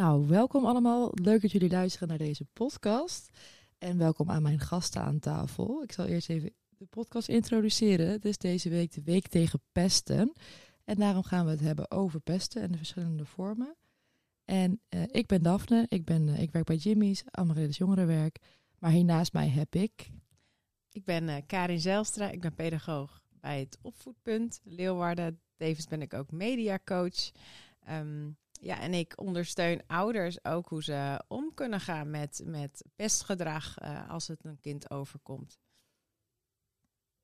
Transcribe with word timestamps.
Nou, 0.00 0.26
welkom 0.26 0.66
allemaal. 0.66 1.10
Leuk 1.12 1.42
dat 1.42 1.52
jullie 1.52 1.70
luisteren 1.70 2.08
naar 2.08 2.18
deze 2.18 2.44
podcast. 2.52 3.28
En 3.78 3.98
welkom 3.98 4.30
aan 4.30 4.42
mijn 4.42 4.58
gasten 4.58 5.02
aan 5.02 5.18
tafel. 5.18 5.82
Ik 5.82 5.92
zal 5.92 6.06
eerst 6.06 6.28
even 6.28 6.52
de 6.68 6.86
podcast 6.86 7.28
introduceren. 7.28 8.10
Het 8.10 8.24
is 8.24 8.38
deze 8.38 8.68
week 8.68 8.92
de 8.92 9.02
Week 9.02 9.28
tegen 9.28 9.60
Pesten. 9.72 10.32
En 10.84 10.96
daarom 10.96 11.22
gaan 11.22 11.44
we 11.44 11.50
het 11.50 11.60
hebben 11.60 11.90
over 11.90 12.20
pesten 12.20 12.62
en 12.62 12.70
de 12.70 12.76
verschillende 12.76 13.24
vormen. 13.24 13.76
En 14.44 14.80
uh, 14.90 15.02
ik 15.06 15.26
ben 15.26 15.42
Daphne, 15.42 15.86
ik, 15.88 16.04
ben, 16.04 16.28
uh, 16.28 16.40
ik 16.42 16.50
werk 16.50 16.66
bij 16.66 16.76
Jimmy's, 16.76 17.24
Amaryllis 17.30 17.76
Jongerenwerk. 17.76 18.38
Maar 18.78 18.90
hiernaast 18.90 19.32
mij 19.32 19.48
heb 19.48 19.74
ik... 19.74 20.10
Ik 20.92 21.04
ben 21.04 21.28
uh, 21.28 21.36
Karin 21.46 21.80
Zijlstra, 21.80 22.30
ik 22.30 22.40
ben 22.40 22.54
pedagoog 22.54 23.22
bij 23.40 23.60
het 23.60 23.78
Opvoedpunt 23.82 24.60
Leeuwarden. 24.64 25.40
Tevens 25.56 25.86
ben 25.86 26.02
ik 26.02 26.14
ook 26.14 26.30
mediacoach. 26.30 27.30
Um, 27.90 28.38
ja, 28.60 28.80
en 28.80 28.94
ik 28.94 29.20
ondersteun 29.20 29.82
ouders 29.86 30.44
ook 30.44 30.68
hoe 30.68 30.82
ze 30.82 31.24
om 31.28 31.54
kunnen 31.54 31.80
gaan 31.80 32.10
met, 32.10 32.42
met 32.44 32.84
pestgedrag 32.96 33.78
als 34.08 34.28
het 34.28 34.44
een 34.44 34.60
kind 34.60 34.90
overkomt. 34.90 35.58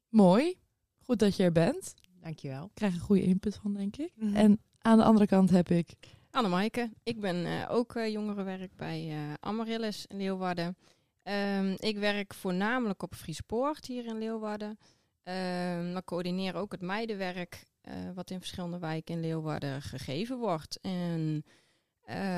Mooi, 0.08 0.58
goed 0.98 1.18
dat 1.18 1.36
je 1.36 1.42
er 1.42 1.52
bent. 1.52 1.94
Dankjewel. 2.20 2.64
Ik 2.64 2.74
krijg 2.74 2.94
een 2.94 3.00
goede 3.00 3.22
input 3.22 3.56
van, 3.56 3.74
denk 3.74 3.96
ik. 3.96 4.12
Mm 4.14 4.26
-hmm. 4.26 4.36
En 4.36 4.60
aan 4.78 4.98
de 4.98 5.04
andere 5.04 5.26
kant 5.26 5.50
heb 5.50 5.68
ik... 5.68 5.94
Annemaike, 6.30 6.92
ik 7.02 7.20
ben 7.20 7.36
uh, 7.36 7.64
ook 7.68 7.94
uh, 7.94 8.08
jongerenwerk 8.12 8.76
bij 8.76 9.08
uh, 9.08 9.32
Amaryllis 9.40 10.06
in 10.06 10.16
Leeuwarden. 10.16 10.76
Um, 11.22 11.74
ik 11.78 11.98
werk 11.98 12.34
voornamelijk 12.34 13.02
op 13.02 13.14
Friespoort 13.14 13.86
hier 13.86 14.06
in 14.06 14.18
Leeuwarden. 14.18 14.68
Um, 14.68 15.92
maar 15.92 16.04
coördineer 16.04 16.54
ook 16.54 16.72
het 16.72 16.80
meidenwerk 16.80 17.66
wat 18.14 18.30
in 18.30 18.38
verschillende 18.38 18.78
wijken 18.78 19.14
in 19.14 19.20
Leeuwarden 19.20 19.82
gegeven 19.82 20.38
wordt. 20.38 20.80
En 20.80 21.44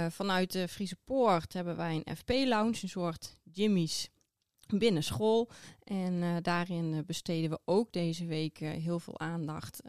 vanuit 0.08 0.52
de 0.52 0.68
Friese 0.68 0.96
Poort 1.04 1.52
hebben 1.52 1.76
wij 1.76 2.02
een 2.04 2.16
FP-lounge, 2.16 2.78
een 2.82 2.88
soort 2.88 3.40
Jimmy's 3.52 4.10
binnen 4.66 5.04
school. 5.04 5.50
En 5.82 6.12
uh, 6.12 6.36
daarin 6.42 7.04
besteden 7.06 7.50
we 7.50 7.60
ook 7.64 7.92
deze 7.92 8.26
week 8.26 8.58
heel 8.58 8.98
veel 8.98 9.18
aandacht 9.18 9.80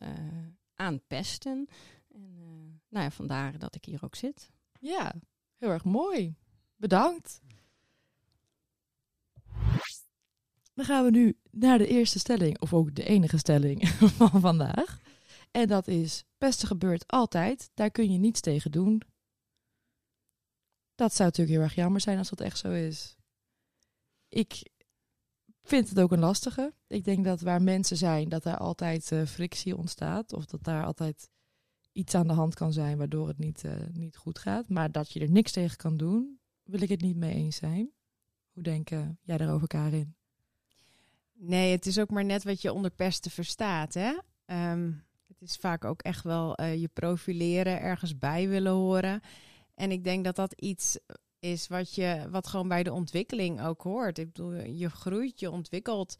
aan 0.75 1.02
pesten. 1.07 1.67
En 2.13 2.81
nou 2.89 3.03
ja, 3.03 3.11
vandaar 3.11 3.59
dat 3.59 3.75
ik 3.75 3.85
hier 3.85 4.03
ook 4.03 4.15
zit. 4.15 4.52
Ja, 4.80 5.13
heel 5.57 5.69
erg 5.69 5.83
mooi. 5.83 6.35
Bedankt. 6.75 7.41
Dan 10.73 10.85
gaan 10.85 11.03
we 11.03 11.11
nu 11.11 11.37
naar 11.52 11.77
de 11.77 11.87
eerste 11.87 12.19
stelling, 12.19 12.59
of 12.59 12.73
ook 12.73 12.95
de 12.95 13.03
enige 13.03 13.37
stelling 13.37 13.89
van 14.19 14.41
vandaag. 14.41 14.99
En 15.52 15.67
dat 15.67 15.88
is: 15.88 16.23
pesten 16.38 16.67
gebeurt 16.67 17.08
altijd, 17.08 17.72
daar 17.73 17.92
kun 17.92 18.11
je 18.11 18.17
niets 18.17 18.42
tegen 18.42 18.72
doen. 18.72 19.02
Dat 20.95 21.14
zou 21.14 21.30
natuurlijk 21.30 21.58
heel 21.58 21.66
erg 21.66 21.75
jammer 21.75 22.02
zijn 22.02 22.17
als 22.17 22.30
dat 22.30 22.42
echt 22.42 22.58
zo 22.58 22.72
is 22.72 23.19
ik 24.30 24.70
vind 25.64 25.89
het 25.89 26.00
ook 26.00 26.11
een 26.11 26.20
lastige. 26.20 26.73
Ik 26.88 27.03
denk 27.03 27.25
dat 27.25 27.42
waar 27.42 27.61
mensen 27.61 27.97
zijn, 27.97 28.30
dat 28.30 28.44
daar 28.44 28.58
altijd 28.58 29.11
uh, 29.11 29.25
frictie 29.25 29.77
ontstaat. 29.77 30.33
Of 30.33 30.45
dat 30.45 30.64
daar 30.64 30.86
altijd 30.86 31.30
iets 31.92 32.16
aan 32.16 32.27
de 32.27 32.33
hand 32.33 32.55
kan 32.55 32.73
zijn 32.73 32.97
waardoor 32.97 33.27
het 33.27 33.38
niet, 33.38 33.64
uh, 33.64 33.73
niet 33.92 34.17
goed 34.17 34.39
gaat. 34.39 34.70
Maar 34.70 34.92
dat 34.92 35.11
je 35.11 35.20
er 35.20 35.31
niks 35.31 35.52
tegen 35.52 35.77
kan 35.77 35.97
doen, 35.97 36.39
wil 36.64 36.81
ik 36.81 36.89
het 36.89 37.02
niet 37.02 37.16
mee 37.16 37.33
eens 37.33 37.55
zijn. 37.55 37.92
Hoe 38.52 38.64
denk 38.64 38.92
uh, 38.92 39.08
jij 39.22 39.38
daarover, 39.38 39.67
Karin? 39.67 40.16
Nee, 41.33 41.72
het 41.72 41.86
is 41.86 42.00
ook 42.00 42.09
maar 42.09 42.25
net 42.25 42.44
wat 42.44 42.61
je 42.61 42.73
onder 42.73 42.92
pesten 42.92 43.31
verstaat. 43.31 43.94
Hè? 43.94 44.17
Um, 44.72 45.03
het 45.39 45.49
is 45.49 45.55
vaak 45.55 45.85
ook 45.85 46.01
echt 46.01 46.23
wel 46.23 46.63
je 46.63 46.89
profileren, 46.93 47.81
ergens 47.81 48.17
bij 48.17 48.47
willen 48.47 48.71
horen. 48.71 49.21
En 49.75 49.91
ik 49.91 50.03
denk 50.03 50.23
dat 50.23 50.35
dat 50.35 50.53
iets 50.53 50.97
is 51.39 51.67
wat, 51.67 51.95
je, 51.95 52.27
wat 52.30 52.47
gewoon 52.47 52.67
bij 52.67 52.83
de 52.83 52.93
ontwikkeling 52.93 53.61
ook 53.61 53.81
hoort. 53.81 54.17
Ik 54.17 54.33
bedoel, 54.33 54.53
je 54.53 54.89
groeit, 54.89 55.39
je 55.39 55.52
ontwikkelt. 55.52 56.15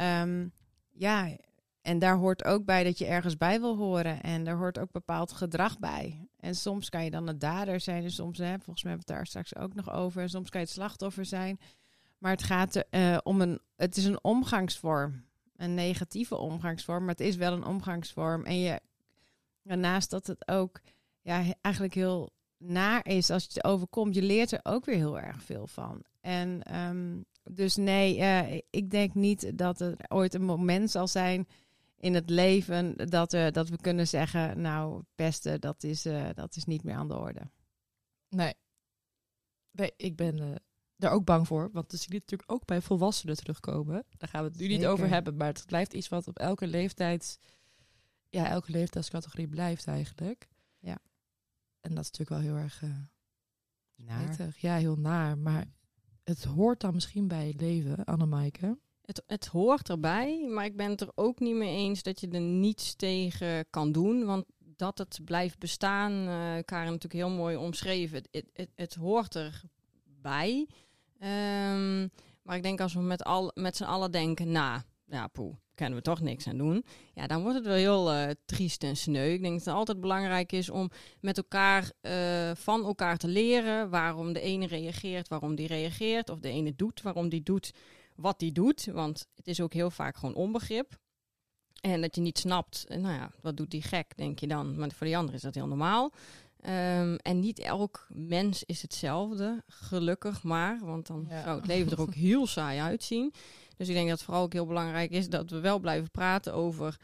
Um, 0.00 0.52
ja, 0.90 1.36
en 1.82 1.98
daar 1.98 2.16
hoort 2.16 2.44
ook 2.44 2.64
bij 2.64 2.84
dat 2.84 2.98
je 2.98 3.06
ergens 3.06 3.36
bij 3.36 3.60
wil 3.60 3.76
horen. 3.76 4.22
En 4.22 4.44
daar 4.44 4.56
hoort 4.56 4.78
ook 4.78 4.90
bepaald 4.90 5.32
gedrag 5.32 5.78
bij. 5.78 6.28
En 6.36 6.54
soms 6.54 6.88
kan 6.88 7.04
je 7.04 7.10
dan 7.10 7.28
een 7.28 7.38
dader 7.38 7.80
zijn. 7.80 8.04
En 8.04 8.10
soms, 8.10 8.38
hè, 8.38 8.54
volgens 8.54 8.82
mij 8.82 8.92
hebben 8.92 9.06
we 9.06 9.14
het 9.14 9.22
daar 9.22 9.26
straks 9.26 9.56
ook 9.56 9.74
nog 9.74 9.90
over. 9.90 10.22
En 10.22 10.28
soms 10.28 10.50
kan 10.50 10.60
je 10.60 10.66
het 10.66 10.74
slachtoffer 10.74 11.24
zijn. 11.24 11.60
Maar 12.18 12.30
het 12.30 12.42
gaat 12.42 12.84
uh, 12.90 13.18
om 13.22 13.40
een. 13.40 13.60
Het 13.76 13.96
is 13.96 14.04
een 14.04 14.24
omgangsvorm. 14.24 15.24
Een 15.56 15.74
negatieve 15.74 16.36
omgangsvorm. 16.36 17.00
Maar 17.00 17.14
het 17.14 17.26
is 17.26 17.36
wel 17.36 17.52
een 17.52 17.64
omgangsvorm. 17.64 18.44
En 18.44 18.58
je. 18.58 18.80
Naast 19.62 20.10
dat 20.10 20.26
het 20.26 20.48
ook 20.48 20.80
ja, 21.20 21.44
eigenlijk 21.60 21.94
heel 21.94 22.32
naar 22.58 23.06
is 23.06 23.30
als 23.30 23.42
je 23.42 23.50
het 23.52 23.64
overkomt, 23.64 24.14
je 24.14 24.22
leert 24.22 24.52
er 24.52 24.60
ook 24.62 24.84
weer 24.84 24.96
heel 24.96 25.18
erg 25.18 25.42
veel 25.42 25.66
van. 25.66 26.02
En 26.20 26.76
um, 26.78 27.24
dus 27.50 27.76
nee, 27.76 28.18
uh, 28.18 28.60
ik 28.70 28.90
denk 28.90 29.14
niet 29.14 29.58
dat 29.58 29.80
er 29.80 29.96
ooit 30.08 30.34
een 30.34 30.44
moment 30.44 30.90
zal 30.90 31.08
zijn 31.08 31.48
in 31.96 32.14
het 32.14 32.30
leven 32.30 32.96
dat, 33.10 33.32
uh, 33.32 33.50
dat 33.50 33.68
we 33.68 33.76
kunnen 33.76 34.08
zeggen, 34.08 34.60
nou, 34.60 35.02
pesten, 35.14 35.60
dat 35.60 35.82
is, 35.82 36.06
uh, 36.06 36.28
dat 36.34 36.56
is 36.56 36.64
niet 36.64 36.84
meer 36.84 36.94
aan 36.94 37.08
de 37.08 37.18
orde. 37.18 37.50
Nee, 38.28 38.54
nee 39.70 39.92
ik 39.96 40.16
ben 40.16 40.62
daar 41.04 41.12
ook 41.12 41.24
bang 41.24 41.46
voor, 41.46 41.70
want 41.72 41.90
dan 41.90 41.98
zie 41.98 42.12
je 42.12 42.18
natuurlijk 42.18 42.52
ook 42.52 42.64
bij 42.64 42.80
volwassenen 42.80 43.36
terugkomen. 43.36 44.04
Daar 44.16 44.28
gaan 44.28 44.42
we 44.42 44.48
het 44.48 44.58
nu 44.58 44.64
Zeker. 44.64 44.78
niet 44.78 44.86
over 44.86 45.08
hebben, 45.08 45.36
maar 45.36 45.46
het 45.46 45.66
blijft 45.66 45.94
iets 45.94 46.08
wat 46.08 46.28
op 46.28 46.38
elke 46.38 46.66
leeftijd, 46.66 47.38
ja, 48.28 48.48
elke 48.48 48.70
leeftijdscategorie 48.70 49.48
blijft 49.48 49.86
eigenlijk. 49.86 50.48
Ja. 50.78 50.98
En 51.80 51.94
dat 51.94 52.04
is 52.04 52.10
natuurlijk 52.10 52.30
wel 52.30 52.54
heel 52.54 52.62
erg 52.62 52.82
uh, 52.82 52.90
naar. 53.96 54.54
Ja, 54.56 54.76
heel 54.76 54.96
naar. 54.96 55.38
Maar 55.38 55.64
het 56.24 56.44
hoort 56.44 56.80
dan 56.80 56.94
misschien 56.94 57.28
bij 57.28 57.46
het 57.46 57.60
leven, 57.60 58.04
Annemaike. 58.04 58.78
Het, 59.04 59.22
het 59.26 59.46
hoort 59.46 59.88
erbij, 59.88 60.46
maar 60.48 60.64
ik 60.64 60.76
ben 60.76 60.90
het 60.90 61.00
er 61.00 61.12
ook 61.14 61.40
niet 61.40 61.54
mee 61.54 61.76
eens 61.76 62.02
dat 62.02 62.20
je 62.20 62.28
er 62.28 62.40
niets 62.40 62.94
tegen 62.94 63.70
kan 63.70 63.92
doen. 63.92 64.24
Want 64.24 64.44
dat 64.58 64.98
het 64.98 65.20
blijft 65.24 65.58
bestaan, 65.58 66.12
uh, 66.12 66.62
Karen 66.64 66.92
natuurlijk 66.92 67.12
heel 67.12 67.30
mooi 67.30 67.56
omschreven. 67.56 68.16
Het, 68.16 68.28
het, 68.30 68.50
het, 68.52 68.70
het 68.74 68.94
hoort 68.94 69.34
erbij. 69.34 70.68
Um, 71.24 72.10
maar 72.42 72.56
ik 72.56 72.62
denk 72.62 72.80
als 72.80 72.94
we 72.94 73.00
met, 73.00 73.24
al, 73.24 73.50
met 73.54 73.76
z'n 73.76 73.84
allen 73.84 74.10
denken, 74.10 74.50
nou, 74.50 74.80
ja, 75.06 75.26
poeh, 75.26 75.56
kunnen 75.74 75.98
we 75.98 76.02
toch 76.04 76.20
niks 76.20 76.46
aan 76.46 76.58
doen. 76.58 76.84
Ja, 77.14 77.26
dan 77.26 77.42
wordt 77.42 77.56
het 77.56 77.66
wel 77.66 77.74
heel 77.74 78.14
uh, 78.14 78.30
triest 78.44 78.82
en 78.82 78.96
sneu. 78.96 79.32
Ik 79.32 79.40
denk 79.40 79.56
dat 79.56 79.64
het 79.64 79.74
altijd 79.74 80.00
belangrijk 80.00 80.52
is 80.52 80.70
om 80.70 80.90
met 81.20 81.36
elkaar 81.36 81.92
uh, 82.02 82.50
van 82.54 82.84
elkaar 82.84 83.16
te 83.16 83.28
leren 83.28 83.90
waarom 83.90 84.32
de 84.32 84.40
ene 84.40 84.66
reageert, 84.66 85.28
waarom 85.28 85.54
die 85.54 85.66
reageert, 85.66 86.28
of 86.28 86.38
de 86.38 86.48
ene 86.48 86.74
doet, 86.76 87.02
waarom 87.02 87.28
die 87.28 87.42
doet 87.42 87.72
wat 88.14 88.38
die 88.38 88.52
doet. 88.52 88.84
Want 88.92 89.26
het 89.34 89.46
is 89.46 89.60
ook 89.60 89.72
heel 89.72 89.90
vaak 89.90 90.16
gewoon 90.16 90.34
onbegrip. 90.34 91.02
En 91.80 92.00
dat 92.00 92.14
je 92.14 92.20
niet 92.20 92.38
snapt, 92.38 92.84
nou 92.88 93.14
ja, 93.14 93.30
wat 93.40 93.56
doet 93.56 93.70
die 93.70 93.82
gek, 93.82 94.16
denk 94.16 94.38
je 94.38 94.46
dan. 94.46 94.78
Maar 94.78 94.90
voor 94.90 95.06
die 95.06 95.16
ander 95.16 95.34
is 95.34 95.42
dat 95.42 95.54
heel 95.54 95.66
normaal. 95.66 96.12
Um, 96.66 97.16
en 97.16 97.40
niet 97.40 97.58
elk 97.58 98.06
mens 98.08 98.64
is 98.64 98.82
hetzelfde, 98.82 99.62
gelukkig 99.66 100.42
maar. 100.42 100.78
Want 100.82 101.06
dan 101.06 101.26
ja. 101.28 101.42
zou 101.42 101.56
het 101.56 101.66
leven 101.66 101.92
er 101.92 102.00
ook 102.00 102.14
heel 102.28 102.46
saai 102.46 102.80
uitzien. 102.80 103.32
Dus 103.76 103.88
ik 103.88 103.94
denk 103.94 104.08
dat 104.08 104.16
het 104.16 104.26
vooral 104.26 104.42
ook 104.42 104.52
heel 104.52 104.66
belangrijk 104.66 105.10
is 105.10 105.28
dat 105.28 105.50
we 105.50 105.60
wel 105.60 105.78
blijven 105.78 106.10
praten 106.10 106.54
over 106.54 106.96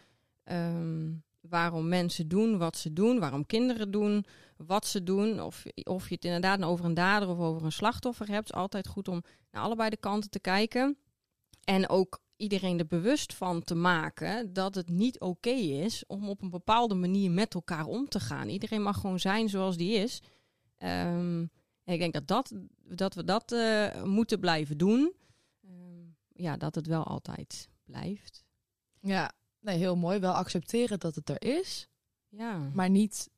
um, 0.44 1.22
waarom 1.40 1.88
mensen 1.88 2.28
doen 2.28 2.58
wat 2.58 2.76
ze 2.76 2.92
doen, 2.92 3.18
waarom 3.18 3.46
kinderen 3.46 3.90
doen 3.90 4.24
wat 4.56 4.86
ze 4.86 5.02
doen. 5.02 5.42
Of, 5.42 5.64
of 5.82 6.08
je 6.08 6.14
het 6.14 6.24
inderdaad 6.24 6.62
over 6.62 6.84
een 6.84 6.94
dader 6.94 7.28
of 7.28 7.38
over 7.38 7.64
een 7.64 7.72
slachtoffer 7.72 8.28
hebt. 8.28 8.52
Altijd 8.52 8.88
goed 8.88 9.08
om 9.08 9.22
naar 9.50 9.62
allebei 9.62 9.90
de 9.90 9.96
kanten 9.96 10.30
te 10.30 10.40
kijken. 10.40 10.96
En 11.64 11.88
ook 11.88 12.20
iedereen 12.40 12.78
er 12.78 12.86
bewust 12.86 13.34
van 13.34 13.62
te 13.62 13.74
maken 13.74 14.52
dat 14.52 14.74
het 14.74 14.88
niet 14.88 15.20
oké 15.20 15.48
okay 15.48 15.60
is 15.60 16.04
om 16.06 16.28
op 16.28 16.42
een 16.42 16.50
bepaalde 16.50 16.94
manier 16.94 17.30
met 17.30 17.54
elkaar 17.54 17.86
om 17.86 18.08
te 18.08 18.20
gaan. 18.20 18.48
Iedereen 18.48 18.82
mag 18.82 19.00
gewoon 19.00 19.20
zijn 19.20 19.48
zoals 19.48 19.76
die 19.76 19.92
is. 19.92 20.22
Um, 20.78 21.50
en 21.84 21.94
ik 21.94 21.98
denk 21.98 22.12
dat, 22.12 22.26
dat, 22.26 22.52
dat 22.96 23.14
we 23.14 23.24
dat 23.24 23.52
uh, 23.52 24.02
moeten 24.02 24.40
blijven 24.40 24.78
doen 24.78 25.14
ja, 26.40 26.56
dat 26.56 26.74
het 26.74 26.86
wel 26.86 27.04
altijd 27.04 27.68
blijft. 27.84 28.44
Ja, 29.00 29.32
nee, 29.60 29.78
heel 29.78 29.96
mooi. 29.96 30.18
Wel 30.18 30.32
accepteren 30.32 30.98
dat 30.98 31.14
het 31.14 31.28
er 31.28 31.42
is. 31.42 31.88
Ja. 32.28 32.70
Maar 32.74 32.90
niet 32.90 33.30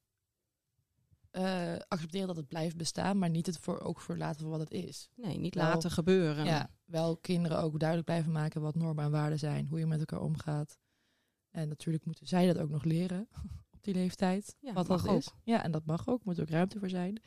uh, 1.33 1.77
accepteren 1.89 2.27
dat 2.27 2.37
het 2.37 2.49
blijft 2.49 2.77
bestaan, 2.77 3.19
maar 3.19 3.31
niet 3.31 3.47
het 3.47 3.59
voor, 3.59 3.81
ook 3.81 4.01
voor 4.01 4.17
laten 4.17 4.41
voor 4.41 4.51
wat 4.51 4.61
het 4.61 4.71
is. 4.71 5.09
Nee, 5.15 5.39
niet 5.39 5.55
laten 5.55 5.91
gebeuren. 5.91 6.45
Ja, 6.45 6.71
wel 6.93 7.17
kinderen 7.17 7.59
ook 7.59 7.79
duidelijk 7.79 8.09
blijven 8.09 8.33
maken 8.33 8.61
wat 8.61 8.75
normen 8.75 9.05
en 9.05 9.11
waarden 9.11 9.39
zijn, 9.39 9.67
hoe 9.69 9.79
je 9.79 9.87
met 9.87 9.99
elkaar 9.99 10.21
omgaat. 10.21 10.79
En 11.51 11.69
natuurlijk 11.69 12.05
moeten 12.05 12.27
zij 12.27 12.47
dat 12.47 12.59
ook 12.59 12.71
nog 12.71 12.85
leren 12.85 13.29
op 13.75 13.83
die 13.83 13.95
leeftijd. 13.95 14.57
Ja, 14.61 14.73
wat 14.73 14.87
dat 14.87 15.05
is. 15.05 15.09
Ook. 15.09 15.37
Ja, 15.45 15.63
en 15.63 15.71
dat 15.71 15.87
mag 15.87 16.09
ook. 16.09 16.25
Moet 16.25 16.41
ook 16.41 16.49
ruimte 16.49 16.79
voor 16.79 16.89
zijn. 16.89 17.21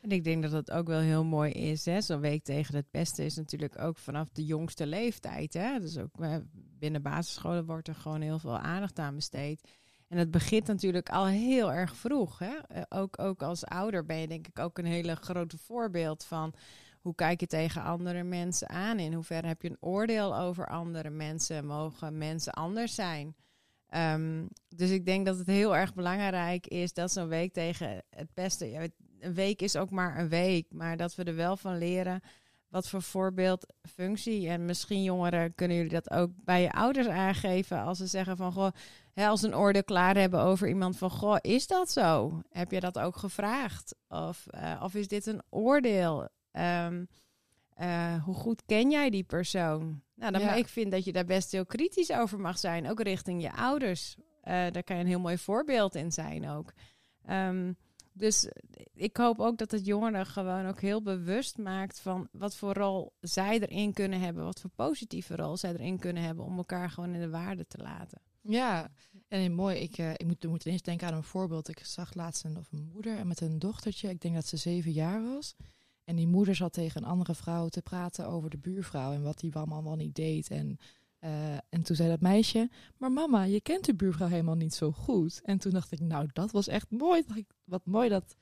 En 0.00 0.10
ik 0.10 0.24
denk 0.24 0.42
dat 0.42 0.52
het 0.52 0.70
ook 0.70 0.86
wel 0.86 1.00
heel 1.00 1.24
mooi 1.24 1.52
is. 1.52 1.82
Zo'n 1.82 2.20
week 2.20 2.44
tegen 2.44 2.74
het 2.74 2.90
pesten 2.90 3.24
is 3.24 3.36
natuurlijk 3.36 3.78
ook 3.78 3.98
vanaf 3.98 4.28
de 4.28 4.44
jongste 4.44 4.86
leeftijd. 4.86 5.54
Hè? 5.54 5.80
Dus 5.80 5.98
ook 5.98 6.16
binnen 6.52 7.02
basisscholen 7.02 7.66
wordt 7.66 7.88
er 7.88 7.94
gewoon 7.94 8.20
heel 8.20 8.38
veel 8.38 8.58
aandacht 8.58 8.98
aan 8.98 9.14
besteed. 9.14 9.68
En 10.08 10.18
het 10.18 10.30
begint 10.30 10.66
natuurlijk 10.66 11.08
al 11.08 11.26
heel 11.26 11.72
erg 11.72 11.96
vroeg. 11.96 12.38
Hè? 12.38 12.56
Eh, 12.68 12.82
ook, 12.88 13.18
ook 13.18 13.42
als 13.42 13.64
ouder 13.64 14.04
ben 14.04 14.16
je 14.16 14.28
denk 14.28 14.46
ik 14.46 14.58
ook 14.58 14.78
een 14.78 14.84
hele 14.84 15.14
grote 15.14 15.58
voorbeeld 15.58 16.24
van 16.24 16.54
hoe 17.08 17.16
kijk 17.16 17.40
je 17.40 17.46
tegen 17.46 17.82
andere 17.82 18.22
mensen 18.22 18.68
aan? 18.68 18.98
In 18.98 19.12
hoeverre 19.12 19.46
heb 19.46 19.62
je 19.62 19.70
een 19.70 19.76
oordeel 19.80 20.36
over 20.36 20.66
andere 20.66 21.10
mensen? 21.10 21.66
Mogen 21.66 22.18
mensen 22.18 22.52
anders 22.52 22.94
zijn? 22.94 23.36
Ehm, 23.86 24.46
dus 24.68 24.90
ik 24.90 25.06
denk 25.06 25.26
dat 25.26 25.38
het 25.38 25.46
heel 25.46 25.76
erg 25.76 25.94
belangrijk 25.94 26.66
is 26.66 26.92
dat 26.92 27.12
zo'n 27.12 27.28
week 27.28 27.52
tegen 27.52 28.02
het 28.10 28.34
beste. 28.34 28.92
Een 29.20 29.34
week 29.34 29.62
is 29.62 29.76
ook 29.76 29.90
maar 29.90 30.18
een 30.18 30.28
week, 30.28 30.66
maar 30.70 30.96
dat 30.96 31.14
we 31.14 31.24
er 31.24 31.34
wel 31.34 31.56
van 31.56 31.78
leren 31.78 32.20
wat 32.68 32.88
voor 32.88 33.02
voorbeeldfunctie. 33.02 34.48
En 34.48 34.64
misschien 34.64 35.02
jongeren 35.02 35.54
kunnen 35.54 35.76
jullie 35.76 35.92
dat 35.92 36.10
ook 36.10 36.30
bij 36.44 36.62
je 36.62 36.72
ouders 36.72 37.06
aangeven 37.06 37.82
als 37.82 37.98
ze 37.98 38.06
zeggen 38.06 38.36
van 38.36 38.52
goh, 38.52 38.70
hè, 39.12 39.26
als 39.26 39.42
een 39.42 39.56
oordeel 39.56 39.84
klaar 39.84 40.16
hebben 40.16 40.40
over 40.40 40.68
iemand 40.68 40.98
van 40.98 41.10
goh, 41.10 41.36
is 41.40 41.66
dat 41.66 41.90
zo? 41.90 42.40
Heb 42.50 42.70
je 42.70 42.80
dat 42.80 42.98
ook 42.98 43.16
gevraagd? 43.16 43.94
Of, 44.08 44.46
uh, 44.54 44.80
of 44.82 44.94
is 44.94 45.08
dit 45.08 45.26
een 45.26 45.42
oordeel? 45.50 46.28
Um, 46.52 47.08
uh, 47.80 48.24
hoe 48.24 48.34
goed 48.34 48.62
ken 48.66 48.90
jij 48.90 49.10
die 49.10 49.24
persoon? 49.24 50.02
Nou, 50.14 50.32
dan 50.32 50.40
ja. 50.40 50.54
ik 50.54 50.68
vind 50.68 50.90
dat 50.90 51.04
je 51.04 51.12
daar 51.12 51.24
best 51.24 51.52
heel 51.52 51.66
kritisch 51.66 52.12
over 52.12 52.40
mag 52.40 52.58
zijn, 52.58 52.90
ook 52.90 53.00
richting 53.00 53.42
je 53.42 53.52
ouders. 53.52 54.16
Uh, 54.18 54.24
daar 54.44 54.82
kan 54.82 54.96
je 54.96 55.02
een 55.02 55.08
heel 55.08 55.20
mooi 55.20 55.38
voorbeeld 55.38 55.94
in 55.94 56.12
zijn 56.12 56.48
ook. 56.48 56.72
Um, 57.30 57.76
dus 58.12 58.48
ik 58.94 59.16
hoop 59.16 59.40
ook 59.40 59.58
dat 59.58 59.70
het 59.70 59.86
jongeren 59.86 60.26
gewoon 60.26 60.66
ook 60.66 60.80
heel 60.80 61.02
bewust 61.02 61.58
maakt 61.58 62.00
van 62.00 62.28
wat 62.32 62.56
voor 62.56 62.74
rol 62.74 63.12
zij 63.20 63.60
erin 63.60 63.92
kunnen 63.92 64.20
hebben, 64.20 64.44
wat 64.44 64.60
voor 64.60 64.70
positieve 64.70 65.36
rol 65.36 65.56
zij 65.56 65.72
erin 65.72 65.98
kunnen 65.98 66.22
hebben 66.22 66.44
om 66.44 66.56
elkaar 66.56 66.90
gewoon 66.90 67.14
in 67.14 67.20
de 67.20 67.30
waarde 67.30 67.66
te 67.66 67.78
laten. 67.78 68.20
Ja, 68.42 68.90
en 69.28 69.54
mooi. 69.54 69.76
Ik, 69.76 69.98
uh, 69.98 70.10
ik 70.10 70.26
moet, 70.26 70.44
moet 70.44 70.64
ineens 70.64 70.82
denken 70.82 71.08
aan 71.08 71.14
een 71.14 71.22
voorbeeld. 71.22 71.68
Ik 71.68 71.84
zag 71.84 72.14
laatst 72.14 72.44
een, 72.44 72.56
of 72.56 72.72
een 72.72 72.90
moeder 72.92 73.26
met 73.26 73.40
een 73.40 73.58
dochtertje. 73.58 74.08
Ik 74.08 74.20
denk 74.20 74.34
dat 74.34 74.46
ze 74.46 74.56
zeven 74.56 74.92
jaar 74.92 75.22
was. 75.22 75.54
En 76.08 76.16
die 76.16 76.26
moeder 76.26 76.54
zat 76.54 76.72
tegen 76.72 77.02
een 77.02 77.08
andere 77.08 77.34
vrouw 77.34 77.68
te 77.68 77.82
praten 77.82 78.26
over 78.26 78.50
de 78.50 78.58
buurvrouw 78.58 79.12
en 79.12 79.22
wat 79.22 79.38
die 79.38 79.54
allemaal 79.54 79.96
niet 79.96 80.14
deed. 80.14 80.50
En, 80.50 80.78
uh, 81.20 81.54
en 81.54 81.82
toen 81.82 81.96
zei 81.96 82.08
dat 82.08 82.20
meisje, 82.20 82.70
maar 82.96 83.12
mama, 83.12 83.42
je 83.42 83.60
kent 83.60 83.84
de 83.84 83.94
buurvrouw 83.94 84.28
helemaal 84.28 84.54
niet 84.56 84.74
zo 84.74 84.92
goed. 84.92 85.40
En 85.42 85.58
toen 85.58 85.72
dacht 85.72 85.92
ik, 85.92 86.00
nou, 86.00 86.28
dat 86.32 86.50
was 86.50 86.68
echt 86.68 86.90
mooi. 86.90 87.24
Wat 87.64 87.86
mooi 87.86 88.08
dat 88.08 88.36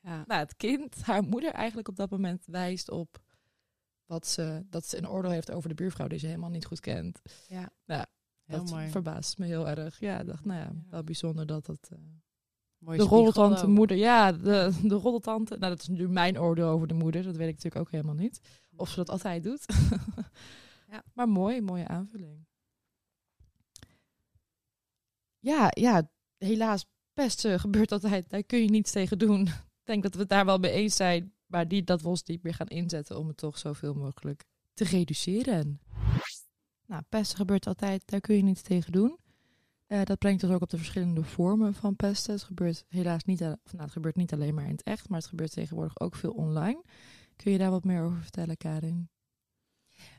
ja. 0.00 0.24
nou, 0.26 0.40
het 0.40 0.56
kind 0.56 1.02
haar 1.02 1.22
moeder 1.22 1.52
eigenlijk 1.52 1.88
op 1.88 1.96
dat 1.96 2.10
moment 2.10 2.44
wijst 2.46 2.90
op 2.90 3.20
wat 4.04 4.26
ze, 4.26 4.66
dat 4.70 4.86
ze 4.86 4.96
een 4.96 5.08
oordeel 5.08 5.30
heeft 5.30 5.50
over 5.50 5.68
de 5.68 5.74
buurvrouw 5.74 6.08
die 6.08 6.18
ze 6.18 6.26
helemaal 6.26 6.50
niet 6.50 6.66
goed 6.66 6.80
kent. 6.80 7.20
Ja, 7.48 7.70
nou, 7.84 8.04
heel 8.44 8.58
dat 8.58 8.70
mooi. 8.70 8.88
verbaast 8.90 9.38
me 9.38 9.46
heel 9.46 9.68
erg. 9.68 9.98
Ja, 10.00 10.20
ik 10.20 10.26
dacht, 10.26 10.44
nou 10.44 10.60
ja, 10.60 10.66
Ja. 10.66 10.82
wel 10.90 11.04
bijzonder 11.04 11.46
dat 11.46 11.66
dat... 11.66 11.88
eh, 11.92 11.98
De 12.80 13.02
roddeltante 13.02 13.66
moeder, 13.66 13.96
ja, 13.96 14.32
de, 14.32 14.72
de 14.82 14.94
roddeltante. 14.94 15.56
Nou, 15.58 15.72
dat 15.72 15.80
is 15.80 15.88
nu 15.88 16.08
mijn 16.08 16.40
oordeel 16.40 16.68
over 16.68 16.86
de 16.86 16.94
moeder. 16.94 17.22
Dat 17.22 17.36
weet 17.36 17.48
ik 17.48 17.54
natuurlijk 17.54 17.84
ook 17.86 17.90
helemaal 17.90 18.14
niet. 18.14 18.40
Of 18.76 18.88
ze 18.88 18.96
dat 18.96 19.10
altijd 19.10 19.42
doet. 19.42 19.64
Ja. 20.88 21.02
Maar 21.14 21.28
mooi, 21.28 21.60
mooie 21.60 21.88
aanvulling. 21.88 22.46
Ja, 25.38 25.68
ja, 25.70 26.10
helaas, 26.38 26.86
pesten 27.12 27.60
gebeurt 27.60 27.92
altijd. 27.92 28.30
Daar 28.30 28.42
kun 28.42 28.58
je 28.58 28.70
niets 28.70 28.90
tegen 28.90 29.18
doen. 29.18 29.46
Ik 29.46 29.84
denk 29.84 30.02
dat 30.02 30.14
we 30.14 30.20
het 30.20 30.28
daar 30.28 30.44
wel 30.44 30.58
mee 30.58 30.70
eens 30.70 30.96
zijn. 30.96 31.34
Maar 31.46 31.68
die, 31.68 31.84
dat 31.84 32.02
we 32.02 32.08
ons 32.08 32.22
niet 32.24 32.42
meer 32.42 32.54
gaan 32.54 32.66
inzetten 32.66 33.18
om 33.18 33.26
het 33.26 33.36
toch 33.36 33.58
zoveel 33.58 33.94
mogelijk 33.94 34.44
te 34.74 34.84
reduceren. 34.84 35.80
Nou, 36.86 37.02
pesten 37.08 37.36
gebeurt 37.36 37.66
altijd. 37.66 38.02
Daar 38.04 38.20
kun 38.20 38.36
je 38.36 38.42
niets 38.42 38.62
tegen 38.62 38.92
doen. 38.92 39.18
Eh, 39.90 40.02
dat 40.04 40.18
brengt 40.18 40.42
ons 40.42 40.52
ook 40.52 40.62
op 40.62 40.70
de 40.70 40.76
verschillende 40.76 41.22
vormen 41.22 41.74
van 41.74 41.96
pesten. 41.96 42.32
Het 42.32 42.42
gebeurt 42.42 42.84
helaas 42.88 43.24
niet, 43.24 43.40
nou, 43.40 43.56
het 43.76 43.90
gebeurt 43.90 44.16
niet 44.16 44.32
alleen 44.32 44.54
maar 44.54 44.64
in 44.64 44.70
het 44.70 44.82
echt, 44.82 45.08
maar 45.08 45.18
het 45.18 45.28
gebeurt 45.28 45.52
tegenwoordig 45.52 46.00
ook 46.00 46.14
veel 46.14 46.30
online. 46.30 46.82
Kun 47.36 47.52
je 47.52 47.58
daar 47.58 47.70
wat 47.70 47.84
meer 47.84 48.02
over 48.02 48.20
vertellen, 48.20 48.56
Karin? 48.56 49.08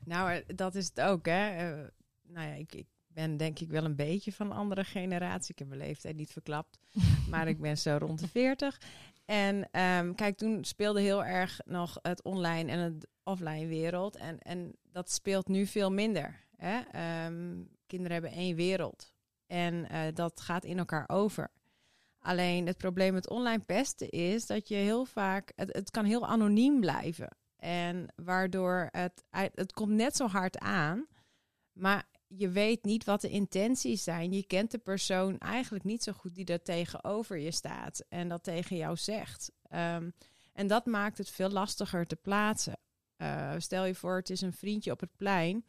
Nou, 0.05 0.31
eh, 0.31 0.55
dat 0.55 0.75
is 0.75 0.85
het 0.85 1.01
ook, 1.01 1.25
hè. 1.25 1.49
Eh, 1.49 1.87
nou 2.21 2.47
ja, 2.47 2.53
ik, 2.53 2.75
ik 2.75 2.87
ben 3.07 3.37
denk 3.37 3.59
ik 3.59 3.69
wel 3.69 3.85
een 3.85 3.95
beetje 3.95 4.33
van 4.33 4.45
een 4.45 4.57
andere 4.57 4.83
generatie. 4.83 5.51
Ik 5.51 5.59
heb 5.59 5.67
mijn 5.67 5.79
leeftijd 5.79 6.15
niet 6.15 6.31
verklapt, 6.31 6.77
maar 7.29 7.47
ik 7.47 7.61
ben 7.61 7.77
zo 7.77 7.97
rond 7.99 8.19
de 8.19 8.27
40. 8.27 8.81
En 9.25 9.69
ehm, 9.71 10.13
kijk, 10.13 10.37
toen 10.37 10.63
speelde 10.63 11.01
heel 11.01 11.23
erg 11.23 11.59
nog 11.65 11.97
het 12.01 12.23
online 12.23 12.71
en 12.71 12.79
het 12.79 13.07
offline 13.23 13.67
wereld. 13.67 14.15
En, 14.15 14.39
en 14.39 14.75
dat 14.91 15.11
speelt 15.11 15.47
nu 15.47 15.65
veel 15.65 15.91
minder. 15.91 16.45
Hè? 16.55 16.79
Ehm, 16.79 17.63
kinderen 17.85 18.13
hebben 18.13 18.31
één 18.31 18.55
wereld. 18.55 19.10
En 19.51 19.89
eh, 19.89 20.01
dat 20.13 20.41
gaat 20.41 20.65
in 20.65 20.77
elkaar 20.77 21.09
over. 21.09 21.51
Alleen 22.19 22.67
het 22.67 22.77
probleem 22.77 23.13
met 23.13 23.29
online 23.29 23.63
pesten 23.63 24.09
is 24.09 24.45
dat 24.45 24.67
je 24.67 24.75
heel 24.75 25.05
vaak, 25.05 25.51
het, 25.55 25.73
het 25.73 25.91
kan 25.91 26.05
heel 26.05 26.27
anoniem 26.27 26.79
blijven. 26.79 27.37
En 27.55 28.13
waardoor 28.15 28.89
het, 28.91 29.23
het 29.31 29.73
komt 29.73 29.91
net 29.91 30.15
zo 30.15 30.27
hard 30.27 30.57
aan, 30.57 31.07
maar 31.71 32.05
je 32.27 32.49
weet 32.49 32.83
niet 32.83 33.03
wat 33.03 33.21
de 33.21 33.29
intenties 33.29 34.03
zijn. 34.03 34.31
Je 34.31 34.45
kent 34.45 34.71
de 34.71 34.77
persoon 34.77 35.37
eigenlijk 35.37 35.83
niet 35.83 36.03
zo 36.03 36.11
goed 36.11 36.35
die 36.35 36.45
daar 36.45 36.61
tegenover 36.61 37.37
je 37.37 37.51
staat 37.51 38.05
en 38.09 38.27
dat 38.27 38.43
tegen 38.43 38.75
jou 38.75 38.95
zegt. 38.97 39.51
Ehm, 39.63 40.09
en 40.53 40.67
dat 40.67 40.85
maakt 40.85 41.17
het 41.17 41.29
veel 41.29 41.49
lastiger 41.49 42.07
te 42.07 42.15
plaatsen. 42.15 42.77
Eh, 43.15 43.53
stel 43.57 43.85
je 43.85 43.95
voor, 43.95 44.15
het 44.15 44.29
is 44.29 44.41
een 44.41 44.53
vriendje 44.53 44.91
op 44.91 44.99
het 44.99 45.17
plein. 45.17 45.65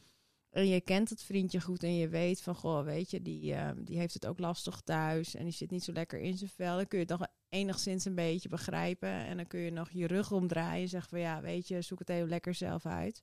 En 0.52 0.66
je 0.66 0.80
kent 0.80 1.10
het 1.10 1.22
vriendje 1.22 1.60
goed 1.60 1.82
en 1.82 1.94
je 1.94 2.08
weet 2.08 2.42
van, 2.42 2.54
goh, 2.54 2.84
weet 2.84 3.10
je, 3.10 3.22
die, 3.22 3.54
eh, 3.54 3.70
die 3.76 3.98
heeft 3.98 4.14
het 4.14 4.26
ook 4.26 4.38
lastig 4.38 4.80
thuis 4.80 5.34
en 5.34 5.44
die 5.44 5.52
zit 5.52 5.70
niet 5.70 5.84
zo 5.84 5.92
lekker 5.92 6.18
in 6.18 6.36
zijn 6.36 6.50
vel. 6.50 6.76
Dan 6.76 6.86
kun 6.86 6.98
je 6.98 7.04
het 7.04 7.18
nog 7.18 7.28
enigszins 7.48 8.04
een 8.04 8.14
beetje 8.14 8.48
begrijpen 8.48 9.08
en 9.08 9.36
dan 9.36 9.46
kun 9.46 9.60
je 9.60 9.70
nog 9.70 9.90
je 9.90 10.06
rug 10.06 10.32
omdraaien 10.32 10.82
en 10.82 10.88
zeggen 10.88 11.10
van, 11.10 11.20
ja, 11.20 11.40
weet 11.40 11.68
je, 11.68 11.82
zoek 11.82 11.98
het 11.98 12.08
even 12.08 12.28
lekker 12.28 12.54
zelf 12.54 12.86
uit. 12.86 13.22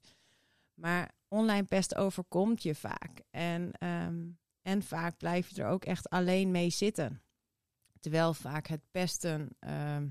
Maar 0.74 1.12
online 1.28 1.66
pest 1.66 1.96
overkomt 1.96 2.64
je 2.64 2.76
vaak 2.76 3.22
en, 3.30 3.72
ehm, 3.72 4.30
en 4.62 4.84
vaak 4.84 5.18
blijf 5.18 5.50
je 5.50 5.62
er 5.62 5.70
ook 5.70 5.86
echt 5.86 6.10
alleen 6.10 6.52
mee 6.52 6.70
zitten. 6.70 7.22
Terwijl 8.00 8.34
vaak 8.34 8.68
het 8.68 8.81
pesten, 8.92 9.56
ehm, 9.60 10.08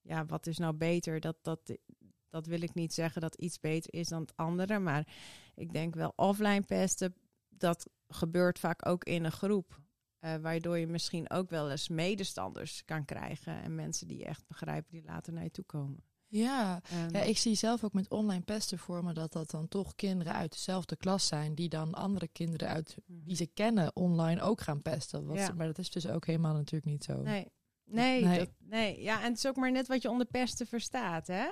ja, 0.00 0.26
wat 0.26 0.46
is 0.46 0.58
nou 0.58 0.74
beter? 0.74 1.20
Dat, 1.20 1.36
dat, 1.42 1.78
dat 2.28 2.46
wil 2.46 2.62
ik 2.62 2.74
niet 2.74 2.94
zeggen 2.94 3.20
dat 3.20 3.34
iets 3.34 3.60
beter 3.60 3.92
is 3.94 4.08
dan 4.08 4.20
het 4.20 4.36
andere. 4.36 4.78
Maar 4.78 5.06
ik 5.54 5.72
denk 5.72 5.94
wel 5.94 6.12
offline 6.16 6.62
pesten, 6.62 7.14
dat 7.48 7.86
gebeurt 8.08 8.58
vaak 8.58 8.86
ook 8.86 9.04
in 9.04 9.24
een 9.24 9.32
groep. 9.32 9.80
eh, 10.18 10.34
waardoor 10.36 10.78
je 10.78 10.86
misschien 10.86 11.30
ook 11.30 11.50
wel 11.50 11.70
eens 11.70 11.88
medestanders 11.88 12.84
kan 12.84 13.04
krijgen. 13.04 13.62
En 13.62 13.74
mensen 13.74 14.06
die 14.08 14.18
je 14.18 14.24
echt 14.24 14.46
begrijpen, 14.46 14.90
die 14.90 15.02
later 15.04 15.32
naar 15.32 15.42
je 15.42 15.50
toe 15.50 15.64
komen. 15.64 16.02
Ja, 16.26 16.80
ja, 17.10 17.20
ik 17.22 17.38
zie 17.38 17.54
zelf 17.54 17.84
ook 17.84 17.92
met 17.92 18.10
online 18.10 18.42
pesten 18.42 18.78
voor 18.78 19.04
me 19.04 19.12
dat 19.12 19.32
dat 19.32 19.50
dan 19.50 19.68
toch 19.68 19.94
kinderen 19.94 20.32
uit 20.32 20.52
dezelfde 20.52 20.96
klas 20.96 21.26
zijn, 21.26 21.54
die 21.54 21.68
dan 21.68 21.94
andere 21.94 22.28
kinderen 22.28 22.68
uit 22.68 22.96
die 23.06 23.36
ze 23.36 23.46
kennen 23.46 23.96
online 23.96 24.40
ook 24.40 24.60
gaan 24.60 24.82
pesten. 24.82 25.26
Wat 25.26 25.36
Ja. 25.36 25.46
ze- 25.46 25.54
maar 25.54 25.66
dat 25.66 25.78
is 25.78 25.90
dus 25.90 26.08
ook 26.08 26.26
helemaal 26.26 26.54
natuurlijk 26.54 26.84
niet 26.92 27.04
zo. 27.04 27.22
Nee. 27.22 27.46
Nee, 27.84 28.24
Nee. 28.24 28.38
Dat, 28.38 28.50
nee. 28.58 29.02
Ja, 29.02 29.22
en 29.22 29.28
het 29.28 29.36
is 29.36 29.46
ook 29.46 29.56
maar 29.56 29.72
net 29.72 29.86
wat 29.86 30.02
je 30.02 30.10
onder 30.10 30.26
pesten 30.26 30.66
verstaat. 30.66 31.26
Hè? 31.26 31.46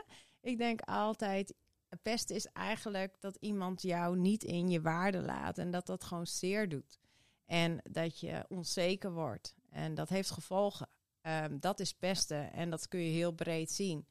Ik 0.47 0.59
denk 0.59 0.81
altijd, 0.81 1.55
pesten 2.03 2.37
is 2.37 2.47
eigenlijk 2.47 3.21
dat 3.21 3.37
iemand 3.41 3.83
jou 3.83 4.17
niet 4.17 4.45
in 4.45 4.69
je 4.69 4.81
waarde 4.81 5.23
laat. 5.23 5.59
En 5.59 5.71
dat 5.71 5.87
dat 5.87 6.05
gewoon 6.05 6.27
zeer 6.27 6.69
doet. 6.69 6.99
En 7.45 7.81
dat 7.91 8.21
je 8.21 8.45
onzeker 8.49 9.13
wordt. 9.13 9.55
En 9.71 9.95
dat 9.95 10.09
heeft 10.09 10.31
gevolgen. 10.31 10.89
Ehm, 11.21 11.59
dat 11.59 11.81
is 11.81 11.93
pesten. 11.95 12.53
En 12.53 12.71
dat 12.71 12.89
kun 12.89 13.01
je 13.01 13.11
heel 13.13 13.33
breed 13.33 13.71
zien. 13.71 14.07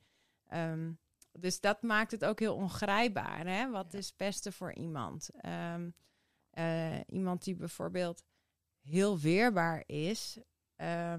Ehm, 0.47 0.93
dus 1.31 1.59
dat 1.59 1.81
maakt 1.81 2.11
het 2.11 2.25
ook 2.25 2.39
heel 2.39 2.55
ongrijpbaar. 2.55 3.47
Hè? 3.47 3.69
Wat 3.69 3.91
Ja. 3.91 3.97
is 3.97 4.11
pesten 4.11 4.53
voor 4.53 4.73
iemand? 4.73 5.29
Ehm, 5.37 5.89
eh, 6.49 6.99
iemand 7.07 7.43
die 7.43 7.55
bijvoorbeeld 7.55 8.23
heel 8.81 9.19
weerbaar 9.19 9.83
is... 9.85 10.37
eh, 10.75 11.13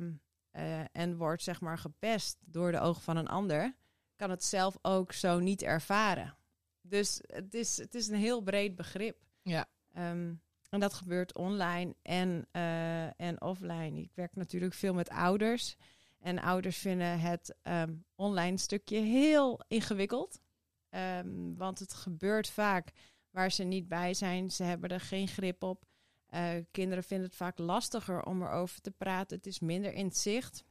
en 0.92 1.16
wordt 1.16 1.42
zeg 1.42 1.61
maar 1.61 1.78
gepest 1.78 2.38
door 2.40 2.73
de 2.73 2.80
ogen 2.80 3.02
van 3.02 3.16
een 3.16 3.28
ander, 3.28 3.76
kan 4.16 4.30
het 4.30 4.44
zelf 4.44 4.78
ook 4.82 5.12
zo 5.12 5.38
niet 5.38 5.62
ervaren. 5.62 6.37
Dus 6.80 7.20
het 7.26 7.54
is, 7.54 7.76
het 7.76 7.94
is 7.94 8.08
een 8.08 8.18
heel 8.18 8.40
breed 8.40 8.76
begrip. 8.76 9.25
Ja. 9.42 9.66
Ehm, 9.92 10.35
en 10.68 10.80
dat 10.80 10.94
gebeurt 10.94 11.35
online 11.35 11.94
en, 12.02 12.49
eh, 12.50 13.20
en 13.20 13.40
offline. 13.40 14.00
Ik 14.00 14.12
werk 14.14 14.35
natuurlijk 14.35 14.75
veel 14.75 14.94
met 14.94 15.08
ouders. 15.08 15.76
En 16.18 16.38
ouders 16.38 16.78
vinden 16.78 17.20
het 17.20 17.56
ehm, 17.62 17.94
online 18.14 18.56
stukje 18.56 18.99
heel 18.99 19.61
ingewikkeld. 19.68 20.40
Ehm, 20.88 21.54
want 21.54 21.78
het 21.78 21.94
gebeurt 21.94 22.49
vaak 22.49 22.92
waar 23.30 23.50
ze 23.50 23.62
niet 23.62 23.88
bij 23.88 24.14
zijn. 24.14 24.50
Ze 24.50 24.62
hebben 24.62 24.90
er 24.90 25.00
geen 25.00 25.28
grip 25.28 25.62
op. 25.62 25.85
Eh, 26.26 26.50
kinderen 26.70 27.04
vinden 27.04 27.26
het 27.26 27.37
vaak 27.37 27.58
lastiger 27.58 28.23
om 28.23 28.42
erover 28.42 28.80
te 28.80 28.90
praten. 28.90 29.37
Het 29.37 29.46
is 29.46 29.61
minder 29.61 29.92
in 29.92 30.12
zicht. 30.12 30.64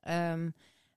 Ehm, 0.00 0.50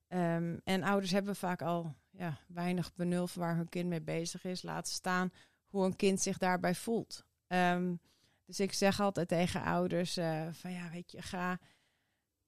ehm, 0.08 0.58
en 0.64 0.84
ouders 0.84 1.12
hebben 1.12 1.36
vaak 1.36 1.62
al 1.62 1.96
ja, 2.10 2.38
weinig 2.48 2.94
benul 2.94 3.28
van 3.28 3.42
waar 3.42 3.56
hun 3.56 3.70
kind 3.70 3.90
mee 3.90 4.02
bezig 4.02 4.44
is. 4.44 4.62
Laten 4.62 4.94
staan 4.94 5.32
hoe 5.68 5.86
een 5.86 5.96
kind 5.96 6.22
zich 6.22 6.38
daarbij 6.38 6.76
voelt. 6.76 7.26
Ehm, 7.48 7.96
dus 8.46 8.60
ik 8.60 8.74
zeg 8.74 9.00
altijd 9.00 9.28
tegen 9.28 9.62
ouders: 9.62 10.18
eh, 10.18 10.48
van 10.52 10.72
ja, 10.72 10.90
weet 10.92 11.12
je, 11.12 11.22
ga, 11.22 11.60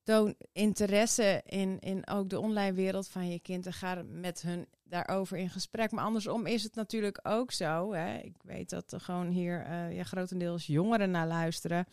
toon 0.09 0.35
interesse 0.51 1.41
in, 1.45 1.79
in 1.79 2.07
ook 2.07 2.29
de 2.29 2.39
online 2.39 2.73
wereld 2.73 3.07
van 3.07 3.29
je 3.29 3.39
kind 3.39 3.65
en 3.65 3.73
ga 3.73 4.03
met 4.07 4.41
hun 4.41 4.67
daarover 4.83 5.37
in 5.37 5.49
gesprek. 5.49 5.91
Maar 5.91 6.03
andersom 6.03 6.45
is 6.45 6.63
het 6.63 6.75
natuurlijk 6.75 7.19
ook 7.23 7.51
zo. 7.51 7.93
Hè? 7.93 8.17
Ik 8.17 8.35
weet 8.41 8.69
dat 8.69 8.91
er 8.91 8.99
gewoon 8.99 9.27
hier 9.27 9.67
uh, 9.67 9.95
ja, 9.95 10.03
grotendeels 10.03 10.65
jongeren 10.65 11.11
naar 11.11 11.27
luisteren. 11.27 11.87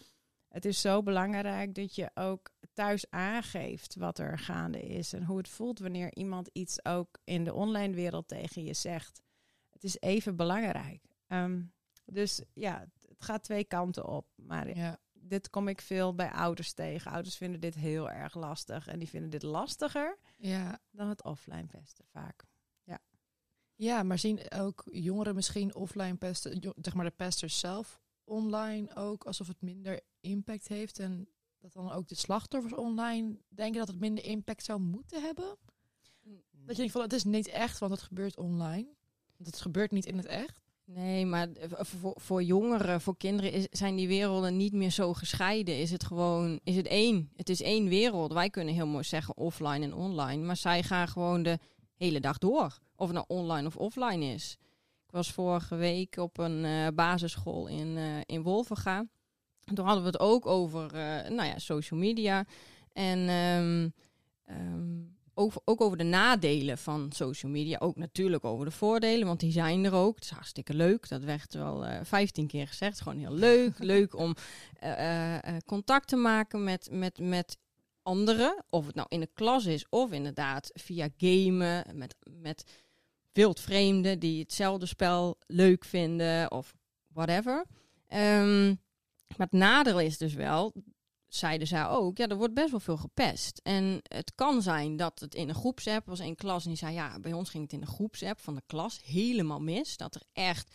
Het 0.49 0.65
is 0.65 0.81
zo 0.81 1.03
belangrijk 1.03 1.75
dat 1.75 1.95
je 1.95 2.11
ook 2.15 2.51
thuis 2.77 3.11
aangeeft 3.11 3.95
wat 3.95 4.19
er 4.19 4.39
gaande 4.39 4.83
is 4.83 5.13
en 5.13 5.25
hoe 5.25 5.37
het 5.37 5.49
voelt 5.49 5.79
wanneer 5.79 6.15
iemand 6.15 6.49
iets 6.53 6.85
ook 6.85 7.19
in 7.25 7.45
de 7.45 7.55
online 7.55 7.95
wereld 7.95 8.29
tegen 8.29 8.65
je 8.65 8.75
zegt. 8.75 9.23
Het 9.73 9.85
is 9.85 10.01
even 10.01 10.37
belangrijk. 10.37 11.03
Ehm, 11.27 11.63
dus 12.05 12.43
ja, 12.53 12.89
het 13.09 13.25
gaat 13.25 13.43
twee 13.43 13.65
kanten 13.65 14.07
op. 14.07 14.27
Maar 14.35 14.77
ja. 14.77 14.99
dit 15.13 15.51
kom 15.51 15.69
ik 15.69 15.81
veel 15.81 16.15
bij 16.15 16.31
ouders 16.31 16.73
tegen. 16.73 17.11
Ouders 17.11 17.37
vinden 17.37 17.61
dit 17.61 17.75
heel 17.75 18.11
erg 18.11 18.35
lastig. 18.35 18.87
En 18.87 18.99
die 18.99 19.09
vinden 19.09 19.31
dit 19.31 19.43
lastiger 19.43 20.19
ja. 20.37 20.81
dan 20.91 21.09
het 21.09 21.25
offline 21.25 21.67
pesten 21.67 22.05
vaak. 22.07 22.45
Ja. 22.85 23.01
ja, 23.75 24.03
maar 24.03 24.19
zien 24.19 24.51
ook 24.51 24.83
jongeren 24.91 25.35
misschien 25.35 25.75
offline 25.75 26.17
pesten, 26.17 26.75
zeg 26.81 26.95
maar 26.95 27.05
de 27.05 27.11
pesters 27.11 27.59
zelf 27.59 28.01
online 28.25 28.97
ook, 28.97 29.25
alsof 29.25 29.47
het 29.47 29.63
minder 29.63 30.01
impact 30.21 30.69
heeft. 30.69 30.99
En 30.99 31.29
dat 31.73 31.85
dan 31.85 31.93
ook 31.93 32.09
de 32.09 32.15
slachtoffers 32.15 32.75
online 32.75 33.37
denken 33.49 33.79
dat 33.79 33.89
het 33.89 34.01
minder 34.01 34.25
impact 34.25 34.65
zou 34.65 34.81
moeten 34.81 35.23
hebben. 35.23 35.57
Dat 36.51 36.77
je 36.77 36.83
denkt 36.83 36.93
van 36.93 37.03
het 37.03 37.13
is 37.13 37.25
niet 37.25 37.49
echt, 37.49 37.79
want 37.79 37.93
het 37.93 38.03
gebeurt 38.03 38.37
online. 38.37 38.87
Want 39.37 39.51
het 39.51 39.61
gebeurt 39.61 39.91
niet 39.91 40.07
in 40.07 40.17
het 40.17 40.27
echt. 40.27 40.61
Nee, 40.85 41.27
maar 41.27 41.49
voor, 41.99 42.43
jongeren, 42.43 43.01
voor 43.01 43.17
kinderen 43.17 43.53
is, 43.53 43.67
zijn 43.71 43.97
die 43.97 44.09
werelden 44.09 44.57
niet 44.57 44.73
meer 44.73 44.91
zo 44.91 45.15
gescheiden. 45.15 45.79
Is 45.79 45.91
het 45.91 46.05
gewoon, 46.05 46.61
is 46.65 46.77
het 46.77 46.87
één. 46.87 47.31
Het 47.37 47.49
is 47.49 47.63
één 47.63 47.89
wereld. 47.89 48.33
Wij 48.33 48.51
kunnen 48.51 48.75
heel 48.75 48.87
mooi 48.87 49.05
zeggen 49.05 49.37
offline 49.37 49.85
en 49.85 49.95
online. 49.95 50.45
Maar 50.45 50.57
zij 50.57 50.83
gaan 50.83 51.09
gewoon 51.09 51.43
de 51.43 51.59
hele 51.97 52.21
dag 52.21 52.39
door. 52.39 52.79
Of 52.97 53.07
het 53.07 53.17
nou 53.17 53.25
online 53.29 53.67
of 53.67 53.77
offline 53.77 54.25
is. 54.25 54.57
Ik 55.07 55.11
was 55.11 55.33
vorige 55.33 55.75
week 55.75 56.17
op 56.17 56.39
een 56.39 56.65
uh, 56.65 56.87
basisschool 56.95 57.67
in, 57.67 57.97
uh, 57.97 58.21
in 58.25 58.43
Wolvenga. 58.43 59.07
Toen 59.75 59.87
hadden 59.87 60.03
we 60.05 60.09
het 60.11 60.21
ook 60.21 60.47
over 60.47 60.85
uh, 60.85 61.31
nou 61.31 61.49
ja, 61.49 61.59
social 61.59 62.01
media. 62.01 62.45
En 62.93 63.29
um, 63.29 63.93
um, 64.51 65.17
over, 65.35 65.61
ook 65.65 65.81
over 65.81 65.97
de 65.97 66.05
nadelen 66.05 66.79
van 66.79 67.13
social 67.13 67.53
media. 67.53 67.79
Ook 67.79 67.97
natuurlijk 67.97 68.45
over 68.45 68.65
de 68.65 68.71
voordelen, 68.71 69.27
want 69.27 69.41
die 69.41 69.53
zijn 69.53 69.85
er 69.85 69.95
ook. 69.95 70.15
Het 70.15 70.25
is 70.25 70.31
hartstikke 70.31 70.75
leuk. 70.75 71.09
Dat 71.09 71.23
werd 71.23 71.55
wel 71.55 71.87
uh, 71.87 71.99
15 72.03 72.47
keer 72.47 72.67
gezegd. 72.67 73.01
Gewoon 73.01 73.19
heel 73.19 73.35
leuk. 73.35 73.79
leuk 73.95 74.17
om 74.17 74.35
uh, 74.83 75.35
uh, 75.35 75.39
contact 75.65 76.09
te 76.09 76.17
maken 76.17 76.65
met, 76.65 76.89
met, 76.91 77.19
met 77.19 77.59
anderen. 78.03 78.65
Of 78.71 78.87
het 78.87 78.95
nou 78.95 79.07
in 79.11 79.21
de 79.21 79.31
klas 79.35 79.67
is 79.67 79.87
of 79.89 80.13
inderdaad 80.13 80.71
via 80.75 81.09
gamen. 81.17 81.85
Met, 81.95 82.15
met 82.41 82.65
wildvreemden 83.33 84.19
die 84.19 84.41
hetzelfde 84.41 84.87
spel 84.87 85.39
leuk 85.47 85.85
vinden 85.85 86.51
of 86.51 86.75
whatever. 87.13 87.65
Um, 88.15 88.85
maar 89.37 89.47
het 89.51 89.59
nadeel 89.59 90.01
is 90.01 90.19
dus 90.19 90.35
wel 90.35 90.73
zeiden 91.29 91.67
zij 91.67 91.87
ook, 91.87 92.17
ja, 92.17 92.29
er 92.29 92.37
wordt 92.37 92.55
best 92.55 92.71
wel 92.71 92.81
veel 92.81 92.97
gepest. 92.97 93.61
En 93.63 94.01
het 94.03 94.33
kan 94.35 94.63
zijn 94.63 94.97
dat 94.97 95.21
het 95.21 95.35
in 95.35 95.49
een 95.49 95.55
groepsapp 95.55 96.07
was 96.07 96.19
een 96.19 96.37
klas 96.37 96.63
en 96.63 96.69
die 96.69 96.79
zei, 96.79 96.95
ja, 96.95 97.21
bij 97.21 97.33
ons 97.33 97.51
ging 97.51 97.63
het 97.63 97.73
in 97.73 97.81
de 97.81 97.87
groepsapp 97.87 98.41
van 98.41 98.55
de 98.55 98.63
klas 98.67 99.01
helemaal 99.05 99.61
mis. 99.61 99.97
Dat 99.97 100.15
er 100.15 100.23
echt, 100.33 100.75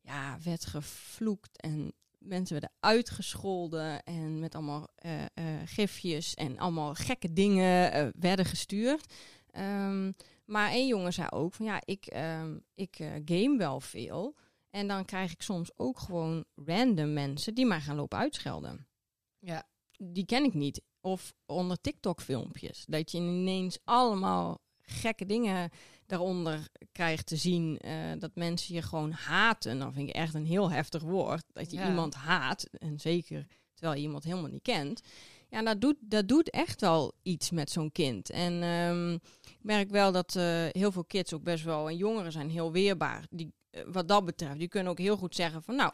ja, 0.00 0.38
werd 0.42 0.66
gevloekt 0.66 1.60
en 1.60 1.92
mensen 2.18 2.60
werden 2.60 2.76
uitgescholden 2.80 4.02
en 4.02 4.38
met 4.38 4.54
allemaal 4.54 4.88
uh, 5.06 5.20
uh, 5.20 5.26
gifjes 5.64 6.34
en 6.34 6.58
allemaal 6.58 6.94
gekke 6.94 7.32
dingen 7.32 7.96
uh, 7.96 8.08
werden 8.18 8.44
gestuurd. 8.44 9.14
Um, 9.58 10.14
maar 10.44 10.70
één 10.70 10.86
jongen 10.86 11.12
zei 11.12 11.28
ook 11.28 11.54
van, 11.54 11.66
ja, 11.66 11.80
ik, 11.84 12.16
um, 12.16 12.64
ik 12.74 12.96
game 13.24 13.56
wel 13.56 13.80
veel. 13.80 14.34
En 14.74 14.88
dan 14.88 15.04
krijg 15.04 15.32
ik 15.32 15.42
soms 15.42 15.70
ook 15.76 15.98
gewoon 15.98 16.44
random 16.54 17.12
mensen 17.12 17.54
die 17.54 17.66
mij 17.66 17.80
gaan 17.80 17.96
lopen 17.96 18.18
uitschelden. 18.18 18.86
Ja. 19.38 19.68
Die 19.98 20.24
ken 20.24 20.44
ik 20.44 20.54
niet. 20.54 20.82
Of 21.00 21.34
onder 21.46 21.80
TikTok-filmpjes. 21.80 22.84
Dat 22.88 23.10
je 23.10 23.18
ineens 23.18 23.78
allemaal 23.84 24.58
gekke 24.80 25.26
dingen 25.26 25.70
daaronder 26.06 26.68
krijgt 26.92 27.26
te 27.26 27.36
zien. 27.36 27.78
Uh, 27.86 28.12
dat 28.18 28.34
mensen 28.34 28.74
je 28.74 28.82
gewoon 28.82 29.12
haten. 29.12 29.78
Dan 29.78 29.92
vind 29.92 30.08
ik 30.08 30.14
echt 30.14 30.34
een 30.34 30.46
heel 30.46 30.70
heftig 30.70 31.02
woord. 31.02 31.44
Dat 31.52 31.70
je 31.70 31.84
iemand 31.84 32.14
haat. 32.14 32.64
En 32.64 33.00
zeker 33.00 33.46
terwijl 33.74 33.96
je 33.96 34.06
iemand 34.06 34.24
helemaal 34.24 34.50
niet 34.50 34.62
kent. 34.62 35.00
Ja, 35.48 35.62
dat 35.62 35.80
doet, 35.80 35.96
dat 36.00 36.28
doet 36.28 36.50
echt 36.50 36.80
wel 36.80 37.12
iets 37.22 37.50
met 37.50 37.70
zo'n 37.70 37.92
kind. 37.92 38.30
En 38.30 38.62
um, 38.62 39.14
ik 39.42 39.58
merk 39.62 39.90
wel 39.90 40.12
dat 40.12 40.34
uh, 40.34 40.66
heel 40.70 40.92
veel 40.92 41.04
kids 41.04 41.32
ook 41.32 41.42
best 41.42 41.64
wel... 41.64 41.88
En 41.88 41.96
jongeren 41.96 42.32
zijn 42.32 42.50
heel 42.50 42.72
weerbaar. 42.72 43.26
Die, 43.30 43.52
wat 43.86 44.08
dat 44.08 44.24
betreft. 44.24 44.58
Die 44.58 44.68
kunnen 44.68 44.92
ook 44.92 44.98
heel 44.98 45.16
goed 45.16 45.34
zeggen 45.34 45.62
van... 45.62 45.76
Nou, 45.76 45.92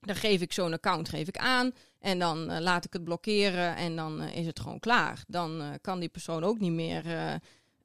dan 0.00 0.16
geef 0.16 0.40
ik 0.40 0.52
zo'n 0.52 0.72
account 0.72 1.08
geef 1.08 1.28
ik 1.28 1.36
aan 1.36 1.72
en 1.98 2.18
dan 2.18 2.50
uh, 2.50 2.58
laat 2.58 2.84
ik 2.84 2.92
het 2.92 3.04
blokkeren 3.04 3.76
en 3.76 3.96
dan 3.96 4.22
uh, 4.22 4.36
is 4.36 4.46
het 4.46 4.60
gewoon 4.60 4.80
klaar. 4.80 5.24
Dan 5.26 5.60
uh, 5.60 5.68
kan 5.80 6.00
die 6.00 6.08
persoon 6.08 6.44
ook 6.44 6.58
niet 6.58 6.72
meer 6.72 7.04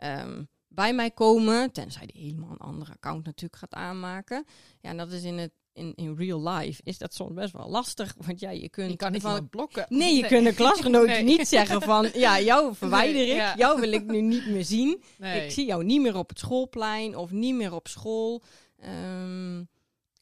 um, 0.03 0.47
bij 0.67 0.93
mij 0.93 1.11
komen, 1.11 1.71
tenzij 1.71 2.05
die 2.05 2.21
helemaal 2.21 2.51
een 2.51 2.57
andere 2.57 2.91
account 2.91 3.25
natuurlijk 3.25 3.55
gaat 3.55 3.73
aanmaken. 3.73 4.45
Ja, 4.81 4.89
en 4.89 4.97
dat 4.97 5.11
is 5.11 5.23
in 5.23 5.37
het 5.37 5.51
in, 5.77 5.93
in 5.95 6.15
real 6.17 6.49
life 6.49 6.81
is 6.83 6.97
dat 6.97 7.13
soms 7.13 7.33
best 7.33 7.53
wel 7.53 7.69
lastig, 7.69 8.15
want 8.25 8.39
ja, 8.39 8.49
je 8.49 8.69
kunt 8.69 8.91
je 8.91 8.97
kan 8.97 9.11
niet 9.11 9.21
van 9.21 9.33
het 9.33 9.49
blokken. 9.49 9.85
Nee, 9.89 10.15
je 10.15 10.21
nee. 10.21 10.29
kunt 10.29 10.47
een 10.47 10.55
klasgenoot 10.55 11.07
nee. 11.07 11.23
niet 11.23 11.47
zeggen 11.47 11.81
van 11.81 12.09
ja, 12.25 12.39
jou 12.39 12.75
verwijder 12.75 13.21
ik, 13.21 13.35
ja. 13.35 13.55
jou 13.57 13.79
wil 13.79 13.91
ik 13.91 14.05
nu 14.05 14.21
niet 14.21 14.47
meer 14.47 14.65
zien. 14.65 15.03
Ik 15.19 15.51
zie 15.51 15.65
jou 15.65 15.83
niet 15.83 16.01
meer 16.01 16.17
op 16.17 16.29
het 16.29 16.39
schoolplein 16.39 17.15
of 17.15 17.31
niet 17.31 17.55
meer 17.55 17.73
op 17.73 17.87
school. 17.87 18.43
Um, 18.85 19.69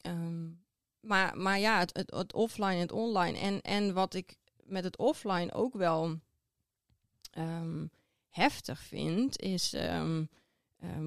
um, 0.02 0.64
maar, 1.00 1.36
maar 1.36 1.58
ja, 1.58 1.78
het, 1.78 1.96
het, 1.96 2.10
het, 2.10 2.32
offline 2.32 2.74
en 2.74 2.78
het 2.78 2.92
online. 2.92 3.38
En, 3.38 3.60
en 3.60 3.94
wat 3.94 4.14
ik 4.14 4.36
met 4.56 4.84
het 4.84 4.96
offline 4.96 5.52
ook 5.52 5.74
wel 5.74 6.20
um, 7.38 7.90
heftig 8.28 8.80
vind, 8.80 9.40
is 9.40 9.74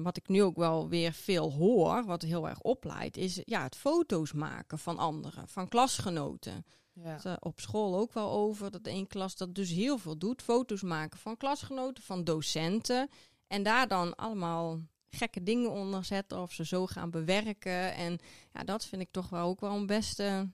wat 0.02 0.16
ik 0.16 0.28
nu 0.28 0.42
ook 0.42 0.56
wel 0.56 0.88
weer 0.88 1.12
veel 1.12 1.52
hoor, 1.52 2.04
wat 2.04 2.22
heel 2.22 2.48
erg 2.48 2.60
opleidt, 2.60 3.16
is 3.16 3.40
ja, 3.44 3.62
het 3.62 3.76
foto's 3.76 4.32
maken 4.32 4.78
van 4.78 4.98
anderen, 4.98 5.48
van 5.48 5.68
klasgenoten. 5.68 6.64
Ja. 6.92 7.18
Uh, 7.26 7.32
op 7.40 7.60
school 7.60 7.96
ook 7.96 8.12
wel 8.12 8.30
over 8.30 8.70
dat 8.70 8.86
één 8.86 9.06
klas 9.06 9.36
dat 9.36 9.54
dus 9.54 9.70
heel 9.70 9.98
veel 9.98 10.18
doet. 10.18 10.42
Foto's 10.42 10.82
maken 10.82 11.18
van 11.18 11.36
klasgenoten, 11.36 12.02
van 12.02 12.24
docenten. 12.24 13.08
En 13.46 13.62
daar 13.62 13.88
dan 13.88 14.14
allemaal 14.14 14.80
gekke 15.10 15.42
dingen 15.42 15.70
onder 15.70 16.04
zetten 16.04 16.40
of 16.40 16.52
ze 16.52 16.64
zo 16.64 16.86
gaan 16.86 17.10
bewerken. 17.10 17.94
En 17.94 18.18
ja, 18.52 18.64
dat 18.64 18.86
vind 18.86 19.02
ik 19.02 19.10
toch 19.10 19.28
wel 19.28 19.46
ook 19.46 19.60
wel 19.60 19.74
een 19.76 19.86
beste 19.86 20.52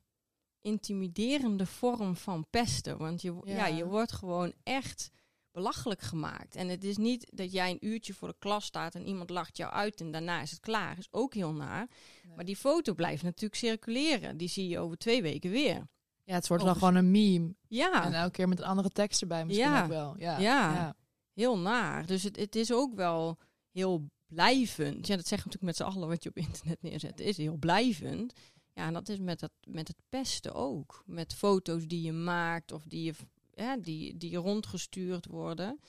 intimiderende 0.60 1.66
vorm 1.66 2.16
van 2.16 2.46
pesten. 2.50 2.98
Want 2.98 3.22
je, 3.22 3.40
ja. 3.44 3.54
ja. 3.54 3.66
je 3.66 3.86
wordt 3.86 4.12
gewoon 4.12 4.52
echt 4.62 5.10
belachelijk 5.56 6.00
gemaakt. 6.00 6.54
En 6.54 6.68
het 6.68 6.84
is 6.84 6.96
niet 6.96 7.30
dat 7.32 7.52
jij 7.52 7.70
een 7.70 7.86
uurtje 7.86 8.14
voor 8.14 8.28
de 8.28 8.36
klas 8.38 8.64
staat 8.64 8.94
en 8.94 9.06
iemand 9.06 9.30
lacht 9.30 9.56
jou 9.56 9.72
uit 9.72 10.00
en 10.00 10.10
daarna 10.10 10.40
is 10.40 10.50
het 10.50 10.60
klaar. 10.60 10.98
Is 10.98 11.08
ook 11.10 11.34
heel 11.34 11.52
naar. 11.52 11.88
Nee. 12.26 12.36
Maar 12.36 12.44
die 12.44 12.56
foto 12.56 12.94
blijft 12.94 13.22
natuurlijk 13.22 13.54
circuleren. 13.54 14.36
Die 14.36 14.48
zie 14.48 14.68
je 14.68 14.78
over 14.78 14.96
twee 14.96 15.22
weken 15.22 15.50
weer. 15.50 15.86
Ja, 16.25 16.34
het 16.34 16.48
wordt 16.48 16.64
dan 16.64 16.75
gewoon 16.75 16.94
een 16.94 17.10
meme. 17.10 17.54
Ja. 17.68 18.04
En 18.04 18.12
elke 18.12 18.30
keer 18.30 18.48
met 18.48 18.58
een 18.58 18.64
andere 18.64 18.90
tekst 18.90 19.20
erbij 19.20 19.44
misschien 19.44 19.70
ja. 19.70 19.82
ook 19.82 19.88
wel. 19.88 20.14
Ja. 20.18 20.38
Ja. 20.38 20.72
ja. 20.75 20.96
heel 21.32 21.58
naar. 21.58 22.06
Dus 22.06 22.22
het, 22.22 22.36
het 22.36 22.56
is 22.56 22.72
ook 22.72 22.94
wel 22.94 23.38
heel 23.70 24.10
blijvend. 24.26 25.06
Ja, 25.06 25.16
dat 25.16 25.26
zeggen 25.26 25.50
natuurlijk 25.50 25.62
met 25.62 25.76
z'n 25.76 25.97
allen 25.97 26.09
wat 26.09 26.23
je 26.23 26.28
op 26.28 26.37
internet 26.37 26.83
neerzet. 26.83 27.21
is 27.21 27.37
heel 27.37 27.56
blijvend. 27.56 28.33
Ja, 28.73 28.87
en 28.87 28.92
dat 28.92 29.09
is 29.09 29.18
met, 29.18 29.40
dat, 29.40 29.52
met 29.68 29.88
het 29.88 29.97
pesten 30.09 30.54
ook. 30.54 31.02
Met 31.06 31.35
foto's 31.35 31.87
die 31.87 32.02
je 32.02 32.12
maakt 32.12 32.73
of 32.73 32.85
die, 32.85 33.04
je, 33.04 33.14
ja, 33.54 33.76
die, 33.76 34.16
die 34.16 34.37
rondgestuurd 34.37 35.26
worden. 35.26 35.80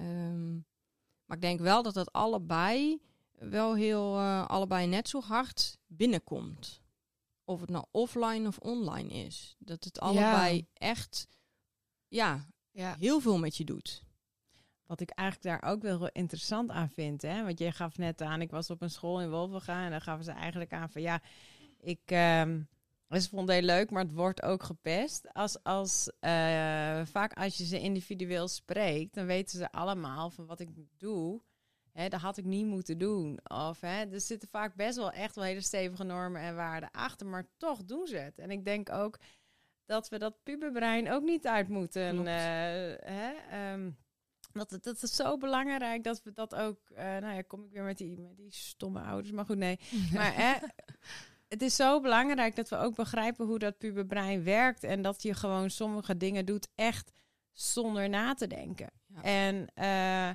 Um, 0.00 0.66
maar 1.24 1.36
ik 1.36 1.42
denk 1.42 1.60
wel 1.60 1.82
dat 1.82 1.94
dat 1.94 2.12
allebei 2.12 3.00
wel 3.32 3.74
heel, 3.74 4.16
uh, 4.16 4.46
allebei 4.46 4.86
net 4.86 5.08
zo 5.08 5.20
hard 5.20 5.78
binnenkomt. 5.86 6.82
Of 7.44 7.60
het 7.60 7.70
nou 7.70 7.84
offline 7.90 8.48
of 8.48 8.58
online 8.58 9.12
is. 9.12 9.56
Dat 9.58 9.84
het 9.84 10.00
allebei 10.00 10.56
ja. 10.56 10.62
echt 10.74 11.26
ja, 12.08 12.46
ja, 12.70 12.96
heel 12.98 13.20
veel 13.20 13.38
met 13.38 13.56
je 13.56 13.64
doet. 13.64 14.02
Wat 14.90 15.00
ik 15.00 15.10
eigenlijk 15.10 15.60
daar 15.60 15.72
ook 15.72 15.82
wel 15.82 16.08
interessant 16.08 16.70
aan 16.70 16.88
vind. 16.88 17.22
Hè? 17.22 17.44
Want 17.44 17.58
jij 17.58 17.72
gaf 17.72 17.96
net 17.96 18.22
aan, 18.22 18.40
ik 18.40 18.50
was 18.50 18.70
op 18.70 18.82
een 18.82 18.90
school 18.90 19.20
in 19.20 19.30
Wolvenga 19.30 19.84
en 19.84 19.90
dan 19.90 20.00
gaven 20.00 20.24
ze 20.24 20.30
eigenlijk 20.30 20.72
aan 20.72 20.90
van 20.90 21.02
ja, 21.02 21.20
ik 21.80 22.10
um, 22.10 22.68
ze 23.18 23.28
vond 23.28 23.48
het 23.48 23.58
heel 23.58 23.66
leuk, 23.66 23.90
maar 23.90 24.02
het 24.02 24.12
wordt 24.12 24.42
ook 24.42 24.62
gepest. 24.62 25.32
Als, 25.32 25.62
als, 25.62 26.10
uh, 26.20 26.20
vaak 27.04 27.32
als 27.32 27.56
je 27.56 27.64
ze 27.64 27.80
individueel 27.80 28.48
spreekt, 28.48 29.14
dan 29.14 29.26
weten 29.26 29.58
ze 29.58 29.72
allemaal 29.72 30.30
van 30.30 30.46
wat 30.46 30.60
ik 30.60 30.68
doe. 30.96 31.42
Hè, 31.92 32.08
dat 32.08 32.20
had 32.20 32.36
ik 32.36 32.44
niet 32.44 32.66
moeten 32.66 32.98
doen. 32.98 33.38
Of, 33.44 33.80
hè, 33.80 34.04
er 34.04 34.20
zitten 34.20 34.48
vaak 34.48 34.74
best 34.74 34.96
wel 34.96 35.12
echt 35.12 35.34
wel 35.34 35.44
hele 35.44 35.60
stevige 35.60 36.04
normen 36.04 36.40
en 36.40 36.54
waarden 36.56 36.90
achter, 36.90 37.26
maar 37.26 37.46
toch 37.56 37.84
doen 37.84 38.06
ze 38.06 38.16
het. 38.16 38.38
En 38.38 38.50
ik 38.50 38.64
denk 38.64 38.90
ook 38.92 39.18
dat 39.84 40.08
we 40.08 40.18
dat 40.18 40.42
puberbrein 40.42 41.10
ook 41.10 41.22
niet 41.22 41.46
uit 41.46 41.68
moeten. 41.68 42.18
Eh, 42.18 42.34
hè? 43.04 43.32
Ehm, 43.50 43.90
dat, 44.68 44.82
dat 44.84 45.02
is 45.02 45.14
zo 45.14 45.36
belangrijk 45.36 46.04
dat 46.04 46.22
we 46.22 46.32
dat 46.32 46.54
ook. 46.54 46.90
eh, 46.90 47.04
nou 47.04 47.34
ja, 47.34 47.42
kom 47.42 47.64
ik 47.64 47.70
weer 47.72 47.82
met 47.82 47.98
die, 47.98 48.18
met 48.18 48.36
die 48.36 48.52
stomme 48.52 49.00
ouders. 49.00 49.32
Maar 49.32 49.44
goed, 49.44 49.58
nee. 49.58 49.78
Maar 50.14 50.34
hè, 50.34 50.54
het 51.48 51.62
is 51.62 51.76
zo 51.76 52.00
belangrijk 52.00 52.56
dat 52.56 52.68
we 52.68 52.76
ook 52.76 52.94
begrijpen 52.94 53.46
hoe 53.46 53.58
dat 53.58 53.78
puberbrein 53.78 54.44
werkt. 54.44 54.84
En 54.84 55.02
dat 55.02 55.22
je 55.22 55.34
gewoon 55.34 55.70
sommige 55.70 56.16
dingen 56.16 56.46
doet 56.46 56.68
echt 56.74 57.12
zonder 57.52 58.08
na 58.08 58.34
te 58.34 58.46
denken. 58.46 58.90
Ja. 59.06 59.22
En, 59.22 59.66
eh, 59.74 60.28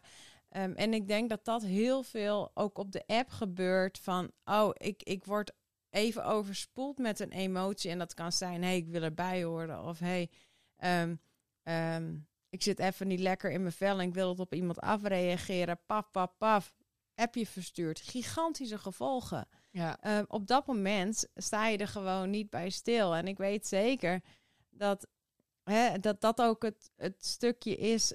ehm, 0.64 0.74
en 0.76 0.94
ik 0.94 1.08
denk 1.08 1.30
dat 1.30 1.46
dat 1.46 1.64
heel 1.64 2.04
veel 2.04 2.52
ook 2.54 2.78
op 2.78 2.92
de 2.92 3.04
app 3.08 3.30
gebeurt. 3.30 4.00
Van, 4.00 4.32
oh, 4.46 4.70
ik, 4.74 5.04
ik 5.04 5.26
word 5.26 5.52
even 5.90 6.26
overspoeld 6.26 6.98
met 6.98 7.20
een 7.20 7.32
emotie. 7.32 7.92
En 7.92 7.98
dat 7.98 8.14
kan 8.14 8.32
zijn, 8.32 8.62
hé, 8.62 8.68
hey, 8.68 8.78
ik 8.78 8.88
wil 8.88 9.02
erbij 9.02 9.44
horen. 9.44 9.84
Of 9.84 10.00
hé, 10.00 10.06
hey, 10.06 10.30
ehm, 10.78 11.16
ehm, 11.64 12.16
ik 12.56 12.64
zit 12.64 12.80
even 12.80 13.08
niet 13.08 13.20
lekker 13.20 13.52
in 13.52 13.62
mijn 13.62 13.74
vel 13.74 14.00
en 14.00 14.08
ik 14.08 14.14
wil 14.14 14.30
het 14.30 14.40
op 14.40 14.54
iemand 14.54 14.80
afreageren. 14.80 15.80
Paf, 15.86 16.12
paf, 16.12 16.38
paf. 16.38 16.74
Appje 17.16 17.46
verstuurd. 17.48 18.00
Gigantische 18.00 18.78
gevolgen. 18.78 19.48
Ja. 19.72 19.98
Eh, 20.02 20.20
op 20.28 20.48
dat 20.48 20.68
moment 20.68 21.28
sta 21.36 21.68
je 21.68 21.78
er 21.78 21.88
gewoon 21.88 22.30
niet 22.30 22.50
bij 22.50 22.70
stil. 22.70 23.16
En 23.16 23.28
ik 23.28 23.38
weet 23.38 23.68
zeker 23.68 24.22
dat 24.70 25.08
hè, 25.64 26.00
dat, 26.00 26.22
dat 26.22 26.42
ook 26.42 26.64
het, 26.64 26.92
het 26.96 27.26
stukje 27.26 27.76
is 27.76 28.14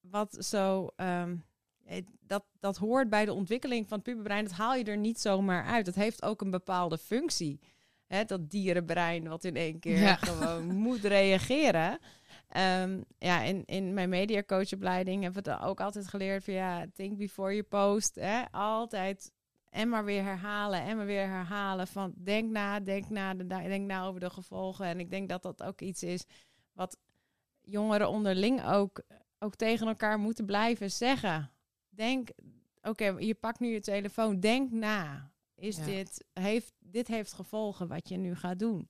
wat 0.00 0.44
zo. 0.44 0.88
ehm, 0.96 1.36
eh, 1.84 2.02
dat, 2.20 2.44
dat 2.58 2.76
hoort 2.76 3.08
bij 3.08 3.24
de 3.24 3.32
ontwikkeling 3.32 3.88
van 3.88 3.96
het 3.98 4.06
puberbrein. 4.06 4.44
Dat 4.44 4.52
haal 4.52 4.74
je 4.74 4.84
er 4.84 4.96
niet 4.96 5.20
zomaar 5.20 5.64
uit. 5.64 5.84
Dat 5.84 5.94
heeft 5.94 6.22
ook 6.22 6.40
een 6.40 6.50
bepaalde 6.50 6.98
functie. 6.98 7.60
Hè, 8.06 8.24
dat 8.24 8.50
dierenbrein 8.50 9.28
wat 9.28 9.44
in 9.44 9.56
één 9.56 9.78
keer 9.78 9.98
Ja. 9.98 10.16
gewoon 10.16 10.74
moet 10.74 11.04
reageren. 11.04 11.98
Ehm, 12.48 13.00
ja, 13.18 13.42
in, 13.42 13.64
in 13.64 13.94
mijn 13.94 14.08
mediacoachopleiding 14.08 15.22
hebben 15.22 15.44
we 15.44 15.50
het 15.50 15.60
ook 15.62 15.80
altijd 15.80 16.08
geleerd 16.08 16.44
van 16.44 16.54
ja, 16.54 16.86
think 16.94 17.18
before 17.18 17.50
you 17.52 17.62
post. 17.62 18.14
Hè? 18.14 18.42
Altijd 18.50 19.32
en 19.70 19.88
maar 19.88 20.04
weer 20.04 20.22
herhalen 20.22 20.82
en 20.82 20.96
maar 20.96 21.06
weer 21.06 21.26
herhalen 21.28 21.86
van 21.86 22.12
denk 22.16 22.50
na, 22.50 22.80
denk 22.80 23.08
na, 23.08 23.34
de- 23.34 23.46
denk 23.46 23.86
na 23.86 24.06
over 24.06 24.20
de 24.20 24.30
gevolgen. 24.30 24.86
En 24.86 25.00
ik 25.00 25.10
denk 25.10 25.28
dat 25.28 25.42
dat 25.42 25.62
ook 25.62 25.80
iets 25.80 26.02
is 26.02 26.24
wat 26.72 26.98
jongeren 27.60 28.08
onderling 28.08 28.64
ook, 28.66 29.02
ook 29.38 29.54
tegen 29.54 29.86
elkaar 29.86 30.18
moeten 30.18 30.44
blijven 30.46 30.90
zeggen. 30.90 31.50
Denk, 31.88 32.28
oké, 32.82 33.04
je 33.18 33.34
pakt 33.34 33.60
nu 33.60 33.68
je 33.68 33.80
telefoon, 33.80 34.40
denk 34.40 34.70
na. 34.70 35.30
Is 35.54 35.76
Ja. 35.76 35.84
dit, 35.84 36.24
heeft, 36.32 36.72
dit 36.78 37.08
heeft 37.08 37.32
gevolgen 37.32 37.88
wat 37.88 38.08
je 38.08 38.16
nu 38.16 38.34
gaat 38.34 38.58
doen. 38.58 38.88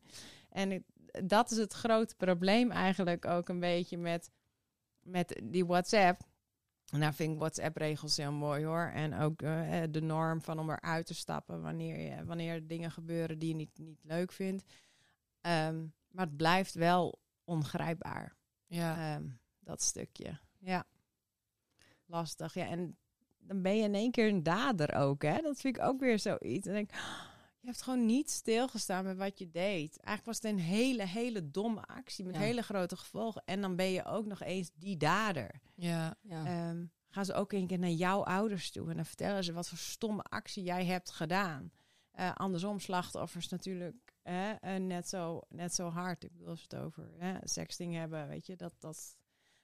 En 0.49 0.71
het- 0.71 0.83
dat 1.25 1.51
is 1.51 1.57
het 1.57 1.73
grote 1.73 2.15
probleem 2.17 2.71
eigenlijk 2.71 3.25
ook 3.25 3.49
een 3.49 3.61
beetje 3.61 3.99
met, 3.99 4.31
met 5.01 5.41
die 5.45 5.67
WhatsApp. 5.67 6.21
En 6.93 7.01
daar 7.01 7.15
vind 7.15 7.33
ik 7.33 7.39
WhatsApp-regels 7.39 8.17
heel 8.17 8.33
mooi 8.33 8.65
hoor. 8.65 8.91
En 8.95 9.15
ook 9.15 9.43
eh, 9.43 9.83
de 9.91 10.01
norm 10.03 10.43
van 10.43 10.59
om 10.59 10.71
eruit 10.71 11.07
te 11.07 11.15
stappen 11.15 11.63
wanneer, 11.63 11.99
je, 12.01 12.25
wanneer 12.25 12.55
er 12.55 12.67
dingen 12.67 12.91
gebeuren 12.91 13.39
die 13.39 13.49
je 13.49 13.55
niet, 13.55 13.79
niet 13.79 13.99
leuk 14.05 14.33
vindt. 14.33 14.65
Ehm, 15.41 15.87
maar 16.09 16.27
het 16.27 16.37
blijft 16.37 16.75
wel 16.75 17.19
ongrijpbaar, 17.45 18.37
Ja. 18.67 19.15
ehm, 19.15 19.29
dat 19.61 19.83
stukje. 19.83 20.39
Ja, 20.59 20.85
lastig. 22.07 22.55
Ja, 22.55 22.67
en 22.67 22.97
dan 23.39 23.63
ben 23.63 23.77
je 23.77 23.83
in 23.83 23.95
één 23.95 24.11
keer 24.11 24.29
een 24.29 24.43
dader 24.43 24.95
ook, 24.95 25.23
hè? 25.23 25.41
Dat 25.41 25.61
vind 25.61 25.77
ik 25.77 25.83
ook 25.83 26.01
weer 26.01 26.19
zoiets. 26.19 26.67
En 26.67 26.73
denk 26.73 26.91
ik, 26.91 26.97
"Ah, 26.97 27.01
je 27.01 27.28
hebt 27.69 27.83
gewoon 27.83 28.07
niet 28.07 28.31
stilgestaan 28.31 29.05
met 29.05 29.17
wat 29.17 29.39
je 29.39 29.51
deed. 29.51 29.97
Eigenlijk 30.01 30.25
was 30.25 30.37
het 30.37 30.45
een 30.45 30.59
hele, 30.65 31.07
hele 31.07 31.51
domme 31.51 31.83
actie 31.87 32.25
met 32.25 32.35
Ja. 32.35 32.41
hele 32.41 32.63
grote 32.63 32.97
gevolgen. 32.97 33.43
En 33.45 33.61
dan 33.61 33.77
ben 33.77 33.91
je 33.91 34.05
ook 34.05 34.27
nog 34.27 34.43
eens 34.43 34.71
die 34.75 34.97
dader. 34.97 35.61
ja. 35.75 36.17
Ja. 36.23 36.45
Ehm, 36.45 36.85
gaan 37.11 37.25
ze 37.25 37.35
ook 37.35 37.53
een 37.53 37.67
keer 37.67 37.79
naar 37.79 37.91
jouw 37.91 38.25
ouders 38.25 38.71
toe 38.71 38.91
en 38.91 38.97
dan 38.97 39.05
vertellen 39.07 39.45
ze 39.45 39.53
wat 39.53 39.69
voor 39.69 39.79
stomme 39.79 40.23
actie 40.23 40.63
jij 40.63 40.85
hebt 40.85 41.11
gedaan. 41.11 41.73
Eh, 42.11 42.35
andersom, 42.35 42.79
slachtoffers 42.81 43.49
natuurlijk 43.49 44.15
hè, 44.23 44.53
eh, 44.53 44.81
net, 44.81 45.09
zo, 45.09 45.41
net 45.49 45.75
zo 45.75 45.89
hard. 45.89 46.25
Ik 46.25 46.33
bedoel, 46.33 46.49
als 46.49 46.67
we 46.69 46.77
het 46.77 46.85
over 46.85 47.09
hè, 47.19 47.35
sexting 47.43 47.95
hebben, 47.95 48.29
weet 48.29 48.47
je, 48.47 48.57
dat, 48.57 48.73
dat 48.79 49.17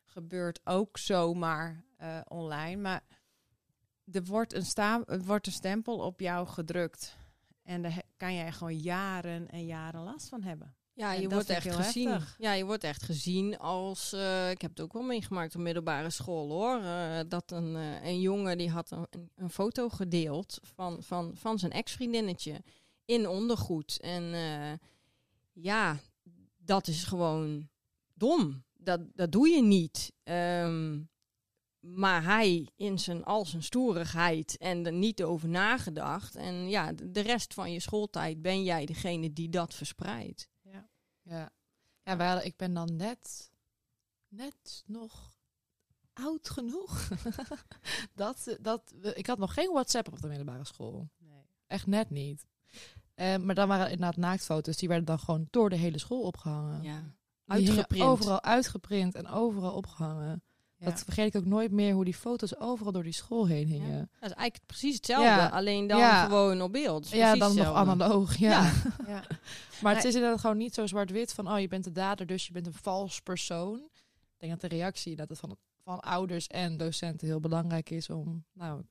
gebeurt 0.04 0.60
ook 0.64 0.98
zomaar 0.98 1.84
eh, 1.96 2.20
online. 2.28 2.80
Maar 2.82 3.02
er 4.12 4.24
wordt 4.24 4.52
een, 4.52 4.64
sta 4.64 5.02
er 5.06 5.22
wordt 5.22 5.46
een 5.46 5.52
stempel 5.52 5.98
op 5.98 6.20
jou 6.20 6.46
gedrukt. 6.46 7.16
En 7.64 7.82
daar 7.82 8.02
kan 8.16 8.34
jij 8.34 8.52
gewoon 8.52 8.78
jaren 8.78 9.48
en 9.48 9.66
jaren 9.66 10.02
last 10.02 10.28
van 10.28 10.42
hebben. 10.42 10.74
Ja, 10.92 11.12
je 11.12 11.28
wordt 11.28 11.48
echt 11.48 11.74
gezien. 11.74 12.08
heftig. 12.08 12.34
Ja, 12.38 12.52
je 12.52 12.64
wordt 12.64 12.84
echt 12.84 13.02
gezien 13.02 13.58
als. 13.58 14.12
eh, 14.12 14.50
ik 14.50 14.60
heb 14.60 14.70
het 14.70 14.80
ook 14.80 14.92
wel 14.92 15.02
meegemaakt 15.02 15.54
op 15.54 15.60
middelbare 15.60 16.10
school 16.10 16.50
hoor. 16.50 16.80
eh, 16.80 17.20
dat 17.28 17.50
een, 17.50 17.76
eh, 17.76 18.04
een 18.04 18.20
jongen 18.20 18.58
die 18.58 18.70
had 18.70 18.90
een, 18.90 19.06
een, 19.34 19.50
foto 19.50 19.88
gedeeld 19.88 20.58
van, 20.62 21.02
van, 21.02 21.36
van 21.36 21.58
zijn 21.58 21.72
ex-vriendinnetje 21.72 22.62
in 23.04 23.28
ondergoed. 23.28 24.00
En 24.00 24.34
ja, 25.52 25.98
dat 26.56 26.86
is 26.86 27.04
gewoon 27.04 27.68
dom. 28.14 28.64
Dat, 28.76 29.00
dat 29.14 29.32
doe 29.32 29.48
je 29.48 29.62
niet. 29.62 30.12
Ehm, 30.22 31.00
maar 31.84 32.24
hij 32.24 32.68
in 32.76 32.98
zijn 32.98 33.24
al 33.24 33.44
zijn 33.46 33.62
stoerigheid 33.62 34.56
en 34.56 34.86
er 34.86 34.92
niet 34.92 35.22
over 35.22 35.48
nagedacht. 35.48 36.36
En 36.36 36.68
ja, 36.68 36.92
de 36.92 37.20
rest 37.20 37.54
van 37.54 37.72
je 37.72 37.80
schooltijd 37.80 38.42
ben 38.42 38.62
jij 38.64 38.84
degene 38.86 39.32
die 39.32 39.48
dat 39.48 39.74
verspreidt. 39.74 40.48
Ja, 41.22 41.52
ja 42.02 42.16
wij 42.16 42.26
hadden- 42.26 42.46
ik 42.46 42.56
ben 42.56 42.74
dan 42.74 42.96
net, 42.96 43.50
net 44.28 44.82
nog 44.86 45.32
oud 46.12 46.50
genoeg. 46.50 47.08
dat, 48.14 48.56
dat, 48.60 48.94
ik 49.14 49.26
had 49.26 49.38
nog 49.38 49.54
geen 49.54 49.72
WhatsApp 49.72 50.12
op 50.12 50.20
de 50.20 50.28
middelbare 50.28 50.64
school. 50.64 51.08
Echt 51.66 51.86
net 51.86 52.10
niet. 52.10 52.46
Eh, 53.14 53.36
maar 53.36 53.54
dan 53.54 53.68
waren 53.68 53.90
inderdaad 53.90 54.16
naaktfoto's. 54.16 54.76
Die 54.76 54.88
werden 54.88 55.06
dan 55.06 55.18
gewoon 55.18 55.48
door 55.50 55.70
de 55.70 55.76
hele 55.76 55.98
school 55.98 56.22
opgehangen. 56.22 56.82
Ja. 56.82 57.14
Uitgeprint. 57.46 58.04
Overal 58.04 58.42
uitgeprint 58.42 59.14
en 59.14 59.28
overal 59.28 59.72
opgehangen. 59.72 60.42
Ja. 60.84 60.90
Dat 60.90 61.02
vergeet 61.04 61.34
ik 61.34 61.40
ook 61.40 61.46
nooit 61.46 61.70
meer 61.70 61.94
hoe 61.94 62.04
die 62.04 62.14
foto's 62.14 62.58
overal 62.58 62.92
door 62.92 63.02
die 63.02 63.12
school 63.12 63.46
heen 63.46 63.66
Ja. 63.68 63.72
hingen. 63.72 63.98
Dat 63.98 64.30
is 64.30 64.36
eigenlijk 64.36 64.66
precies 64.66 64.94
hetzelfde, 64.96 65.24
Ja. 65.24 65.48
alleen 65.48 65.86
dan 65.86 65.98
Ja. 65.98 66.24
gewoon 66.24 66.62
op 66.62 66.72
beeld. 66.72 67.08
Ja, 67.10 67.34
dan 67.36 67.54
nog 67.56 67.74
analoog. 67.74 68.36
Ja. 68.36 68.62
Ja. 68.62 68.72
Ja. 69.06 69.22
Maar 69.82 69.94
het 69.94 70.04
is 70.04 70.14
inderdaad 70.14 70.40
gewoon 70.40 70.56
niet 70.56 70.74
zo 70.74 70.86
zwart-wit 70.86 71.32
van, 71.32 71.48
oh, 71.52 71.60
je 71.60 71.68
bent 71.68 71.84
de 71.84 71.92
dader, 71.92 72.26
dus 72.26 72.46
je 72.46 72.52
bent 72.52 72.66
een 72.66 72.72
vals 72.74 73.20
persoon. 73.20 73.76
Ik 74.34 74.40
denk 74.50 74.52
dat 74.52 74.70
de 74.70 74.76
reactie 74.76 75.16
dat 75.16 75.28
het 75.28 75.38
van, 75.38 75.56
van 75.82 76.00
ouders 76.00 76.46
en 76.46 76.76
docenten 76.76 77.26
heel 77.26 77.40
belangrijk 77.40 77.90
is 77.90 78.10
om, 78.10 78.44
nou, 78.52 78.82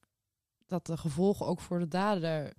dat 0.67 0.85
de 0.85 0.97
gevolgen 0.97 1.45
ook 1.45 1.59
voor 1.59 1.79
de 1.79 1.87
dader 1.87 2.53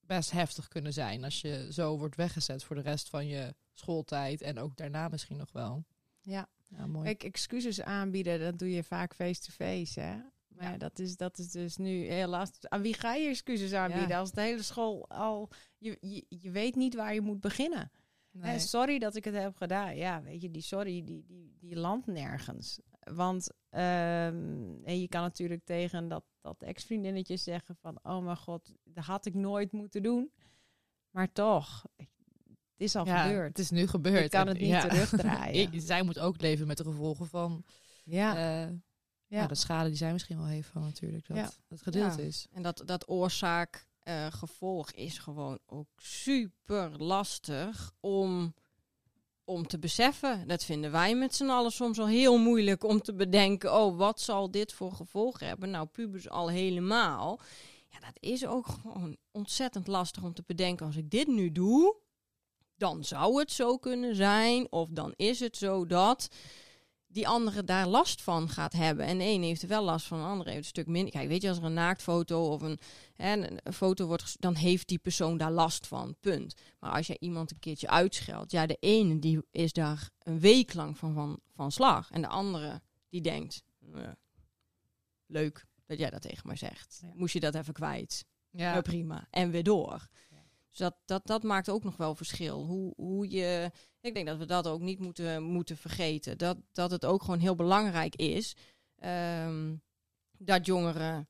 best 0.00 0.30
heftig 0.30 0.68
kunnen 0.68 0.92
zijn 0.92 1.24
als 1.24 1.40
je 1.40 1.66
zo 1.70 1.98
wordt 1.98 2.16
weggezet 2.16 2.64
voor 2.64 2.76
de 2.76 2.82
rest 2.82 3.08
van 3.08 3.26
je 3.26 3.54
schooltijd 3.72 4.42
en 4.42 4.58
ook 4.58 4.76
daarna 4.76 5.08
misschien 5.08 5.36
nog 5.36 5.52
wel. 5.52 5.84
Ja. 6.20 6.48
Ja, 6.76 6.86
mooi. 6.86 7.04
Kijk, 7.04 7.22
excuses 7.24 7.82
aanbieden, 7.82 8.40
dat 8.40 8.58
doe 8.58 8.70
je 8.70 8.82
vaak 8.84 9.14
face-to-face, 9.14 10.00
hè? 10.00 10.16
Maar 10.48 10.70
Ja. 10.72 10.76
dat, 10.78 10.98
is, 10.98 11.16
dat 11.16 11.38
is 11.38 11.50
dus 11.50 11.76
nu 11.76 11.90
heel 12.06 12.28
lastig. 12.28 12.70
Aan 12.70 12.82
wie 12.82 12.94
ga 12.94 13.14
je 13.14 13.28
excuses 13.28 13.72
aanbieden 13.72 14.08
Ja. 14.08 14.18
als 14.18 14.32
de 14.32 14.40
hele 14.40 14.62
school 14.62 15.08
al... 15.08 15.50
Je, 15.78 15.96
je, 16.00 16.24
je 16.28 16.50
weet 16.50 16.74
niet 16.74 16.94
waar 16.94 17.14
je 17.14 17.20
moet 17.20 17.40
beginnen. 17.40 17.90
Nee. 18.30 18.58
sorry 18.58 18.98
dat 18.98 19.14
ik 19.16 19.24
het 19.24 19.34
heb 19.34 19.56
gedaan. 19.56 19.96
Ja, 19.96 20.22
weet 20.22 20.42
je, 20.42 20.50
die 20.50 20.62
sorry, 20.62 21.04
die, 21.04 21.24
die, 21.26 21.56
die 21.58 21.76
landt 21.76 22.06
nergens. 22.06 22.80
Want 23.00 23.48
ehm, 23.68 24.84
en 24.84 25.00
je 25.00 25.08
kan 25.08 25.22
natuurlijk 25.22 25.64
tegen 25.64 26.08
dat, 26.08 26.24
dat 26.40 26.62
ex-vriendinnetje 26.62 27.36
zeggen 27.36 27.76
van... 27.76 27.98
Oh 28.02 28.24
mijn 28.24 28.36
god, 28.36 28.72
dat 28.84 29.04
had 29.04 29.26
ik 29.26 29.34
nooit 29.34 29.72
moeten 29.72 30.02
doen. 30.02 30.32
Maar 31.10 31.32
toch, 31.32 31.84
is 32.82 32.96
al 32.96 33.06
Ja, 33.06 33.22
gebeurd. 33.22 33.48
Het 33.48 33.58
is 33.58 33.70
nu 33.70 33.86
gebeurd. 33.86 34.22
Je 34.22 34.28
kan 34.28 34.40
En 34.40 34.46
het 34.48 34.58
niet 34.58 34.68
ja. 34.68 34.80
terugdraaien. 34.88 35.80
Zij 35.90 36.02
moet 36.02 36.18
ook 36.18 36.40
leven 36.40 36.66
met 36.66 36.76
de 36.76 36.84
gevolgen 36.84 37.26
van 37.26 37.64
ja, 38.04 38.36
eh, 38.36 38.68
ja. 38.68 38.70
ja. 39.26 39.46
de 39.46 39.54
schade 39.54 39.88
die 39.88 39.96
zij 39.96 40.12
misschien 40.12 40.36
wel 40.36 40.46
heeft 40.46 40.68
van 40.68 40.82
natuurlijk 40.82 41.26
dat 41.26 41.36
Ja. 41.36 41.50
het 41.68 41.82
gedeeld 41.82 42.16
Ja. 42.16 42.22
is. 42.22 42.46
En 42.52 42.62
dat, 42.62 42.82
dat 42.84 43.08
oorzaak-gevolg 43.08 44.90
is 44.92 45.18
gewoon 45.18 45.58
ook 45.66 45.88
super 45.96 46.90
lastig 47.02 47.92
om, 48.00 48.54
om 49.44 49.66
te 49.66 49.78
beseffen. 49.78 50.48
Dat 50.48 50.64
vinden 50.64 50.90
wij 50.92 51.14
met 51.16 51.34
z'n 51.34 51.48
allen 51.48 51.72
soms 51.72 51.98
al 51.98 52.06
heel 52.06 52.38
moeilijk 52.38 52.84
om 52.84 53.00
te 53.02 53.14
bedenken. 53.14 53.74
Oh, 53.74 53.96
wat 53.96 54.20
zal 54.20 54.50
dit 54.50 54.72
voor 54.72 54.92
gevolgen 54.92 55.46
hebben? 55.46 55.70
Nou, 55.70 55.86
pubers 55.86 56.28
al 56.28 56.50
helemaal. 56.50 57.40
Ja, 57.88 57.98
dat 58.00 58.16
is 58.20 58.46
ook 58.46 58.66
gewoon 58.66 59.16
ontzettend 59.30 59.86
lastig 59.86 60.22
om 60.22 60.34
te 60.34 60.42
bedenken. 60.46 60.86
Als 60.86 60.96
ik 60.96 61.10
dit 61.10 61.26
nu 61.26 61.52
doe, 61.52 61.96
dan 62.82 63.04
zou 63.04 63.38
het 63.38 63.52
zo 63.52 63.76
kunnen 63.76 64.16
zijn. 64.16 64.72
Of 64.72 64.88
dan 64.90 65.12
is 65.16 65.40
het 65.40 65.56
zo 65.56 65.86
dat. 65.86 66.28
die 67.06 67.28
andere 67.28 67.64
daar 67.64 67.86
last 67.86 68.22
van 68.22 68.48
gaat 68.48 68.72
hebben. 68.72 69.06
En 69.06 69.18
de 69.18 69.24
een 69.24 69.42
heeft 69.42 69.62
er 69.62 69.68
wel 69.68 69.82
last 69.84 70.06
van, 70.06 70.18
de 70.18 70.24
andere 70.24 70.50
heeft 70.50 70.62
een 70.62 70.68
stuk 70.68 70.86
minder. 70.86 71.12
Kijk, 71.12 71.28
weet 71.28 71.42
je, 71.42 71.48
als 71.48 71.58
er 71.58 71.64
een 71.64 71.72
naaktfoto 71.72 72.48
of 72.48 72.62
een, 72.62 72.78
hè, 73.14 73.32
een, 73.32 73.72
foto 73.72 74.06
wordt, 74.06 74.36
dan 74.40 74.54
heeft 74.54 74.88
die 74.88 74.98
persoon 74.98 75.36
daar 75.36 75.50
last 75.50 75.86
van. 75.86 76.16
Punt. 76.20 76.54
Maar 76.78 76.90
als 76.90 77.06
je 77.06 77.16
iemand 77.20 77.50
een 77.50 77.58
keertje 77.58 77.88
uitscheldt, 77.88 78.50
ja, 78.50 78.66
de 78.66 78.76
ene 78.80 79.18
die 79.18 79.40
is 79.50 79.72
daar 79.72 80.10
een 80.18 80.40
week 80.40 80.74
lang 80.74 80.98
van, 80.98 81.14
van, 81.14 81.40
van 81.54 81.72
slag. 81.72 82.10
En 82.10 82.20
de 82.20 82.28
andere 82.28 82.80
die 83.08 83.20
denkt, 83.20 83.62
"Eh, 83.94 84.08
leuk 85.26 85.66
dat 85.86 85.98
jij 85.98 86.10
dat 86.10 86.22
tegen 86.22 86.46
mij 86.46 86.56
zegt. 86.56 86.98
Ja. 87.02 87.12
Moest 87.14 87.32
je 87.32 87.40
dat 87.40 87.54
even 87.54 87.72
kwijt? 87.72 88.24
Ja. 88.50 88.74
Ja, 88.74 88.80
prima. 88.80 89.26
En 89.30 89.50
weer 89.50 89.62
door. 89.62 90.08
Dus 90.72 90.80
dat, 90.80 90.94
dat, 91.04 91.26
dat 91.26 91.42
maakt 91.42 91.68
ook 91.68 91.84
nog 91.84 91.96
wel 91.96 92.14
verschil. 92.14 92.64
Hoe, 92.64 92.92
hoe 92.96 93.30
je, 93.30 93.70
ik 94.00 94.14
denk 94.14 94.26
dat 94.26 94.38
we 94.38 94.44
dat 94.44 94.66
ook 94.66 94.80
niet 94.80 94.98
moeten, 94.98 95.42
moeten 95.42 95.76
vergeten. 95.76 96.38
Dat, 96.38 96.56
dat 96.72 96.90
het 96.90 97.04
ook 97.04 97.22
gewoon 97.22 97.40
heel 97.40 97.54
belangrijk 97.54 98.16
is 98.16 98.56
ehm, 98.98 99.74
dat 100.38 100.66
jongeren, 100.66 101.28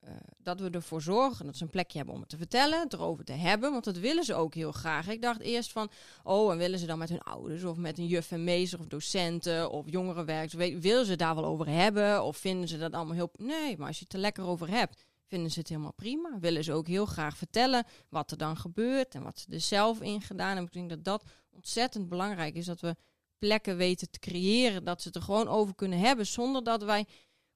eh, 0.00 0.10
dat 0.36 0.60
we 0.60 0.70
ervoor 0.70 1.02
zorgen 1.02 1.46
dat 1.46 1.56
ze 1.56 1.62
een 1.62 1.70
plekje 1.70 1.96
hebben 1.96 2.14
om 2.14 2.20
het 2.20 2.30
te 2.30 2.36
vertellen, 2.36 2.80
het 2.80 2.92
erover 2.92 3.24
te 3.24 3.32
hebben. 3.32 3.72
Want 3.72 3.84
dat 3.84 3.98
willen 3.98 4.24
ze 4.24 4.34
ook 4.34 4.54
heel 4.54 4.72
graag. 4.72 5.08
Ik 5.08 5.22
dacht 5.22 5.40
eerst 5.40 5.72
van, 5.72 5.90
oh, 6.22 6.52
en 6.52 6.58
willen 6.58 6.78
ze 6.78 6.86
dan 6.86 6.98
met 6.98 7.08
hun 7.08 7.22
ouders 7.22 7.64
of 7.64 7.76
met 7.76 7.98
een 7.98 8.06
juf 8.06 8.30
en 8.30 8.44
meester 8.44 8.78
of 8.78 8.86
docenten 8.86 9.70
of 9.70 9.90
jongerenwerkers, 9.90 10.54
willen 10.80 11.06
ze 11.06 11.16
daar 11.16 11.34
wel 11.34 11.44
over 11.44 11.68
hebben? 11.68 12.24
Of 12.24 12.36
vinden 12.36 12.68
ze 12.68 12.78
dat 12.78 12.92
allemaal 12.92 13.14
heel... 13.14 13.30
Nee, 13.36 13.76
maar 13.76 13.86
als 13.86 13.98
je 13.98 14.04
het 14.04 14.12
er 14.12 14.20
lekker 14.20 14.44
over 14.44 14.70
hebt, 14.70 15.04
vinden 15.28 15.50
ze 15.50 15.58
het 15.58 15.68
helemaal 15.68 15.92
prima. 15.92 16.38
Willen 16.40 16.64
ze 16.64 16.72
ook 16.72 16.86
heel 16.86 17.06
graag 17.06 17.36
vertellen 17.36 17.84
wat 18.08 18.30
er 18.30 18.36
dan 18.36 18.56
gebeurt 18.56 19.14
en 19.14 19.22
wat 19.22 19.38
ze 19.38 19.46
er 19.50 19.60
zelf 19.60 20.00
in 20.00 20.20
gedaan 20.20 20.56
hebben. 20.56 20.66
Ik 20.66 20.72
denk 20.72 20.90
dat 20.90 21.04
dat 21.04 21.30
ontzettend 21.50 22.08
belangrijk 22.08 22.54
is, 22.54 22.64
dat 22.64 22.80
we 22.80 22.96
plekken 23.38 23.76
weten 23.76 24.10
te 24.10 24.18
creëren, 24.18 24.84
dat 24.84 25.02
ze 25.02 25.08
het 25.08 25.16
er 25.16 25.22
gewoon 25.22 25.48
over 25.48 25.74
kunnen 25.74 25.98
hebben, 25.98 26.26
zonder 26.26 26.64
dat 26.64 26.82
wij 26.82 27.06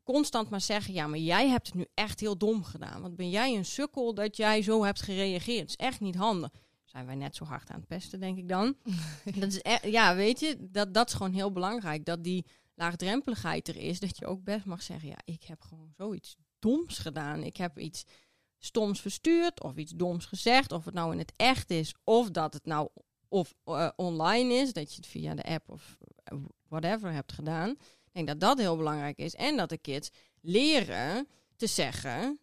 constant 0.02 0.50
maar 0.50 0.60
zeggen, 0.60 0.94
ja, 0.94 1.06
maar 1.06 1.18
jij 1.18 1.48
hebt 1.48 1.66
het 1.66 1.74
nu 1.74 1.86
echt 1.94 2.20
heel 2.20 2.38
dom 2.38 2.64
gedaan. 2.64 3.02
Want 3.02 3.16
ben 3.16 3.30
jij 3.30 3.56
een 3.56 3.64
sukkel 3.64 4.14
dat 4.14 4.36
jij 4.36 4.62
zo 4.62 4.84
hebt 4.84 5.02
gereageerd? 5.02 5.60
Het 5.60 5.68
is 5.68 5.86
echt 5.86 6.00
niet 6.00 6.14
handig. 6.14 6.50
Zijn 6.84 7.06
wij 7.06 7.14
net 7.14 7.36
zo 7.36 7.44
hard 7.44 7.70
aan 7.70 7.78
het 7.78 7.86
pesten, 7.86 8.20
denk 8.20 8.38
ik 8.38 8.48
dan. 8.48 8.76
dat 9.40 9.52
is 9.52 9.60
e- 9.62 9.90
ja, 9.90 10.14
weet 10.14 10.40
je, 10.40 10.56
dat, 10.60 10.94
dat 10.94 11.08
is 11.08 11.14
gewoon 11.14 11.32
heel 11.32 11.52
belangrijk. 11.52 12.04
Dat 12.04 12.24
die 12.24 12.46
laagdrempeligheid 12.74 13.68
er 13.68 13.76
is, 13.76 14.00
dat 14.00 14.18
je 14.18 14.26
ook 14.26 14.44
best 14.44 14.64
mag 14.64 14.82
zeggen, 14.82 15.08
ja, 15.08 15.18
ik 15.24 15.42
heb 15.42 15.60
gewoon 15.60 15.92
zoiets 15.96 16.36
doms 16.62 16.98
gedaan. 16.98 17.42
Ik 17.42 17.56
heb 17.56 17.78
iets 17.78 18.04
stoms 18.58 19.00
verstuurd 19.00 19.62
of 19.62 19.76
iets 19.76 19.92
doms 19.92 20.24
gezegd. 20.26 20.72
Of 20.72 20.84
het 20.84 20.94
nou 20.94 21.12
in 21.12 21.18
het 21.18 21.32
echt 21.36 21.70
is 21.70 21.94
of 22.04 22.30
dat 22.30 22.54
het 22.54 22.64
nou 22.66 22.88
of 23.28 23.54
eh, 23.64 23.88
online 23.96 24.54
is. 24.54 24.72
Dat 24.72 24.90
je 24.90 24.96
het 24.96 25.06
via 25.06 25.34
de 25.34 25.42
app 25.44 25.68
of 25.70 25.96
eh, 26.24 26.38
whatever 26.68 27.12
hebt 27.12 27.32
gedaan. 27.32 27.70
Ik 27.70 28.12
denk 28.12 28.26
dat 28.26 28.40
dat 28.40 28.58
heel 28.58 28.76
belangrijk 28.76 29.18
is. 29.18 29.34
En 29.34 29.56
dat 29.56 29.68
de 29.68 29.78
kids 29.78 30.10
leren 30.40 31.28
te 31.56 31.66
zeggen, 31.66 32.38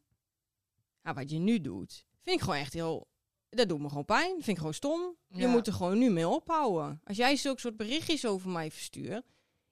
ja, 1.03 1.13
wat 1.13 1.29
je 1.29 1.37
nu 1.37 1.61
doet, 1.61 2.05
vind 2.23 2.35
ik 2.35 2.41
gewoon 2.43 2.59
echt 2.59 2.73
heel... 2.73 3.07
Dat 3.49 3.69
doet 3.69 3.79
me 3.79 3.87
gewoon 3.89 4.05
pijn. 4.05 4.31
Vind 4.33 4.47
ik 4.47 4.57
gewoon 4.57 4.73
stom. 4.73 5.15
Je 5.27 5.39
Ja. 5.41 5.47
moet 5.47 5.67
er 5.67 5.73
gewoon 5.73 5.97
nu 5.97 6.09
mee 6.09 6.27
ophouden. 6.27 7.01
Als 7.03 7.17
jij 7.17 7.35
zulke 7.35 7.59
soort 7.59 7.77
berichtjes 7.77 8.25
over 8.25 8.49
mij 8.49 8.71
verstuurt, 8.71 9.25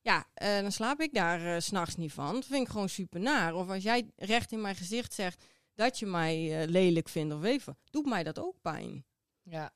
ja, 0.08 0.26
eh, 0.34 0.62
dan 0.62 0.72
slaap 0.72 1.00
ik 1.00 1.14
daar 1.14 1.46
eh, 1.46 1.60
s 1.60 1.66
s'nachts 1.66 1.96
niet 1.96 2.14
van. 2.14 2.34
Dat 2.34 2.46
vind 2.46 2.62
ik 2.66 2.72
gewoon 2.72 2.90
super 2.90 3.20
naar. 3.20 3.56
Of 3.56 3.70
als 3.70 3.84
jij 3.84 4.12
recht 4.16 4.52
in 4.52 4.62
mijn 4.62 4.76
gezicht 4.76 5.14
zegt 5.14 5.46
dat 5.74 6.00
je 6.00 6.06
mij 6.06 6.62
eh, 6.62 6.70
lelijk 6.70 7.10
vindt 7.10 7.34
of 7.34 7.44
even, 7.44 7.78
doet 7.90 8.06
mij 8.06 8.24
dat 8.24 8.40
ook 8.40 8.62
pijn. 8.62 9.06
Ja. 9.42 9.72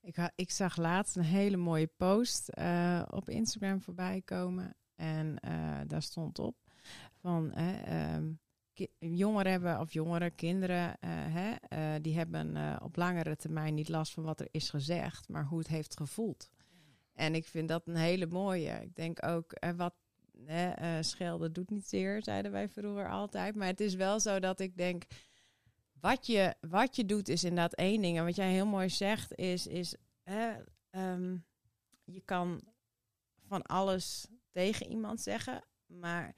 Ik, 0.00 0.30
ik 0.34 0.50
zag 0.50 0.76
laatst 0.76 1.16
een 1.16 1.22
hele 1.22 1.56
mooie 1.56 1.90
post 1.96 2.48
eh, 2.48 3.02
op 3.10 3.28
Instagram 3.28 3.82
voorbij 3.82 4.22
komen. 4.24 4.76
En 4.94 5.38
eh, 5.38 5.80
daar 5.86 6.02
stond 6.02 6.38
op 6.38 6.56
van 7.20 7.52
eh, 7.52 8.14
ehm, 8.14 8.32
jongeren 8.98 9.52
hebben, 9.52 9.80
of 9.80 9.92
jongeren, 9.92 10.34
kinderen, 10.34 10.96
eh, 11.00 11.46
eh, 11.52 12.02
die 12.02 12.16
hebben 12.16 12.56
eh, 12.56 12.76
op 12.82 12.96
langere 12.96 13.36
termijn 13.36 13.74
niet 13.74 13.88
last 13.88 14.12
van 14.12 14.24
wat 14.24 14.40
er 14.40 14.48
is 14.50 14.70
gezegd, 14.70 15.28
maar 15.28 15.44
hoe 15.44 15.58
het 15.58 15.68
heeft 15.68 15.96
gevoeld. 15.96 16.50
En 17.12 17.34
ik 17.34 17.46
vind 17.46 17.68
dat 17.68 17.86
een 17.86 17.96
hele 17.96 18.26
mooie. 18.26 18.70
Ik 18.82 18.94
denk 18.94 19.26
ook, 19.26 19.52
eh, 19.52 19.70
wat 19.70 19.94
eh, 20.46 20.96
schelden 21.00 21.52
doet 21.52 21.70
niet 21.70 21.88
zeer, 21.88 22.22
zeiden 22.22 22.52
wij 22.52 22.68
vroeger 22.68 23.10
altijd. 23.10 23.54
Maar 23.54 23.66
het 23.66 23.80
is 23.80 23.94
wel 23.94 24.20
zo 24.20 24.40
dat 24.40 24.60
ik 24.60 24.76
denk, 24.76 25.04
wat 26.00 26.26
je, 26.26 26.54
wat 26.60 26.96
je 26.96 27.04
doet 27.04 27.28
is 27.28 27.44
inderdaad 27.44 27.74
één 27.74 28.02
ding. 28.02 28.18
En 28.18 28.24
wat 28.24 28.36
jij 28.36 28.50
heel 28.50 28.66
mooi 28.66 28.88
zegt 28.88 29.34
is, 29.34 29.66
is 29.66 29.96
ehm, 30.22 31.36
je 32.04 32.20
kan 32.24 32.60
van 33.46 33.62
alles 33.62 34.26
tegen 34.50 34.86
iemand 34.86 35.20
zeggen, 35.20 35.64
maar 35.86 36.34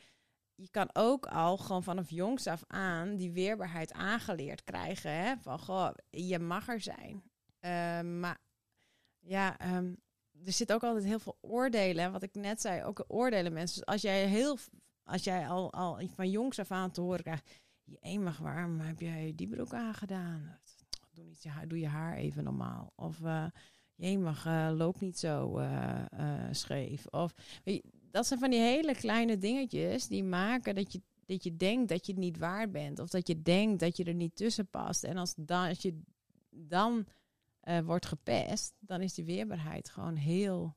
je 0.54 0.68
kan 0.70 0.90
ook 0.92 1.26
al 1.26 1.56
gewoon 1.56 1.82
vanaf 1.82 2.10
jongs 2.10 2.46
af 2.46 2.64
aan 2.66 3.16
die 3.16 3.32
weerbaarheid 3.32 3.92
aangeleerd 3.92 4.64
krijgen. 4.64 5.10
Hè? 5.10 5.34
Van, 5.40 5.58
goh, 5.58 5.90
je 6.10 6.38
mag 6.38 6.68
er 6.68 6.80
zijn. 6.80 7.22
Ehm, 7.60 8.20
maar 8.20 8.38
ja, 9.18 9.58
ehm, 9.58 9.94
er 10.46 10.52
zit 10.52 10.72
ook 10.72 10.82
altijd 10.82 11.04
heel 11.04 11.18
veel 11.18 11.38
oordelen. 11.40 12.12
Wat 12.12 12.22
ik 12.22 12.34
net 12.34 12.60
zei, 12.60 12.84
ook 12.84 13.04
oordelen 13.08 13.52
mensen. 13.52 13.78
Dus 13.78 13.86
als 13.86 14.02
jij, 14.02 14.26
heel, 14.26 14.58
als 15.04 15.24
jij 15.24 15.48
al, 15.48 15.72
al 15.72 16.00
van 16.14 16.30
jongs 16.30 16.58
af 16.58 16.70
aan 16.70 16.90
te 16.90 17.00
horen 17.00 17.22
krijgt... 17.22 17.62
Je 18.00 18.18
mag 18.18 18.38
waarom 18.38 18.80
heb 18.80 19.00
jij 19.00 19.32
die 19.36 19.48
broek 19.48 19.72
aangedaan? 19.72 20.58
Doe, 21.12 21.24
niet 21.24 21.42
je, 21.42 21.48
haar- 21.48 21.68
doe 21.68 21.78
je 21.78 21.88
haar 21.88 22.16
even 22.16 22.44
normaal. 22.44 22.92
Of 22.96 23.22
eh 23.22 23.46
je 23.96 24.18
mag 24.18 24.46
eh, 24.46 24.70
loop 24.76 25.00
niet 25.00 25.18
zo 25.18 25.58
eh, 25.58 26.04
eh, 26.10 26.48
scheef. 26.50 27.06
Of, 27.06 27.34
weet 27.64 27.82
dat 28.10 28.26
zijn 28.26 28.40
van 28.40 28.50
die 28.50 28.60
hele 28.60 28.94
kleine 28.94 29.38
dingetjes 29.38 30.06
die 30.06 30.24
maken 30.24 30.74
dat 30.74 30.92
je, 30.92 31.02
dat 31.26 31.44
je 31.44 31.56
denkt 31.56 31.88
dat 31.88 32.06
je 32.06 32.12
het 32.12 32.20
niet 32.20 32.38
waard 32.38 32.72
bent. 32.72 32.98
Of 32.98 33.08
dat 33.08 33.28
je 33.28 33.42
denkt 33.42 33.80
dat 33.80 33.96
je 33.96 34.04
er 34.04 34.14
niet 34.14 34.36
tussen 34.36 34.66
past. 34.66 35.04
En 35.04 35.16
als, 35.16 35.34
dan, 35.36 35.68
als 35.68 35.82
je 35.82 36.00
dan 36.50 37.06
eh, 37.64 37.80
wordt 37.80 38.06
gepest, 38.06 38.74
dan 38.78 39.00
is 39.00 39.14
die 39.14 39.24
weerbaarheid 39.24 39.90
gewoon 39.90 40.16
heel... 40.16 40.76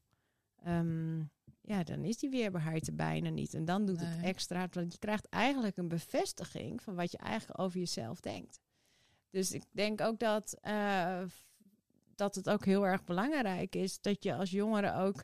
ehm, 0.64 1.20
ja, 1.62 1.84
dan 1.84 2.04
is 2.04 2.18
die 2.18 2.30
weerbaarheid 2.30 2.88
er 2.88 2.96
bijna 2.96 3.30
niet. 3.30 3.54
En 3.54 3.66
dan 3.66 3.86
doet 3.86 4.00
het 4.00 4.24
extra, 4.24 4.68
want 4.72 4.92
je 4.92 5.00
krijgt 5.00 5.30
eigenlijk 5.30 5.78
een 5.78 5.88
bevestiging 5.88 6.82
van 6.82 6.96
wat 6.96 7.12
je 7.12 7.18
eigenlijk 7.18 7.60
over 7.60 7.80
jezelf 7.80 8.20
denkt. 8.20 8.60
Dus 9.30 9.52
ik 9.52 9.64
denk 9.72 10.02
ook 10.02 10.20
dat, 10.20 10.58
eh, 10.62 11.24
dat 12.16 12.36
het 12.36 12.50
ook 12.50 12.66
heel 12.66 12.86
erg 12.86 13.04
belangrijk 13.04 13.76
is 13.76 14.02
dat 14.02 14.24
je 14.24 14.36
als 14.36 14.52
jongere 14.52 14.94
ook 14.94 15.24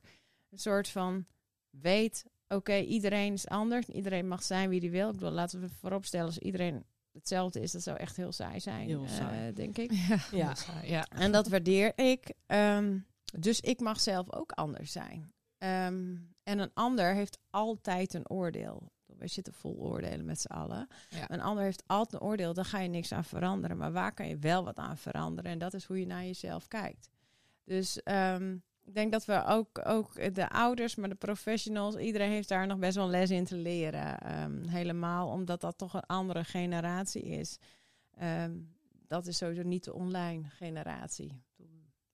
een 0.50 0.60
soort 0.60 0.88
van 0.88 1.26
weet, 1.70 2.26
oké, 2.48 2.78
iedereen 2.78 3.34
is 3.34 3.48
anders, 3.48 3.88
iedereen 3.88 4.28
mag 4.28 4.44
zijn 4.44 4.70
wie 4.70 4.80
hij 4.80 4.90
wil. 4.90 5.08
Ik 5.08 5.16
bedoel, 5.16 5.32
laten 5.32 5.62
we 5.62 5.70
vooropstellen, 5.70 6.26
als 6.26 6.40
iedereen 6.40 6.86
hetzelfde 7.14 7.60
is, 7.60 7.72
dat 7.72 7.82
zou 7.82 7.98
echt 7.98 8.16
heel 8.16 8.32
saai 8.32 8.60
zijn, 8.60 8.88
Heel 8.88 9.06
eh, 9.06 9.56
denk 9.56 9.78
ik. 9.78 9.92
Ja. 10.02 10.20
Ja. 10.32 10.56
ja. 10.84 11.06
En 11.10 11.32
dat 11.32 11.48
waardeer 11.48 12.00
ik. 12.00 12.34
Ehm, 12.46 12.98
dus 13.40 13.60
ik 13.60 13.80
mag 13.80 14.00
zelf 14.00 14.34
ook 14.34 14.52
anders 14.52 14.92
zijn. 14.92 15.34
Ehm, 15.58 16.16
en 16.44 16.60
een 16.60 16.72
ander 16.74 17.14
heeft 17.14 17.40
altijd 17.50 18.14
een 18.14 18.30
oordeel. 18.30 18.92
We 19.06 19.28
zitten 19.28 19.54
vol 19.54 19.76
oordelen 19.76 20.26
met 20.26 20.42
z'n 20.42 20.52
allen. 20.52 20.88
Ja. 21.10 21.32
Een 21.32 21.42
ander 21.42 21.64
heeft 21.64 21.84
altijd 21.88 22.22
een 22.22 22.28
oordeel, 22.28 22.54
daar 22.54 22.66
ga 22.66 22.80
je 22.80 22.90
niks 22.90 23.12
aan 23.12 23.24
veranderen. 23.24 23.78
Maar 23.78 23.92
waar 23.92 24.14
kan 24.14 24.28
je 24.28 24.38
wel 24.38 24.64
wat 24.64 24.78
aan 24.78 24.98
veranderen? 24.98 25.52
En 25.52 25.58
dat 25.58 25.74
is 25.74 25.86
hoe 25.86 26.00
je 26.00 26.06
naar 26.06 26.24
jezelf 26.24 26.68
kijkt. 26.68 27.10
Dus 27.64 28.04
ehm, 28.04 28.58
ik 28.86 28.94
denk 28.94 29.12
dat 29.12 29.26
we 29.26 29.44
ook, 29.46 29.82
ook 29.88 30.36
de 30.36 30.50
ouders, 30.50 30.96
maar 30.96 31.10
de 31.10 31.16
professionals, 31.16 31.96
iedereen 31.96 32.32
heeft 32.32 32.50
daar 32.50 32.68
nog 32.68 32.78
best 32.78 32.96
wel 32.96 33.08
les 33.10 33.30
in 33.30 33.46
te 33.46 33.56
leren. 33.56 34.20
Ehm, 34.20 34.68
helemaal 34.68 35.28
omdat 35.30 35.62
dat 35.62 35.78
toch 35.78 35.94
een 35.94 36.06
andere 36.06 36.44
generatie 36.44 37.24
is. 37.24 37.58
Ehm, 38.18 38.52
dat 39.08 39.28
is 39.28 39.38
sowieso 39.38 39.64
niet 39.64 39.84
de 39.84 39.94
online 39.94 40.44
generatie. 40.50 41.42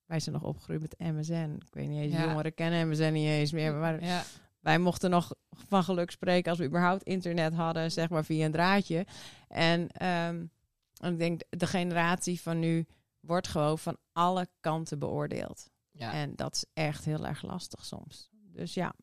Wij 0.06 0.20
zijn 0.20 0.34
nog 0.34 0.44
opgegroeid 0.44 0.80
met 0.80 0.98
MSN. 0.98 1.56
Ik 1.66 1.74
weet 1.74 1.88
niet 1.88 2.00
eens, 2.02 2.12
Ja. 2.12 2.24
jongeren 2.24 2.54
kennen 2.54 2.88
MSN 2.88 3.12
niet 3.12 3.26
eens 3.28 3.52
meer. 3.52 3.74
Maar 3.74 4.04
Ja. 4.04 4.22
wij 4.60 4.78
mochten 4.78 5.10
nog 5.10 5.34
van 5.50 5.84
geluk 5.84 6.10
spreken 6.10 6.50
als 6.50 6.58
we 6.60 6.66
überhaupt 6.66 7.02
internet 7.02 7.54
hadden, 7.54 7.92
zeg 7.92 8.08
maar 8.10 8.24
via 8.24 8.44
een 8.44 8.52
draadje. 8.52 9.06
En, 9.48 9.88
ehm, 9.88 10.44
en 11.00 11.12
ik 11.12 11.18
denk, 11.18 11.40
de 11.48 11.66
generatie 11.66 12.40
van 12.40 12.58
nu 12.58 12.86
wordt 13.20 13.48
gewoon 13.48 13.78
van 13.78 13.96
alle 14.12 14.48
kanten 14.60 14.98
beoordeeld. 14.98 15.69
Ja. 16.00 16.12
En 16.12 16.36
dat 16.36 16.54
is 16.54 16.64
echt 16.72 17.04
heel 17.04 17.26
erg 17.26 17.42
lastig 17.42 17.84
soms. 17.84 18.30
Dus 18.52 18.74
ja, 18.74 18.94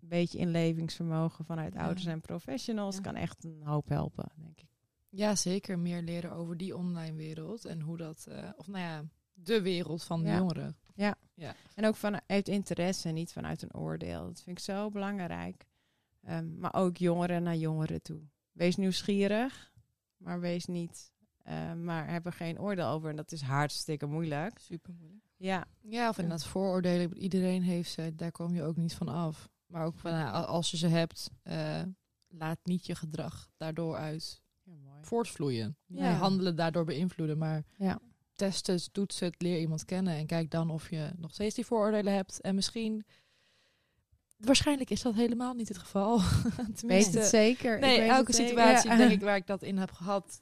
een 0.00 0.08
beetje 0.08 0.38
inlevingsvermogen 0.38 1.44
vanuit 1.44 1.74
Ja. 1.74 1.80
ouders 1.84 2.06
en 2.06 2.20
professionals 2.20 2.94
Ja. 2.96 3.00
kan 3.02 3.14
echt 3.14 3.44
een 3.44 3.62
hoop 3.62 3.88
helpen, 3.88 4.28
denk 4.36 4.60
ik. 4.60 4.68
ja, 5.08 5.34
zeker 5.34 5.78
meer 5.78 6.02
leren 6.02 6.32
over 6.32 6.56
die 6.56 6.76
online 6.76 7.16
wereld 7.16 7.64
en 7.64 7.80
hoe 7.80 7.96
dat, 7.96 8.26
eh, 8.26 8.50
of 8.56 8.66
nou 8.66 8.78
ja, 8.84 9.04
de 9.32 9.62
wereld 9.62 10.04
van 10.04 10.22
de 10.22 10.28
Ja. 10.28 10.36
jongeren. 10.36 10.76
En 11.74 11.86
ook 11.86 11.96
vanuit 11.96 12.48
interesse, 12.48 13.08
niet 13.08 13.32
vanuit 13.32 13.62
een 13.62 13.74
oordeel. 13.74 14.24
Dat 14.26 14.42
vind 14.42 14.58
ik 14.58 14.64
zo 14.64 14.90
belangrijk. 14.90 15.66
Ehm, 16.22 16.58
maar 16.58 16.74
ook 16.74 16.96
jongeren 16.96 17.42
naar 17.42 17.56
jongeren 17.56 18.02
toe. 18.02 18.20
Wees 18.52 18.76
nieuwsgierig, 18.76 19.72
maar 20.16 20.40
wees 20.40 20.66
niet. 20.66 21.14
eh, 21.42 21.72
maar 21.72 22.10
heb 22.10 22.26
er 22.26 22.32
geen 22.32 22.60
oordeel 22.60 22.86
over. 22.88 23.10
En 23.10 23.16
dat 23.16 23.32
is 23.32 23.40
hartstikke 23.40 24.06
moeilijk. 24.06 24.58
Super 24.58 24.94
moeilijk. 24.94 25.25
Ja, 25.36 25.64
Ja, 25.80 26.08
of 26.08 26.18
inderdaad 26.18 26.46
vooroordelen. 26.46 27.16
Iedereen 27.18 27.62
heeft 27.62 27.90
ze, 27.90 28.12
daar 28.14 28.32
kom 28.32 28.54
je 28.54 28.62
ook 28.62 28.76
niet 28.76 28.94
van 28.94 29.08
af. 29.08 29.48
Maar 29.66 29.84
ook 29.84 29.98
van, 29.98 30.10
nou, 30.10 30.46
als 30.46 30.70
je 30.70 30.76
ze 30.76 30.86
hebt, 30.86 31.30
eh, 31.42 31.82
laat 32.28 32.58
niet 32.62 32.86
je 32.86 32.94
gedrag 32.94 33.48
daardoor 33.56 33.96
uit 33.96 34.42
Ja, 34.62 34.72
mooi. 34.84 34.98
voortvloeien. 35.04 35.76
Ja. 35.86 36.08
je 36.10 36.14
handelen 36.16 36.56
daardoor 36.56 36.84
beïnvloeden, 36.84 37.38
maar 37.38 37.64
Ja. 37.78 37.98
test 38.34 38.66
het, 38.66 38.92
toets 38.92 39.20
het, 39.20 39.42
leer 39.42 39.60
iemand 39.60 39.84
kennen 39.84 40.14
en 40.14 40.26
kijk 40.26 40.50
dan 40.50 40.70
of 40.70 40.90
je 40.90 41.10
nog 41.16 41.32
steeds 41.32 41.54
die 41.54 41.66
vooroordelen 41.66 42.12
hebt. 42.14 42.40
En 42.40 42.54
misschien, 42.54 43.04
waarschijnlijk 44.36 44.90
is 44.90 45.02
dat 45.02 45.14
helemaal 45.14 45.54
niet 45.54 45.68
het 45.68 45.78
geval. 45.78 46.20
Weet 46.56 46.78
Tenminste, 46.78 47.18
het 47.18 47.28
zeker. 47.28 47.74
Ik 47.74 47.80
nee, 47.80 48.00
weet 48.00 48.08
elke 48.08 48.32
zeker. 48.32 48.48
situatie 48.48 48.96
denk 48.96 49.10
ik 49.10 49.20
waar 49.20 49.36
ik 49.36 49.46
dat 49.46 49.62
in 49.62 49.78
heb 49.78 49.90
gehad, 49.90 50.40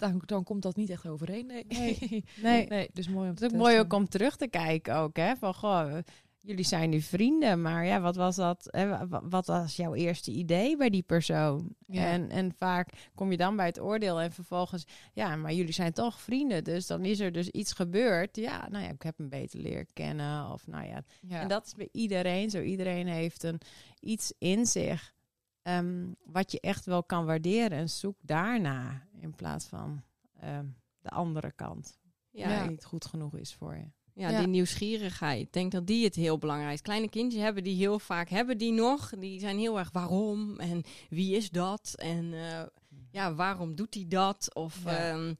dan, 0.00 0.22
dan 0.26 0.44
komt 0.44 0.62
dat 0.62 0.76
niet 0.76 0.90
echt 0.90 1.06
overeen. 1.06 1.46
Nee. 1.46 1.64
Nee. 1.68 2.24
Nee. 2.42 2.66
nee 2.66 2.88
dus 2.92 3.08
mooi 3.08 3.28
om 3.28 3.34
te 3.34 3.44
Het 3.44 3.52
is 3.52 3.58
ook 3.58 3.64
mooi 3.64 3.78
ook 3.78 3.92
om 3.92 4.08
terug 4.08 4.36
te 4.36 4.48
kijken 4.48 4.96
ook, 4.96 5.16
hè. 5.16 5.36
Van, 5.36 5.54
goh, 5.54 5.98
jullie 6.42 6.64
zijn 6.64 6.90
nu 6.90 7.00
vrienden, 7.00 7.62
maar 7.62 7.86
ja, 7.86 8.00
wat 8.00 8.16
was 8.16 8.36
dat? 8.36 8.68
Hè, 8.70 9.08
wa- 9.08 9.22
wat 9.28 9.46
was 9.46 9.76
jouw 9.76 9.94
eerste 9.94 10.30
idee 10.30 10.76
bij 10.76 10.90
die 10.90 11.02
persoon? 11.02 11.74
Ja. 11.86 12.04
En, 12.04 12.30
en 12.30 12.52
vaak 12.56 12.88
kom 13.14 13.30
je 13.30 13.36
dan 13.36 13.56
bij 13.56 13.66
het 13.66 13.80
oordeel 13.80 14.20
en 14.20 14.32
vervolgens, 14.32 14.84
ja, 15.12 15.36
maar 15.36 15.52
jullie 15.52 15.72
zijn 15.72 15.92
toch 15.92 16.20
vrienden, 16.20 16.64
dus 16.64 16.86
dan 16.86 17.04
is 17.04 17.20
er 17.20 17.32
dus 17.32 17.48
iets 17.48 17.72
gebeurd. 17.72 18.36
Ja, 18.36 18.68
nou 18.68 18.84
ja, 18.84 18.90
ik 18.90 19.02
heb 19.02 19.18
hem 19.18 19.28
beter 19.28 19.60
leren 19.60 19.86
kennen, 19.92 20.50
of 20.52 20.66
nou 20.66 20.86
ja. 20.86 21.02
Ja. 21.20 21.40
En 21.40 21.48
dat 21.48 21.66
is 21.66 21.74
bij 21.74 21.88
iedereen 21.92 22.50
zo. 22.50 22.60
Iedereen 22.60 23.06
heeft 23.06 23.42
een 23.42 23.60
iets 24.00 24.32
in 24.38 24.66
zich 24.66 25.14
ehm, 25.62 26.06
wat 26.24 26.52
je 26.52 26.60
echt 26.60 26.84
wel 26.84 27.02
kan 27.04 27.24
waarderen 27.24 27.78
en 27.78 27.88
zoek 27.90 28.16
daarna 28.22 29.06
in 29.20 29.34
plaats 29.34 29.66
van 29.66 30.02
ehm, 30.40 30.66
de 31.00 31.08
andere 31.10 31.52
kant. 31.52 31.98
Ja, 32.30 32.48
Ja, 32.50 32.62
ik- 32.62 32.68
niet 32.70 32.84
goed 32.84 33.04
genoeg 33.04 33.36
is 33.36 33.54
voor 33.54 33.74
je. 33.76 33.84
Ja, 34.14 34.28
Ja. 34.30 34.38
die 34.38 34.46
nieuwsgierigheid. 34.48 35.40
Ik 35.40 35.52
denk 35.52 35.72
dat 35.72 35.86
die 35.86 36.04
het 36.04 36.14
heel 36.14 36.38
belangrijk 36.38 36.72
is. 36.74 36.80
Kleine 36.82 37.08
kindjes 37.08 37.42
hebben 37.42 37.62
die 37.64 37.76
heel 37.76 37.98
vaak, 37.98 38.28
hebben 38.28 38.58
die 38.58 38.72
nog. 38.72 39.12
Die 39.18 39.40
zijn 39.40 39.58
heel 39.58 39.78
erg 39.78 39.90
waarom 39.92 40.58
en 40.58 40.82
wie 41.08 41.36
is 41.36 41.50
dat? 41.50 41.94
En 41.96 42.32
eh, 42.34 42.62
ja, 43.10 43.34
waarom 43.34 43.74
doet 43.74 43.94
hij 43.94 44.04
dat? 44.08 44.54
Of 44.54 44.84
Ja. 44.84 44.96
ehm, 45.10 45.34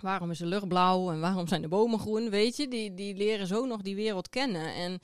waarom 0.00 0.30
is 0.30 0.38
de 0.38 0.46
lucht 0.46 0.68
blauw 0.68 1.10
en 1.10 1.20
waarom 1.20 1.46
zijn 1.48 1.62
de 1.62 1.68
bomen 1.68 1.98
groen? 1.98 2.30
Weet 2.30 2.56
je, 2.56 2.68
die, 2.68 2.94
die 2.94 3.14
leren 3.14 3.46
zo 3.46 3.66
nog 3.66 3.82
die 3.82 3.94
wereld 3.94 4.28
kennen. 4.28 4.74
En 4.74 4.98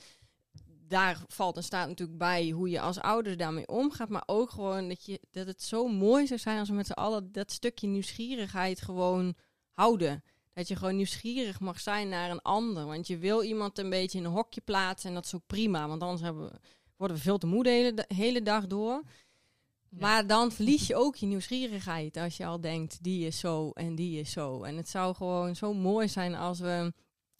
daar 0.93 1.23
valt 1.27 1.57
en 1.57 1.63
staat 1.63 1.87
natuurlijk 1.87 2.17
bij 2.17 2.49
hoe 2.49 2.69
je 2.69 2.79
als 2.79 2.99
ouder 2.99 3.37
daarmee 3.37 3.67
omgaat. 3.67 4.09
Maar 4.09 4.23
ook 4.25 4.49
gewoon 4.49 4.87
dat, 4.87 5.05
je, 5.05 5.19
dat 5.31 5.47
het 5.47 5.63
zo 5.63 5.87
mooi 5.87 6.27
zou 6.27 6.39
zijn 6.39 6.59
als 6.59 6.69
we 6.69 6.75
met 6.75 6.85
z'n 6.85 6.91
allen 6.91 7.31
dat 7.31 7.51
stukje 7.51 7.87
nieuwsgierigheid 7.87 8.81
gewoon 8.81 9.35
houden. 9.71 10.23
Dat 10.53 10.67
je 10.67 10.75
gewoon 10.75 10.95
nieuwsgierig 10.95 11.59
mag 11.59 11.79
zijn 11.79 12.09
naar 12.09 12.29
een 12.29 12.41
ander. 12.41 12.85
Want 12.85 13.07
je 13.07 13.17
wil 13.17 13.43
iemand 13.43 13.77
een 13.77 13.89
beetje 13.89 14.17
in 14.17 14.25
een 14.25 14.31
hokje 14.31 14.61
plaatsen 14.61 15.09
en 15.09 15.15
dat 15.15 15.25
is 15.25 15.35
ook 15.35 15.47
prima. 15.47 15.87
Want 15.87 16.01
anders 16.01 16.21
hebben 16.21 16.43
we, 16.43 16.59
worden 16.97 17.17
we 17.17 17.23
veel 17.23 17.37
te 17.37 17.47
moe 17.47 17.63
de 17.63 17.69
hele, 17.69 17.93
de 17.93 18.05
hele 18.07 18.41
dag 18.41 18.67
door. 18.67 19.01
Ja. 19.89 19.99
Maar 19.99 20.27
dan 20.27 20.51
verlies 20.51 20.87
je 20.87 20.95
ook 20.95 21.15
je 21.15 21.25
nieuwsgierigheid 21.25 22.17
als 22.17 22.37
je 22.37 22.45
al 22.45 22.61
denkt, 22.61 23.03
die 23.03 23.27
is 23.27 23.39
zo 23.39 23.69
en 23.69 23.95
die 23.95 24.19
is 24.19 24.31
zo. 24.31 24.63
En 24.63 24.77
het 24.77 24.89
zou 24.89 25.15
gewoon 25.15 25.55
zo 25.55 25.73
mooi 25.73 26.07
zijn 26.07 26.35
als 26.35 26.59
we 26.59 26.93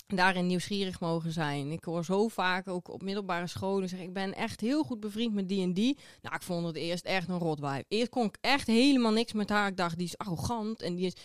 daarin 0.07 0.47
nieuwsgierig 0.47 0.99
mogen 0.99 1.31
zijn. 1.31 1.71
Ik 1.71 1.83
hoor 1.83 2.05
zo 2.05 2.27
vaak 2.27 2.67
ook 2.67 2.87
op 2.87 3.01
middelbare 3.01 3.47
scholen 3.47 3.89
zeggen, 3.89 4.07
ik 4.07 4.13
ben 4.13 4.33
echt 4.33 4.61
heel 4.61 4.83
goed 4.83 4.99
bevriend 4.99 5.33
met 5.33 5.49
die 5.49 5.63
en 5.63 5.73
die. 5.73 5.97
Nou, 6.21 6.35
ik 6.35 6.41
vond 6.41 6.65
het 6.65 6.75
eerst 6.75 7.05
echt 7.05 7.29
een 7.29 7.37
rotwijf. 7.37 7.83
Eerst 7.87 8.09
kon 8.09 8.25
ik 8.25 8.37
echt 8.41 8.67
helemaal 8.67 9.11
niks 9.11 9.33
met 9.33 9.49
haar. 9.49 9.67
Ik 9.67 9.77
dacht, 9.77 9.97
die 9.97 10.07
is 10.07 10.17
arrogant 10.17 10.81
en 10.81 10.95
die 10.95 11.05
is... 11.05 11.15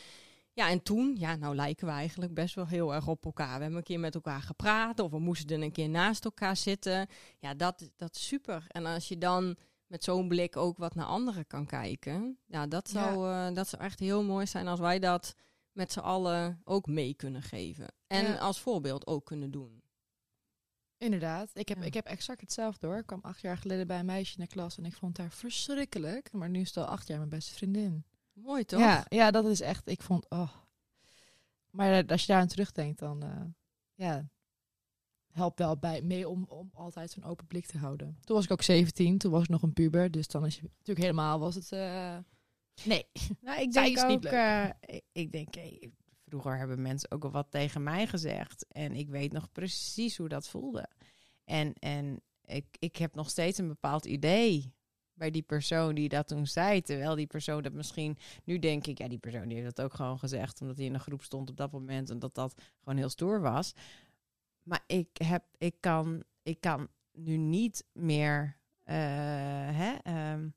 Ja, 0.53 0.69
en 0.69 0.83
toen, 0.83 1.17
ja, 1.19 1.37
nou 1.37 1.55
lijken 1.55 1.87
we 1.87 1.93
eigenlijk 1.93 2.35
best 2.35 2.55
wel 2.55 2.67
heel 2.67 2.95
erg 2.95 3.07
op 3.07 3.25
elkaar. 3.25 3.55
We 3.57 3.61
hebben 3.61 3.79
een 3.79 3.83
keer 3.83 4.01
met 4.01 4.15
elkaar 4.15 4.43
gepraat 4.43 5.01
of 5.01 5.11
we 5.11 5.19
moesten 5.19 5.63
een 5.63 5.73
keer 5.73 5.89
naast 5.89 6.25
elkaar 6.25 6.57
zitten. 6.57 7.07
Ja, 7.39 7.55
dat, 7.55 7.91
dat 7.97 8.15
is 8.15 8.27
super. 8.27 8.65
En 8.69 8.87
als 8.87 9.09
je 9.09 9.19
dan 9.19 9.57
met 9.87 10.05
zo'n 10.05 10.29
blik 10.29 10.57
ook 10.57 10.79
wat 10.79 10.95
naar 10.95 11.07
anderen 11.07 11.47
kan 11.47 11.67
kijken. 11.67 12.39
Ja, 12.47 12.67
dat 12.67 12.89
zou, 12.89 13.31
eh, 13.31 13.55
dat 13.55 13.69
zou 13.69 13.83
echt 13.83 14.01
heel 14.01 14.23
mooi 14.23 14.47
zijn 14.47 14.69
als 14.69 14.81
wij 14.81 14.99
dat 14.99 15.35
met 15.79 15.93
z'n 15.93 15.99
allen 15.99 16.61
ook 16.65 16.87
mee 16.87 17.15
kunnen 17.15 17.43
geven. 17.43 17.87
En 18.07 18.25
Ja. 18.25 18.37
als 18.39 18.61
voorbeeld 18.61 19.07
ook 19.07 19.25
kunnen 19.25 19.51
doen. 19.51 19.83
Inderdaad. 20.97 21.51
Ik 21.55 21.69
heb, 21.69 21.79
Ja. 21.79 21.85
ik 21.85 21.95
heb 21.95 22.07
exact 22.07 22.41
hetzelfde 22.41 22.87
hoor. 22.87 22.97
Ik 22.99 23.07
kwam 23.07 23.21
acht 23.23 23.41
jaar 23.41 23.57
geleden 23.59 23.87
bij 23.87 23.99
een 23.99 24.07
meisje 24.07 24.39
in 24.39 24.43
de 24.45 24.51
klas 24.51 24.79
en 24.79 24.85
ik 24.85 24.95
vond 24.97 25.19
haar 25.19 25.31
verschrikkelijk. 25.31 26.33
Maar 26.33 26.49
nu 26.51 26.61
is 26.61 26.67
het 26.67 26.77
al 26.77 26.85
acht 26.85 27.09
jaar 27.09 27.19
mijn 27.19 27.29
beste 27.31 27.55
vriendin. 27.55 28.05
Mooi 28.33 28.65
toch? 28.65 28.81
Ja, 28.81 29.05
ja, 29.09 29.31
dat 29.31 29.45
is 29.47 29.61
echt. 29.61 29.89
Ik 29.89 30.03
vond. 30.03 30.29
Oh. 30.31 30.53
Maar 31.71 31.93
eh, 31.93 32.09
als 32.09 32.21
je 32.21 32.27
daar 32.33 32.41
aan 32.41 32.47
terugdenkt, 32.49 32.99
dan. 32.99 33.23
eh, 33.23 33.41
ja. 33.95 34.29
Helpt 35.33 35.59
wel 35.59 35.77
bij 35.79 36.03
mee 36.03 36.29
om, 36.29 36.45
om 36.49 36.71
altijd 36.75 37.11
zo'n 37.11 37.25
open 37.25 37.47
blik 37.47 37.67
te 37.67 37.79
houden. 37.79 38.19
Toen 38.25 38.37
was 38.37 38.45
ik 38.45 38.51
ook 38.53 38.63
17, 38.63 39.19
toen 39.19 39.31
was 39.33 39.43
ik 39.43 39.49
nog 39.49 39.63
een 39.63 39.73
puber. 39.73 40.11
Dus 40.11 40.27
dan 40.29 40.47
is 40.47 40.55
je 40.57 40.63
natuurlijk 40.63 40.99
helemaal. 40.99 41.39
Was 41.39 41.55
het. 41.55 41.73
eh, 41.73 42.17
nee. 42.85 43.07
Nou, 43.41 43.61
ik 43.61 43.73
denk 43.73 44.11
ook, 44.11 44.25
eh, 44.25 44.69
ik- 45.13 45.33
denk, 45.33 45.57
eh, 45.57 45.89
vroeger 46.27 46.59
hebben 46.59 46.83
mensen 46.83 47.11
ook 47.11 47.25
al 47.25 47.31
wat 47.31 47.51
tegen 47.51 47.83
mij 47.83 48.07
gezegd. 48.07 48.67
En 48.69 48.93
ik 48.95 49.09
weet 49.09 49.33
nog 49.33 49.53
precies 49.53 50.17
hoe 50.17 50.29
dat 50.29 50.49
voelde. 50.49 50.89
En, 51.45 51.73
en 51.75 52.21
ik, 52.45 52.67
ik 52.79 52.97
heb 52.97 53.15
nog 53.15 53.31
steeds 53.31 53.59
een 53.59 53.69
bepaald 53.69 54.05
idee 54.07 54.73
bij 55.13 55.31
die 55.31 55.43
persoon 55.43 55.95
die 55.95 56.09
dat 56.09 56.29
toen 56.29 56.47
zei. 56.47 56.83
Terwijl 56.83 57.15
die 57.15 57.27
persoon 57.27 57.63
dat 57.63 57.73
misschien, 57.73 58.19
nu 58.45 58.59
denk 58.59 58.87
ik, 58.87 58.99
ja, 58.99 59.09
die 59.09 59.19
persoon 59.19 59.49
die 59.49 59.59
heeft 59.61 59.77
dat 59.77 59.85
ook 59.85 59.95
gewoon 59.95 60.19
gezegd. 60.19 60.61
Omdat 60.61 60.77
hij 60.77 60.87
in 60.87 60.95
een 60.95 61.01
groep 61.01 61.23
stond 61.23 61.51
op 61.51 61.57
dat 61.57 61.73
moment 61.73 62.11
en 62.11 62.19
dat 62.19 62.35
dat 62.35 62.63
gewoon 62.81 62.99
heel 62.99 63.09
stoer 63.09 63.41
was. 63.41 63.73
Maar 64.63 64.85
ik, 64.87 65.09
heb, 65.25 65.45
ik, 65.59 65.75
kan, 65.81 66.23
ik 66.43 66.61
kan 66.61 66.89
nu 67.13 67.37
niet 67.37 67.85
meer, 67.93 68.59
eh, 68.85 68.97
hè, 69.77 69.95
ehm, 70.03 70.49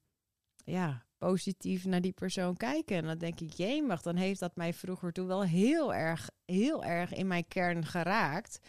ja, 0.64 1.06
positief 1.28 1.86
naar 1.86 2.02
die 2.02 2.12
persoon 2.12 2.58
kijken. 2.58 2.96
En 2.98 3.06
dan 3.06 3.18
denk 3.18 3.40
ik, 3.40 3.54
jemig, 3.54 4.02
dan 4.02 4.16
heeft 4.16 4.40
dat 4.40 4.56
mij 4.56 4.74
vroeger 4.74 5.12
toen 5.14 5.28
wel 5.28 5.44
heel 5.44 5.94
erg, 5.94 6.30
heel 6.46 6.84
erg 6.84 7.14
in 7.14 7.28
mijn 7.28 7.48
kern 7.48 7.86
geraakt. 7.86 8.60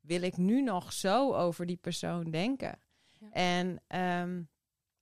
Wil 0.00 0.22
ik 0.22 0.36
nu 0.36 0.62
nog 0.62 0.92
zo 0.92 1.34
over 1.34 1.66
die 1.66 1.76
persoon 1.76 2.30
denken? 2.30 2.78
Ja. 3.18 3.30
En 3.32 3.80
ehm, 3.86 4.42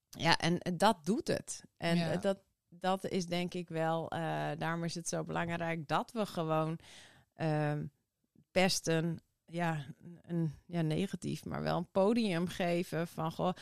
ja, 0.08 0.38
en 0.38 0.58
dat 0.76 1.04
doet 1.04 1.28
het. 1.28 1.64
En 1.76 1.96
Ja. 1.96 2.16
dat, 2.16 2.38
dat 2.68 3.04
is 3.08 3.26
denk 3.26 3.54
ik 3.54 3.68
wel, 3.68 4.10
eh, 4.10 4.20
daarom 4.58 4.84
is 4.84 4.94
het 4.94 5.08
zo 5.08 5.24
belangrijk 5.24 5.88
dat 5.88 6.12
we 6.12 6.26
gewoon 6.26 6.78
ehm, 7.34 7.84
pesten, 8.50 9.18
ja, 9.46 9.84
een, 10.22 10.54
ja, 10.66 10.80
negatief, 10.82 11.44
maar 11.44 11.62
wel 11.62 11.76
een 11.76 11.90
podium 11.90 12.46
geven 12.48 13.08
van, 13.08 13.32
goh, 13.32 13.52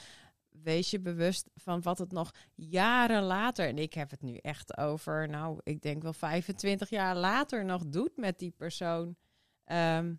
wees 0.53 0.91
je 0.91 1.01
bewust 1.01 1.51
van 1.55 1.83
wat 1.83 1.99
het 1.99 2.13
nog 2.13 2.35
jaren 2.55 3.23
later, 3.23 3.69
en 3.69 3.79
ik 3.79 3.95
heb 3.95 4.11
het 4.11 4.23
nu 4.23 4.37
echt 4.37 4.77
over, 4.77 5.29
nou, 5.29 5.61
ik 5.63 5.83
denk 5.83 6.03
wel 6.03 6.13
25 6.13 6.91
jaar 6.91 7.17
later 7.17 7.65
nog 7.65 7.87
doet 7.87 8.17
met 8.17 8.39
die 8.39 8.51
persoon. 8.51 9.17
Ehm, 9.65 10.15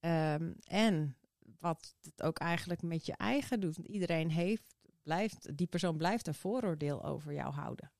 ehm, 0.00 0.52
en 0.64 1.16
wat 1.58 1.94
het 2.00 2.22
ook 2.22 2.38
eigenlijk 2.38 2.82
met 2.82 3.06
je 3.06 3.16
eigen 3.16 3.60
doet. 3.60 3.76
Want 3.76 3.88
iedereen 3.88 4.30
heeft, 4.30 4.76
blijft, 5.02 5.56
die 5.56 5.66
persoon 5.66 5.96
blijft 5.96 6.26
een 6.26 6.34
vooroordeel 6.34 7.04
over 7.04 7.32
jou 7.32 7.52
houden. 7.52 7.90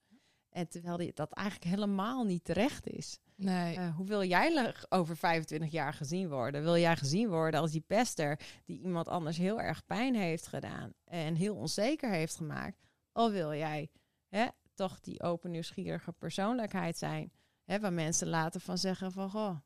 En 0.57 0.69
terwijl 0.69 1.11
dat 1.14 1.33
eigenlijk 1.33 1.71
helemaal 1.71 2.25
niet 2.25 2.45
terecht 2.45 2.87
is. 2.87 3.19
Nee. 3.35 3.77
Eh, 3.77 3.97
hoe 3.97 4.07
wil 4.07 4.25
jij 4.25 4.75
over 4.88 5.16
25 5.16 5.71
jaar 5.71 5.92
gezien 5.92 6.29
worden? 6.29 6.62
Wil 6.62 6.77
jij 6.77 6.97
gezien 6.97 7.29
worden 7.29 7.61
als 7.61 7.71
die 7.71 7.85
pester 7.87 8.40
die 8.64 8.81
iemand 8.81 9.09
anders 9.09 9.37
heel 9.37 9.61
erg 9.61 9.85
pijn 9.87 10.14
heeft 10.14 10.47
gedaan 10.47 10.92
en 11.05 11.35
heel 11.35 11.55
onzeker 11.57 12.11
heeft 12.11 12.37
gemaakt? 12.37 12.83
Of 13.12 13.31
wil 13.31 13.55
jij 13.55 13.90
hè, 14.29 14.47
toch 14.75 15.01
die 15.01 15.23
open, 15.23 15.51
nieuwsgierige 15.51 16.12
persoonlijkheid 16.12 16.99
zijn? 16.99 17.33
Hè, 17.64 17.81
waar 17.81 17.92
mensen 17.92 18.29
later 18.29 18.61
van 18.61 18.79
zeggen 18.79 19.12
van, 19.12 19.31
goh, 19.31 19.57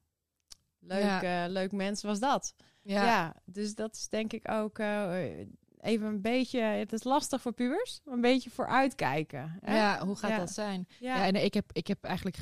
leuk, 0.78 1.02
Ja. 1.02 1.44
eh, 1.44 1.50
leuk 1.50 1.72
mens 1.72 2.02
was 2.02 2.18
dat. 2.20 2.54
ja. 2.82 3.04
Ja. 3.04 3.36
dus 3.44 3.74
dat 3.74 3.94
is 3.94 4.08
denk 4.08 4.32
ik 4.32 4.48
ook 4.50 4.78
eh, 4.78 5.46
even 5.80 6.06
een 6.06 6.20
beetje, 6.20 6.60
het 6.60 6.92
is 6.92 7.04
lastig 7.04 7.40
voor 7.40 7.52
pubers, 7.52 8.00
een 8.04 8.20
beetje 8.20 8.50
vooruitkijken. 8.50 9.58
hè? 9.60 9.76
Ja, 9.76 10.06
hoe 10.06 10.16
gaat 10.16 10.30
Ja. 10.30 10.38
dat 10.38 10.50
zijn? 10.50 10.86
Ja. 10.98 11.16
Ja, 11.16 11.26
en 11.26 11.44
ik 11.44 11.54
heb, 11.54 11.70
ik 11.72 11.86
heb 11.86 12.04
eigenlijk 12.04 12.36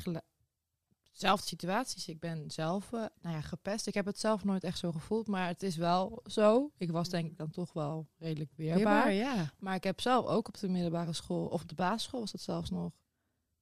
zelfde 1.11 1.47
situaties. 1.47 2.07
Ik 2.07 2.19
ben 2.19 2.51
zelf 2.51 2.93
eh, 2.93 3.05
nou 3.21 3.35
ja, 3.35 3.41
gepest. 3.41 3.87
Ik 3.87 3.93
heb 3.93 4.05
het 4.05 4.19
zelf 4.19 4.43
nooit 4.43 4.63
echt 4.63 4.77
zo 4.77 4.91
gevoeld, 4.91 5.27
maar 5.27 5.47
het 5.47 5.63
is 5.63 5.75
wel 5.75 6.19
zo. 6.25 6.71
Ik 6.77 6.91
was 6.91 7.09
denk 7.09 7.25
ik 7.31 7.37
dan 7.37 7.49
toch 7.49 7.73
wel 7.73 8.07
redelijk 8.17 8.51
weerbaar. 8.55 9.05
Weerbaar, 9.07 9.13
ja. 9.13 9.53
Maar 9.59 9.75
ik 9.75 9.83
heb 9.83 10.01
zelf 10.01 10.25
ook 10.25 10.47
op 10.47 10.57
de 10.57 10.69
middelbare 10.69 11.13
school, 11.13 11.45
of 11.47 11.61
op 11.61 11.67
de 11.69 11.75
basisschool 11.75 12.19
was 12.19 12.31
dat 12.31 12.41
zelfs 12.41 12.69
nog. 12.69 12.91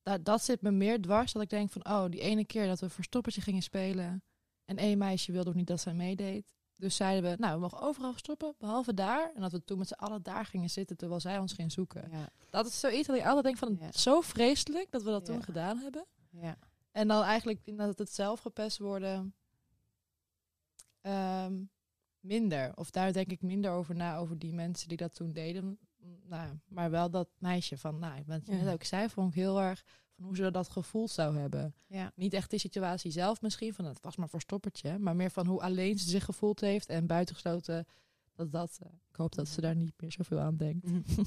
Dat, 0.04 0.26
dat 0.26 0.44
zit 0.44 0.62
me 0.62 0.72
meer 0.72 1.02
dwars, 1.02 1.32
dat 1.34 1.42
ik 1.42 1.50
denk 1.50 1.72
van, 1.72 1.86
oh, 1.86 2.06
die 2.10 2.20
ene 2.20 2.46
keer 2.46 2.68
dat 2.68 2.80
we 2.80 2.90
verstoppertje 2.90 3.42
gingen 3.42 3.62
spelen. 3.62 4.24
En 4.66 4.78
één 4.78 4.98
meisje 4.98 5.32
wilde 5.32 5.50
ook 5.50 5.56
niet 5.56 5.68
dat 5.68 5.82
zij 5.82 5.94
meedeed. 5.94 6.56
Dus 6.80 6.96
zeiden 6.96 7.32
we, 7.32 7.38
nou, 7.40 7.54
we 7.54 7.60
mogen 7.60 7.80
overal 7.80 8.12
verstoppen, 8.12 8.56
behalve 8.58 8.94
daar. 8.94 9.32
En 9.36 9.42
dat 9.42 9.52
we 9.52 9.64
toen 9.64 9.78
met 9.78 9.88
z'n 9.88 9.94
allen 9.94 10.24
daar 10.24 10.46
gingen 10.46 10.70
zitten, 10.70 10.98
terwijl 10.98 11.20
zij 11.20 11.38
ons 11.38 11.54
ging 11.54 11.72
zoeken. 11.72 12.10
ja. 12.12 12.30
Dat 12.50 12.66
is 12.68 12.80
zoiets 12.80 13.08
dat 13.08 13.16
ik 13.16 13.26
altijd 13.26 13.44
denk 13.44 13.58
van, 13.58 13.78
Ja. 13.80 13.92
zo 13.92 14.22
vreselijk 14.22 14.92
dat 14.92 15.04
we 15.04 15.10
dat 15.10 15.28
Ja. 15.28 15.34
toen 15.34 15.44
gedaan 15.44 15.78
hebben. 15.78 16.06
ja. 16.30 16.58
En 16.92 17.08
dan 17.08 17.24
eigenlijk 17.24 17.78
dat 17.78 17.98
het 18.00 18.14
zelf 18.14 18.40
gepest 18.40 18.78
worden 18.78 19.34
ehm, 21.02 21.64
minder. 22.20 22.72
Of 22.76 22.90
daar 22.92 23.14
denk 23.14 23.32
ik 23.32 23.42
minder 23.42 23.72
over 23.72 23.96
na, 23.96 24.18
over 24.18 24.40
die 24.40 24.54
mensen 24.54 24.88
die 24.88 24.98
dat 24.98 25.14
toen 25.14 25.32
deden. 25.34 25.80
nou, 26.24 26.60
maar 26.68 26.90
wel 26.92 27.10
dat 27.10 27.28
meisje 27.38 27.78
van, 27.78 28.00
nou, 28.00 28.24
Ja. 28.28 28.40
net 28.46 28.74
ook 28.74 28.84
zei, 28.84 29.10
vond 29.10 29.30
ik 29.30 29.36
heel 29.36 29.60
erg 29.62 29.84
van 30.18 30.26
hoe 30.26 30.36
ze 30.36 30.52
dat 30.52 30.70
gevoeld 30.70 31.12
zou 31.12 31.38
hebben. 31.38 31.74
Ja. 31.88 32.12
Niet 32.16 32.34
echt 32.34 32.52
de 32.52 32.58
situatie 32.58 33.12
zelf 33.12 33.42
misschien, 33.42 33.74
van 33.74 33.86
het 33.86 34.02
was 34.02 34.16
maar 34.16 34.30
verstoppertje, 34.30 34.98
maar 35.00 35.16
meer 35.16 35.32
van 35.32 35.46
hoe 35.48 35.62
alleen 35.62 35.98
ze 35.98 36.10
zich 36.10 36.26
gevoeld 36.26 36.60
heeft 36.60 36.90
en 36.90 37.08
buitengesloten. 37.08 37.86
Dat 38.38 38.52
dat, 38.52 38.78
eh, 38.84 38.90
ik 39.10 39.16
hoop 39.16 39.36
dat 39.36 39.48
ze 39.48 39.62
daar 39.62 39.76
niet 39.76 39.94
meer 39.98 40.12
zoveel 40.12 40.40
aan 40.40 40.58
denkt. 40.58 40.86
Mhm. 40.86 41.02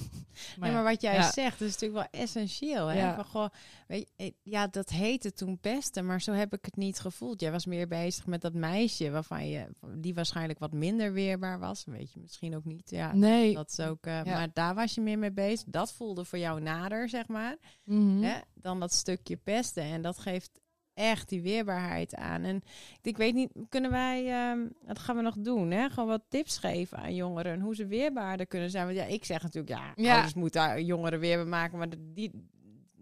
maar, 0.59 0.69
nee, 0.69 0.73
maar 0.73 0.83
wat 0.85 1.01
jij 1.03 1.15
ja. 1.15 1.31
zegt, 1.33 1.61
is 1.61 1.73
natuurlijk 1.73 2.11
wel 2.13 2.21
essentieel. 2.21 2.87
Hè? 2.87 2.99
Ja. 2.99 3.15
Van, 3.15 3.25
goh, 3.25 3.49
weet 3.87 4.01
je, 4.17 4.25
eh, 4.25 4.31
ja, 4.43 4.67
dat 4.67 4.89
heette 4.89 5.33
toen 5.33 5.59
pesten, 5.59 6.07
maar 6.07 6.21
zo 6.21 6.33
heb 6.33 6.53
ik 6.53 6.65
het 6.65 6.77
niet 6.77 6.99
gevoeld. 6.99 7.41
Jij 7.41 7.51
was 7.51 7.67
meer 7.67 7.89
bezig 7.89 8.27
met 8.27 8.41
dat 8.41 8.53
meisje 8.55 9.11
waarvan 9.11 9.49
je, 9.49 9.67
die 9.97 10.15
waarschijnlijk 10.15 10.59
wat 10.59 10.73
minder 10.73 11.13
weerbaar 11.13 11.59
was. 11.59 11.85
Weet 11.85 12.13
je 12.13 12.21
misschien 12.21 12.57
ook 12.57 12.65
niet. 12.65 12.91
Ja, 12.91 13.13
nee. 13.15 13.55
dat 13.55 13.71
is 13.71 13.81
ook. 13.81 14.07
eh, 14.07 14.25
Ja. 14.25 14.33
Maar 14.35 14.49
daar 14.53 14.75
was 14.75 14.95
je 14.95 15.01
meer 15.01 15.19
mee 15.19 15.33
bezig. 15.33 15.67
Dat 15.69 15.93
voelde 15.93 16.25
voor 16.25 16.39
jou 16.39 16.61
nader, 16.61 17.09
zeg 17.09 17.29
maar. 17.29 17.57
Mhm. 17.85 18.23
Hè? 18.23 18.39
Dan 18.55 18.81
dat 18.81 18.93
stukje 18.93 19.37
pesten. 19.37 19.83
En 19.83 20.03
dat 20.03 20.19
geeft 20.19 20.60
echt 21.01 21.29
die 21.29 21.43
weerbaarheid 21.43 22.15
aan. 22.15 22.43
En 22.43 22.63
ik 23.03 23.17
weet 23.17 23.35
niet, 23.35 23.51
kunnen 23.69 23.91
wij, 23.91 24.27
ehm, 24.31 24.59
dat 24.87 24.99
gaan 24.99 25.17
we 25.17 25.23
nog 25.23 25.35
doen, 25.39 25.71
hè? 25.71 25.91
Gewoon 25.91 26.09
wat 26.09 26.23
tips 26.29 26.59
geven 26.59 26.99
aan 26.99 27.15
jongeren. 27.15 27.61
Hoe 27.61 27.75
ze 27.75 27.87
weerbaarder 27.87 28.47
kunnen 28.47 28.71
zijn. 28.71 28.85
Want 28.85 28.97
ja, 28.97 29.05
ik 29.05 29.25
zeg 29.25 29.43
natuurlijk, 29.43 29.79
ja, 29.79 29.93
Ja. 29.97 30.13
ouders 30.13 30.35
moeten 30.35 30.85
jongeren 30.85 31.21
weerbaar 31.21 31.47
maken. 31.47 31.79
Maar 31.79 31.89
die, 31.99 32.49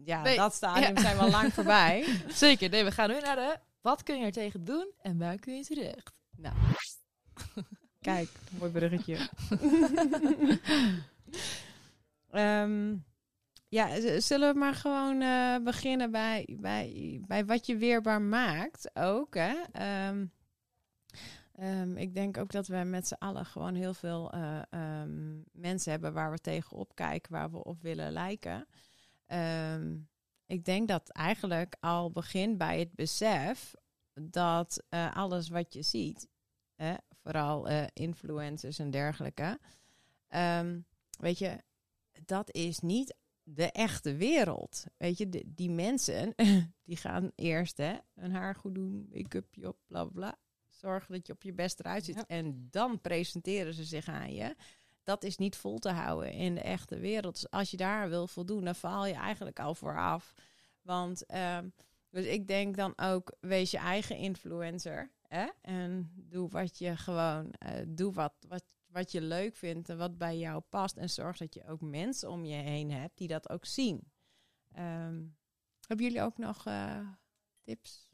ja, 0.04 0.22
Nee. 0.22 0.36
dat 0.36 0.54
stadium 0.54 0.94
Ja. 0.94 1.00
zijn 1.00 1.16
we 1.16 1.22
al 1.22 1.30
lang 1.30 1.52
voorbij. 1.58 2.04
Zeker, 2.28 2.70
nee, 2.70 2.84
we 2.84 2.90
gaan 2.90 3.08
nu 3.08 3.20
naar 3.20 3.36
de 3.36 3.56
wat 3.80 4.02
kun 4.02 4.18
je 4.18 4.24
er 4.24 4.32
tegen 4.32 4.64
doen 4.64 4.92
en 5.02 5.18
waar 5.18 5.38
kun 5.38 5.56
je 5.56 5.64
terecht? 5.64 6.12
Nou, 6.36 6.54
kijk, 8.00 8.28
mooi 8.58 8.70
bruggetje. 8.70 9.16
Ehm, 12.30 12.96
ja, 13.68 14.20
zullen 14.20 14.52
we 14.52 14.58
maar 14.58 14.74
gewoon 14.74 15.20
eh, 15.20 15.56
beginnen 15.64 16.10
bij, 16.10 16.56
bij, 16.60 17.20
bij 17.26 17.44
wat 17.46 17.66
je 17.66 17.76
weerbaar 17.76 18.22
maakt 18.22 18.96
ook. 18.96 19.34
Hè? 19.34 19.54
Ehm, 19.72 20.26
ehm, 21.54 21.96
ik 21.96 22.14
denk 22.14 22.36
ook 22.36 22.52
dat 22.52 22.66
we 22.66 22.76
met 22.76 23.08
z'n 23.08 23.14
allen 23.18 23.46
gewoon 23.46 23.74
heel 23.74 23.94
veel 23.94 24.32
eh, 24.32 24.62
ehm, 24.70 25.40
mensen 25.52 25.90
hebben 25.90 26.12
waar 26.12 26.30
we 26.30 26.38
tegenop 26.38 26.94
kijken, 26.94 27.32
waar 27.32 27.50
we 27.50 27.64
op 27.64 27.82
willen 27.82 28.12
lijken. 28.12 28.66
Ik 30.46 30.64
denk 30.64 30.88
dat 30.88 31.08
eigenlijk 31.08 31.76
al 31.80 32.10
begint 32.10 32.58
bij 32.58 32.78
het 32.78 32.94
besef 32.94 33.74
dat 34.20 34.82
eh, 34.88 35.16
alles 35.16 35.48
wat 35.48 35.72
je 35.72 35.82
ziet, 35.82 36.28
hè, 36.74 36.94
vooral 37.22 37.68
influencers 37.92 38.78
en 38.78 38.90
dergelijke, 38.90 39.58
weet 41.18 41.38
je, 41.38 41.62
dat 42.24 42.54
is 42.54 42.78
niet 42.78 43.14
de 43.54 43.70
echte 43.72 44.16
wereld. 44.16 44.84
Weet 44.96 45.18
je, 45.18 45.28
die, 45.28 45.52
die 45.54 45.70
mensen, 45.70 46.34
die 46.88 46.96
gaan 46.96 47.30
eerst 47.34 47.76
hè, 47.76 47.96
hun 48.14 48.32
haar 48.32 48.54
goed 48.54 48.74
doen, 48.74 49.08
make-upje 49.12 49.68
op, 49.68 49.78
bla 49.86 50.04
bla. 50.04 50.38
Zorgen 50.68 51.12
dat 51.12 51.26
je 51.26 51.32
op 51.32 51.42
je 51.42 51.52
best 51.52 51.80
eruit 51.80 52.04
ziet. 52.04 52.14
Ja. 52.14 52.24
En 52.26 52.68
dan 52.70 53.00
presenteren 53.00 53.74
ze 53.74 53.84
zich 53.84 54.08
aan 54.08 54.34
je. 54.34 54.56
Dat 55.02 55.24
is 55.24 55.36
niet 55.36 55.56
vol 55.56 55.78
te 55.78 55.90
houden 55.90 56.32
in 56.32 56.54
de 56.54 56.60
echte 56.60 56.98
wereld. 56.98 57.34
Dus 57.34 57.50
als 57.50 57.70
je 57.70 57.76
daar 57.76 58.08
wil 58.08 58.26
voldoen, 58.26 58.64
dan 58.64 58.74
faal 58.74 59.06
je 59.06 59.14
eigenlijk 59.14 59.60
al 59.60 59.74
vooraf. 59.74 60.34
Want 60.82 61.26
ehm, 61.26 61.68
dus 62.10 62.24
ik 62.24 62.46
denk 62.46 62.76
dan 62.76 62.92
ook, 62.96 63.36
wees 63.40 63.70
je 63.70 63.78
eigen 63.78 64.16
influencer. 64.16 65.10
Hè? 65.22 65.46
En 65.60 66.10
doe 66.14 66.48
wat 66.48 66.78
je 66.78 66.96
gewoon, 66.96 67.50
eh, 67.50 67.72
doe 67.86 68.12
wat, 68.12 68.34
wat, 68.48 68.64
wat 68.88 69.12
je 69.12 69.20
leuk 69.20 69.56
vindt 69.56 69.88
en 69.88 69.98
wat 69.98 70.18
bij 70.18 70.38
jou 70.38 70.62
past. 70.68 70.96
En 70.96 71.10
zorg 71.10 71.36
dat 71.36 71.54
je 71.54 71.66
ook 71.66 71.80
mensen 71.80 72.30
om 72.30 72.44
je 72.44 72.54
heen 72.54 72.90
hebt 72.90 73.18
die 73.18 73.28
dat 73.28 73.48
ook 73.48 73.64
zien. 73.64 74.12
Ehm, 74.72 75.22
hebben 75.86 76.06
jullie 76.06 76.22
ook 76.22 76.38
nog 76.38 76.66
eh, 76.66 77.08
tips? 77.62 78.08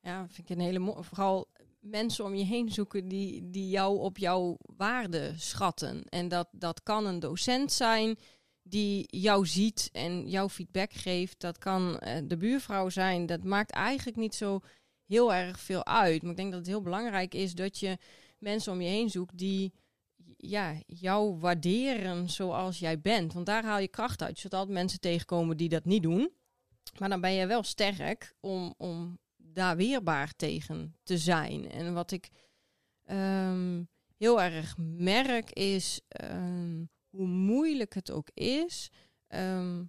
Ja, 0.00 0.28
vind 0.28 0.50
ik 0.50 0.56
een 0.56 0.62
hele 0.64 0.78
mooie. 0.78 1.02
Vooral 1.02 1.48
mensen 1.80 2.24
om 2.24 2.34
je 2.34 2.44
heen 2.44 2.68
zoeken 2.68 3.08
die, 3.08 3.50
die 3.50 3.68
jou 3.68 3.98
op 3.98 4.18
jouw 4.18 4.56
waarde 4.76 5.32
schatten. 5.36 6.04
En 6.04 6.28
dat, 6.28 6.48
dat 6.52 6.82
kan 6.82 7.06
een 7.06 7.20
docent 7.20 7.72
zijn 7.72 8.18
die 8.62 9.18
jou 9.18 9.46
ziet 9.46 9.88
en 9.92 10.28
jouw 10.28 10.48
feedback 10.48 10.92
geeft. 10.92 11.40
Dat 11.40 11.58
kan 11.58 11.98
eh, 11.98 12.22
de 12.24 12.36
buurvrouw 12.36 12.88
zijn. 12.88 13.26
Dat 13.26 13.44
maakt 13.44 13.70
eigenlijk 13.70 14.16
niet 14.16 14.34
zo 14.34 14.60
heel 15.06 15.34
erg 15.34 15.60
veel 15.60 15.86
uit. 15.86 16.22
Maar 16.22 16.30
ik 16.30 16.36
denk 16.36 16.50
dat 16.50 16.60
het 16.60 16.68
heel 16.68 16.82
belangrijk 16.82 17.34
is 17.34 17.54
dat 17.54 17.78
je 17.78 17.98
mensen 18.38 18.72
om 18.72 18.80
je 18.80 18.88
heen 18.88 19.10
zoekt 19.10 19.38
die 19.38 19.72
ja, 20.40 20.74
jou 20.86 21.38
waarderen 21.38 22.30
zoals 22.30 22.78
jij 22.78 23.00
bent. 23.00 23.32
Want 23.32 23.46
daar 23.46 23.64
haal 23.64 23.78
je 23.78 23.88
kracht 23.88 24.22
uit. 24.22 24.34
Je 24.34 24.40
zult 24.40 24.54
altijd 24.54 24.74
mensen 24.74 25.00
tegenkomen 25.00 25.56
die 25.56 25.68
dat 25.68 25.84
niet 25.84 26.02
doen. 26.02 26.32
Maar 26.98 27.08
dan 27.08 27.20
ben 27.20 27.32
je 27.32 27.46
wel 27.46 27.62
sterk 27.62 28.34
om, 28.40 28.74
om 28.76 29.18
daar 29.36 29.76
weerbaar 29.76 30.32
tegen 30.36 30.94
te 31.02 31.18
zijn. 31.18 31.70
En 31.70 31.94
wat 31.94 32.10
ik 32.10 32.28
ehm, 33.04 33.82
heel 34.16 34.42
erg 34.42 34.76
merk 34.96 35.50
is 35.50 36.00
ehm, 36.08 36.84
hoe 37.08 37.26
moeilijk 37.26 37.94
het 37.94 38.10
ook 38.10 38.30
is. 38.34 38.90
ehm, 39.26 39.82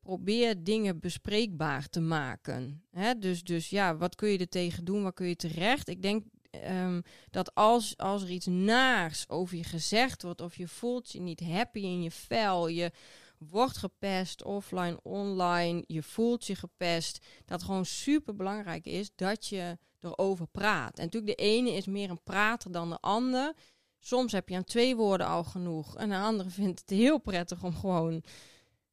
probeer 0.00 0.64
dingen 0.64 1.00
bespreekbaar 1.00 1.88
te 1.88 2.00
maken. 2.00 2.84
Dus, 3.18 3.42
dus 3.42 3.70
ja, 3.70 3.96
wat 3.96 4.14
kun 4.14 4.28
je 4.28 4.38
er 4.38 4.48
tegen 4.48 4.84
doen? 4.84 5.02
Wat 5.02 5.14
kun 5.14 5.26
je 5.26 5.36
terecht? 5.36 5.88
Ik 5.88 6.02
denk 6.02 6.24
ehm, 6.62 7.00
dat 7.30 7.54
als, 7.54 7.96
als 7.96 8.22
er 8.22 8.30
iets 8.30 8.46
naars 8.46 9.28
over 9.28 9.56
je 9.56 9.64
gezegd 9.64 10.22
wordt, 10.22 10.40
of 10.40 10.56
je 10.56 10.68
voelt 10.68 11.12
je 11.12 11.20
niet 11.20 11.40
happy 11.40 11.80
in 11.80 12.02
je 12.02 12.10
vel, 12.10 12.68
je 12.68 12.92
wordt 13.38 13.76
gepest, 13.76 14.44
offline, 14.44 14.98
online, 15.02 15.84
je 15.86 16.02
voelt 16.02 16.46
je 16.46 16.54
gepest, 16.54 17.26
dat 17.44 17.62
gewoon 17.62 17.86
super 17.86 18.36
belangrijk 18.36 18.86
is 18.86 19.10
dat 19.14 19.46
je 19.46 19.78
erover 20.00 20.46
praat. 20.46 20.98
En 20.98 21.04
natuurlijk, 21.04 21.38
de 21.38 21.44
ene 21.44 21.70
is 21.70 21.86
meer 21.86 22.10
een 22.10 22.22
prater 22.22 22.72
dan 22.72 22.90
de 22.90 23.00
ander. 23.00 23.54
Soms 23.98 24.32
heb 24.32 24.48
je 24.48 24.56
aan 24.56 24.64
twee 24.64 24.96
woorden 24.96 25.26
al 25.26 25.44
genoeg. 25.44 25.96
En 25.96 26.08
de 26.08 26.16
andere 26.16 26.50
vindt 26.60 26.80
het 26.80 26.90
heel 26.90 27.18
prettig 27.18 27.64
om 27.64 27.74
gewoon 27.74 28.22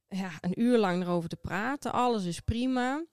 ja, 0.08 0.32
een 0.42 0.62
uur 0.62 0.78
lang 0.78 1.04
erover 1.04 1.30
te 1.30 1.36
praten. 1.36 1.92
Alles 1.92 2.26
is 2.26 2.40
prima. 2.40 3.06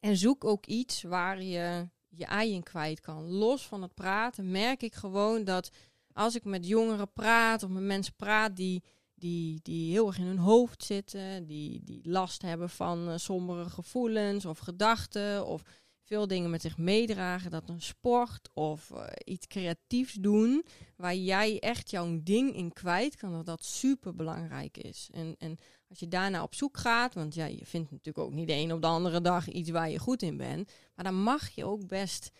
En 0.00 0.16
zoek 0.16 0.44
ook 0.44 0.66
iets 0.66 1.02
waar 1.02 1.42
je 1.42 1.88
je 2.14 2.24
ei 2.24 2.52
in 2.52 2.62
kwijt 2.62 3.00
kan. 3.00 3.24
Los 3.24 3.66
van 3.66 3.82
het 3.82 3.94
praten 3.94 4.50
merk 4.50 4.82
ik 4.82 4.94
gewoon 4.94 5.44
dat 5.44 5.70
als 6.12 6.34
ik 6.34 6.44
met 6.44 6.66
jongeren 6.66 7.12
praat 7.12 7.62
of 7.62 7.70
met 7.70 7.82
mensen 7.82 8.14
praat 8.16 8.56
die, 8.56 8.82
die, 9.14 9.60
die 9.62 9.90
heel 9.90 10.06
erg 10.06 10.18
in 10.18 10.26
hun 10.26 10.38
hoofd 10.38 10.84
zitten, 10.84 11.46
die, 11.46 11.80
die 11.84 12.00
last 12.08 12.42
hebben 12.42 12.70
van 12.70 13.08
eh, 13.08 13.16
sombere 13.16 13.70
gevoelens 13.70 14.44
of 14.44 14.58
gedachten 14.58 15.46
of 15.46 15.62
veel 16.02 16.26
dingen 16.26 16.50
met 16.50 16.62
zich 16.62 16.78
meedragen, 16.78 17.50
dat 17.50 17.68
een 17.68 17.82
sport 17.82 18.48
of 18.54 18.90
eh, 18.90 19.06
iets 19.24 19.46
creatiefs 19.46 20.12
doen 20.12 20.64
waar 20.96 21.14
jij 21.14 21.58
echt 21.58 21.90
jouw 21.90 22.18
ding 22.22 22.56
in 22.56 22.72
kwijt 22.72 23.16
kan, 23.16 23.32
dat 23.32 23.46
dat 23.46 23.64
super 23.64 24.14
belangrijk 24.14 24.76
is. 24.76 25.08
En, 25.12 25.34
en 25.38 25.56
als 25.92 26.00
je 26.00 26.08
daarna 26.08 26.42
op 26.42 26.54
zoek 26.54 26.76
gaat, 26.76 27.14
want 27.14 27.34
ja, 27.34 27.44
je 27.44 27.66
vindt 27.66 27.90
natuurlijk 27.90 28.26
ook 28.26 28.32
niet 28.32 28.46
de 28.46 28.54
een 28.54 28.72
op 28.72 28.80
de 28.80 28.86
andere 28.86 29.20
dag 29.20 29.48
iets 29.48 29.70
waar 29.70 29.90
je 29.90 29.98
goed 29.98 30.22
in 30.22 30.36
bent, 30.36 30.72
maar 30.94 31.04
dan 31.04 31.22
mag 31.22 31.48
je 31.48 31.64
ook 31.64 31.86
best 31.86 32.30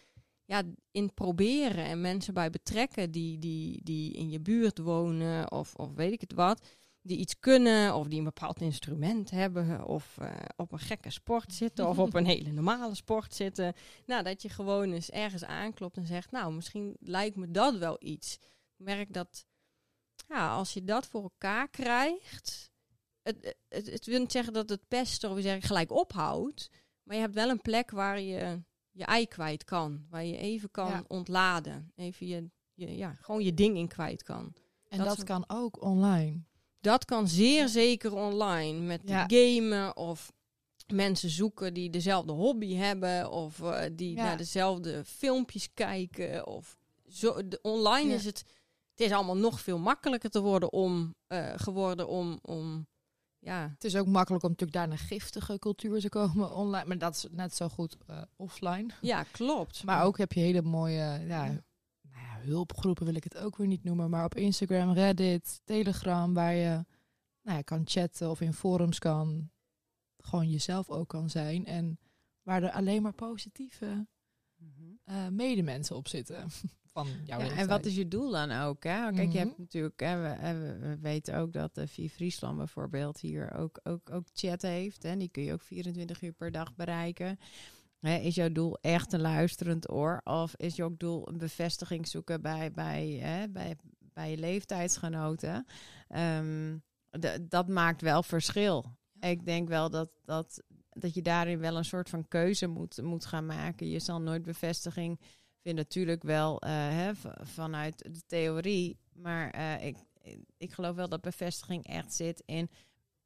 ja, 0.45 0.62
in 0.91 1.15
proberen 1.15 1.85
en 1.85 2.01
mensen 2.01 2.35
bij 2.35 2.51
betrekken 2.51 3.11
die, 3.11 3.38
die, 3.38 3.81
die 3.83 4.12
in 4.12 4.31
je 4.31 4.41
buurt 4.41 4.79
wonen 4.79 5.53
of, 5.53 5.75
of 5.75 5.95
weet 5.95 6.12
ik 6.12 6.21
het 6.21 6.33
wat, 6.33 6.67
die 7.03 7.19
iets 7.19 7.38
kunnen 7.38 7.95
of 7.95 8.07
die 8.07 8.19
een 8.19 8.25
bepaald 8.25 8.61
instrument 8.61 9.31
hebben 9.31 9.85
of 9.85 10.19
eh, 10.19 10.31
op 10.57 10.73
een 10.73 10.79
gekke 10.79 11.11
sport 11.11 11.53
zitten 11.53 11.88
of 11.88 11.99
op 11.99 12.15
een 12.15 12.27
hele 12.35 12.53
normale 12.53 12.95
sport 12.95 13.35
zitten. 13.35 13.75
Nou, 14.07 14.23
dat 14.23 14.43
je 14.43 14.49
gewoon 14.49 14.93
eens 14.93 15.11
ergens 15.11 15.45
aanklopt 15.45 15.97
en 15.97 16.07
zegt, 16.07 16.31
nou, 16.31 16.53
misschien 16.53 16.97
lijkt 17.01 17.37
me 17.37 17.51
dat 17.51 17.77
wel 17.77 17.97
iets. 17.99 18.35
Ik 18.77 18.85
merk 18.85 19.12
dat 19.12 19.47
ja, 20.29 20.55
als 20.55 20.73
je 20.73 20.85
dat 20.85 21.07
voor 21.07 21.23
elkaar 21.23 21.69
krijgt, 21.69 22.72
het, 23.23 23.57
het, 23.69 23.91
het 23.91 24.07
wil 24.07 24.19
niet 24.21 24.33
zeggen 24.33 24.53
dat 24.53 24.69
het 24.69 24.89
pesten 24.89 25.31
of 25.31 25.41
zeg 25.41 25.57
ik 25.57 25.65
gelijk 25.65 25.91
ophoudt, 25.93 26.69
maar 27.03 27.17
je 27.17 27.23
hebt 27.23 27.35
wel 27.35 27.49
een 27.49 27.61
plek 27.61 27.91
waar 27.91 28.21
je 28.21 28.61
je 28.91 29.05
ei 29.05 29.27
kwijt 29.27 29.65
kan, 29.65 30.07
waar 30.11 30.25
je 30.25 30.37
even 30.37 30.71
kan 30.71 30.89
Ja. 30.89 31.05
ontladen, 31.07 31.93
even 31.97 32.27
je, 32.27 32.51
je, 32.75 32.96
ja, 32.96 33.17
gewoon 33.21 33.42
je 33.44 33.55
ding 33.55 33.77
in 33.77 33.88
kwijt 33.88 34.23
kan. 34.23 34.53
En 34.88 34.99
Dat 34.99 35.07
dat, 35.07 35.19
is- 35.19 35.25
kan 35.25 35.44
ook 35.46 35.83
online. 35.83 36.42
Dat 36.81 37.05
kan 37.05 37.29
zeer 37.29 37.69
zeker 37.69 38.15
online 38.15 38.81
met 38.81 39.01
Ja. 39.05 39.25
gamen 39.29 39.96
of 39.96 40.33
mensen 40.92 41.31
zoeken 41.31 41.75
die 41.75 41.90
dezelfde 41.90 42.33
hobby 42.33 42.75
hebben 42.75 43.31
of 43.31 43.61
eh, 43.61 43.83
die 43.92 44.17
Ja. 44.17 44.23
naar 44.23 44.37
dezelfde 44.37 45.05
filmpjes 45.05 45.69
kijken 45.75 46.46
of 46.46 46.77
zo. 47.09 47.49
De, 47.49 47.59
online 47.63 48.15
is 48.15 48.25
het. 48.25 48.44
Het 48.90 49.01
is 49.01 49.13
allemaal 49.13 49.37
nog 49.37 49.61
veel 49.61 49.79
makkelijker 49.79 50.31
te 50.31 50.40
worden 50.40 50.73
om 50.73 51.15
eh, 51.27 51.53
geworden 51.57 52.09
om, 52.09 52.38
om 52.42 52.87
ja. 53.43 53.71
Het 53.75 53.85
is 53.85 53.97
ook 53.97 54.07
makkelijk 54.07 54.45
om 54.45 54.51
natuurlijk 54.51 54.79
daar 54.79 54.88
naar 54.88 54.99
giftige 54.99 55.59
cultuur 55.59 56.01
te 56.01 56.09
komen 56.09 56.55
online. 56.63 56.87
Maar 56.87 56.99
dat 56.99 57.15
is 57.15 57.27
net 57.31 57.55
zo 57.55 57.69
goed 57.69 57.97
eh, 58.07 58.23
offline. 58.37 58.90
Ja, 59.01 59.23
klopt. 59.23 59.85
Maar 59.85 60.05
ook 60.05 60.19
heb 60.19 60.33
je 60.33 60.40
hele 60.40 60.63
mooie 60.63 60.95
ja, 60.95 61.17
nou 61.19 61.61
ja, 62.03 62.38
hulpgroepen, 62.40 63.05
wil 63.05 63.15
ik 63.15 63.25
het 63.25 63.37
ook 63.37 63.57
weer 63.57 63.67
niet 63.67 63.85
noemen. 63.85 64.11
Maar 64.11 64.25
op 64.25 64.35
Instagram, 64.35 64.93
Reddit, 64.93 65.61
Telegram, 65.65 66.35
waar 66.35 66.55
je 66.55 66.85
nou 67.43 67.57
ja, 67.57 67.63
kan 67.63 67.83
chatten 67.85 68.31
of 68.31 68.40
in 68.40 68.53
forums 68.53 68.99
kan 68.99 69.51
gewoon 70.17 70.51
jezelf 70.51 70.90
ook 70.90 71.09
kan 71.09 71.31
zijn. 71.31 71.67
En 71.67 71.99
waar 72.43 72.63
er 72.63 72.71
alleen 72.71 73.03
maar 73.03 73.15
positieve 73.15 74.07
uh, 75.05 75.29
medemensen 75.29 75.97
op 75.97 76.09
zitten. 76.09 76.49
Van 76.93 77.09
jouw 77.25 77.40
ja, 77.40 77.51
en 77.51 77.69
wat 77.69 77.85
is 77.85 77.95
je 77.95 78.09
doel 78.09 78.31
dan 78.31 78.51
ook? 78.51 78.85
Hè? 78.85 79.11
Kijk, 79.11 79.33
je 79.33 79.38
hebt 79.38 79.51
mhm. 79.51 79.61
natuurlijk, 79.61 80.01
hè, 80.01 80.23
we, 80.23 80.79
we, 80.79 80.99
weten 80.99 81.37
ook 81.37 81.53
dat 81.53 81.75
de 81.75 81.87
Vier 81.87 82.09
Friesland 82.09 82.57
bijvoorbeeld 82.57 83.21
hier 83.21 83.55
ook, 83.55 83.81
ook, 83.83 84.11
ook 84.11 84.27
chat 84.33 84.63
heeft. 84.63 85.05
En 85.05 85.19
die 85.19 85.29
kun 85.29 85.43
je 85.43 85.53
ook 85.53 85.63
24 85.63 86.23
uur 86.23 86.33
per 86.33 86.51
dag 86.51 86.75
bereiken. 86.75 87.38
Hè, 88.01 88.17
is 88.17 88.35
jouw 88.35 88.53
doel 88.53 88.79
echt 88.81 89.13
een 89.13 89.21
luisterend 89.21 89.90
oor? 89.90 90.21
Of 90.25 90.57
is 90.57 90.77
jouw 90.77 90.95
doel 90.97 91.29
een 91.29 91.38
bevestiging 91.38 92.09
zoeken 92.09 92.43
bij, 92.43 92.73
bij, 92.73 93.09
hè, 93.09 93.49
bij, 93.49 93.77
bij 94.13 94.31
je 94.31 94.37
leeftijdsgenoten? 94.37 95.67
Um, 96.17 96.83
dat 97.43 97.69
maakt 97.69 98.01
wel 98.01 98.23
verschil. 98.23 98.97
Ik 99.21 99.45
denk 99.45 99.69
wel 99.69 99.90
dat, 99.90 100.11
dat, 100.25 100.63
dat 100.90 101.15
je 101.15 101.23
daarin 101.23 101.59
wel 101.59 101.77
een 101.77 101.85
soort 101.85 102.09
van 102.09 102.29
keuze 102.29 102.67
moet, 102.67 103.03
moet 103.03 103.25
gaan 103.25 103.47
maken. 103.47 103.88
Je 103.88 104.01
zal 104.01 104.21
nooit 104.21 104.43
bevestiging 104.43 105.21
vinden, 105.63 105.85
natuurlijk 105.85 106.23
wel 106.23 106.65
uh, 106.65 106.71
hè, 106.71 107.13
vanuit 107.42 107.98
de 107.98 108.23
theorie. 108.27 108.98
Maar 109.13 109.56
uh, 109.56 109.87
ik, 109.87 109.96
ik 110.56 110.73
geloof 110.73 110.96
wel 110.96 111.08
dat 111.08 111.21
bevestiging 111.21 111.87
echt 111.87 112.15
zit 112.15 112.42
in 112.46 112.71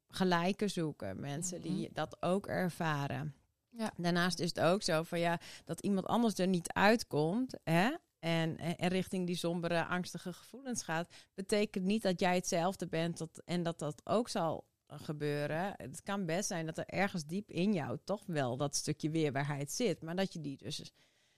gelijke 0.07 0.67
zoeken. 0.67 1.19
Mensen 1.19 1.61
die 1.61 1.85
mhm. 1.85 1.93
dat 1.93 2.17
ook 2.19 2.47
ervaren. 2.47 3.35
Ja. 3.69 3.93
Daarnaast 3.97 4.39
is 4.39 4.49
het 4.49 4.59
ook 4.59 4.83
zo 4.83 5.03
van 5.03 5.19
ja, 5.19 5.39
dat 5.65 5.81
iemand 5.81 6.05
anders 6.05 6.37
er 6.37 6.47
niet 6.47 6.73
uitkomt. 6.73 7.53
Hè? 7.63 7.95
En, 8.19 8.57
en 8.57 8.87
richting 8.89 9.25
die 9.25 9.35
sombere, 9.35 9.85
angstige 9.85 10.33
gevoelens 10.33 10.83
gaat, 10.83 11.13
betekent 11.33 11.85
niet 11.85 12.01
dat 12.01 12.19
jij 12.19 12.35
hetzelfde 12.35 12.87
bent 12.87 13.17
dat, 13.17 13.41
en 13.45 13.63
dat 13.63 13.79
dat 13.79 14.01
ook 14.05 14.29
zal 14.29 14.65
gebeuren. 14.87 15.73
Het 15.77 16.03
kan 16.03 16.25
best 16.25 16.47
zijn 16.47 16.65
dat 16.65 16.77
er 16.77 16.85
ergens 16.85 17.25
diep 17.25 17.49
in 17.49 17.73
jou 17.73 17.97
toch 18.03 18.23
wel 18.25 18.57
dat 18.57 18.75
stukje 18.75 19.09
weerbaarheid 19.09 19.71
zit, 19.71 20.01
maar 20.01 20.15
dat 20.15 20.33
je 20.33 20.41
die 20.41 20.57
dus 20.57 20.91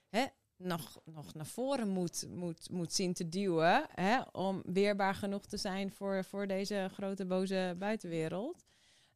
hè, 0.10 0.26
nog, 0.60 0.99
nog 1.05 1.34
naar 1.34 1.45
voren 1.45 1.88
moet, 1.88 2.28
moet, 2.30 2.70
moet 2.70 2.93
zien 2.93 3.14
te 3.14 3.30
duwen 3.30 3.86
hè, 3.93 4.22
om 4.32 4.62
weerbaar 4.66 5.16
genoeg 5.16 5.45
te 5.45 5.57
zijn 5.57 5.91
voor, 5.91 6.24
voor 6.26 6.47
deze 6.47 6.89
grote 6.93 7.26
boze 7.26 7.76
buitenwereld. 7.78 8.66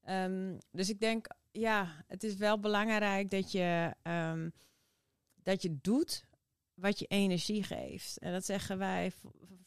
Um, 0.09 0.57
dus 0.71 0.89
ik 0.89 0.99
denk, 0.99 1.27
ja, 1.51 2.03
het 2.07 2.23
is 2.23 2.35
wel 2.35 2.59
belangrijk 2.59 3.29
dat 3.29 3.51
je, 3.51 3.95
um, 4.03 4.53
dat 5.43 5.61
je 5.61 5.77
doet 5.81 6.25
wat 6.73 6.99
je 6.99 7.05
energie 7.05 7.63
geeft. 7.63 8.17
En 8.17 8.31
dat 8.31 8.45
zeggen 8.45 8.77
wij 8.77 9.11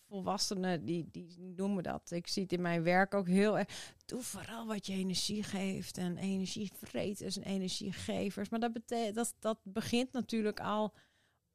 volwassenen, 0.08 0.84
die, 0.84 1.08
die 1.10 1.38
noemen 1.38 1.82
dat. 1.82 2.10
Ik 2.10 2.26
zie 2.26 2.42
het 2.42 2.52
in 2.52 2.60
mijn 2.60 2.82
werk 2.82 3.14
ook 3.14 3.26
heel 3.26 3.58
erg. 3.58 3.94
Doe 4.04 4.22
vooral 4.22 4.66
wat 4.66 4.86
je 4.86 4.92
energie 4.92 5.42
geeft. 5.42 5.98
En 5.98 6.16
energievreters 6.16 7.36
en 7.36 7.42
energiegevers. 7.42 8.48
Maar 8.48 8.60
dat, 8.60 8.72
dat, 9.14 9.34
dat 9.38 9.58
begint 9.62 10.12
natuurlijk 10.12 10.60
al 10.60 10.94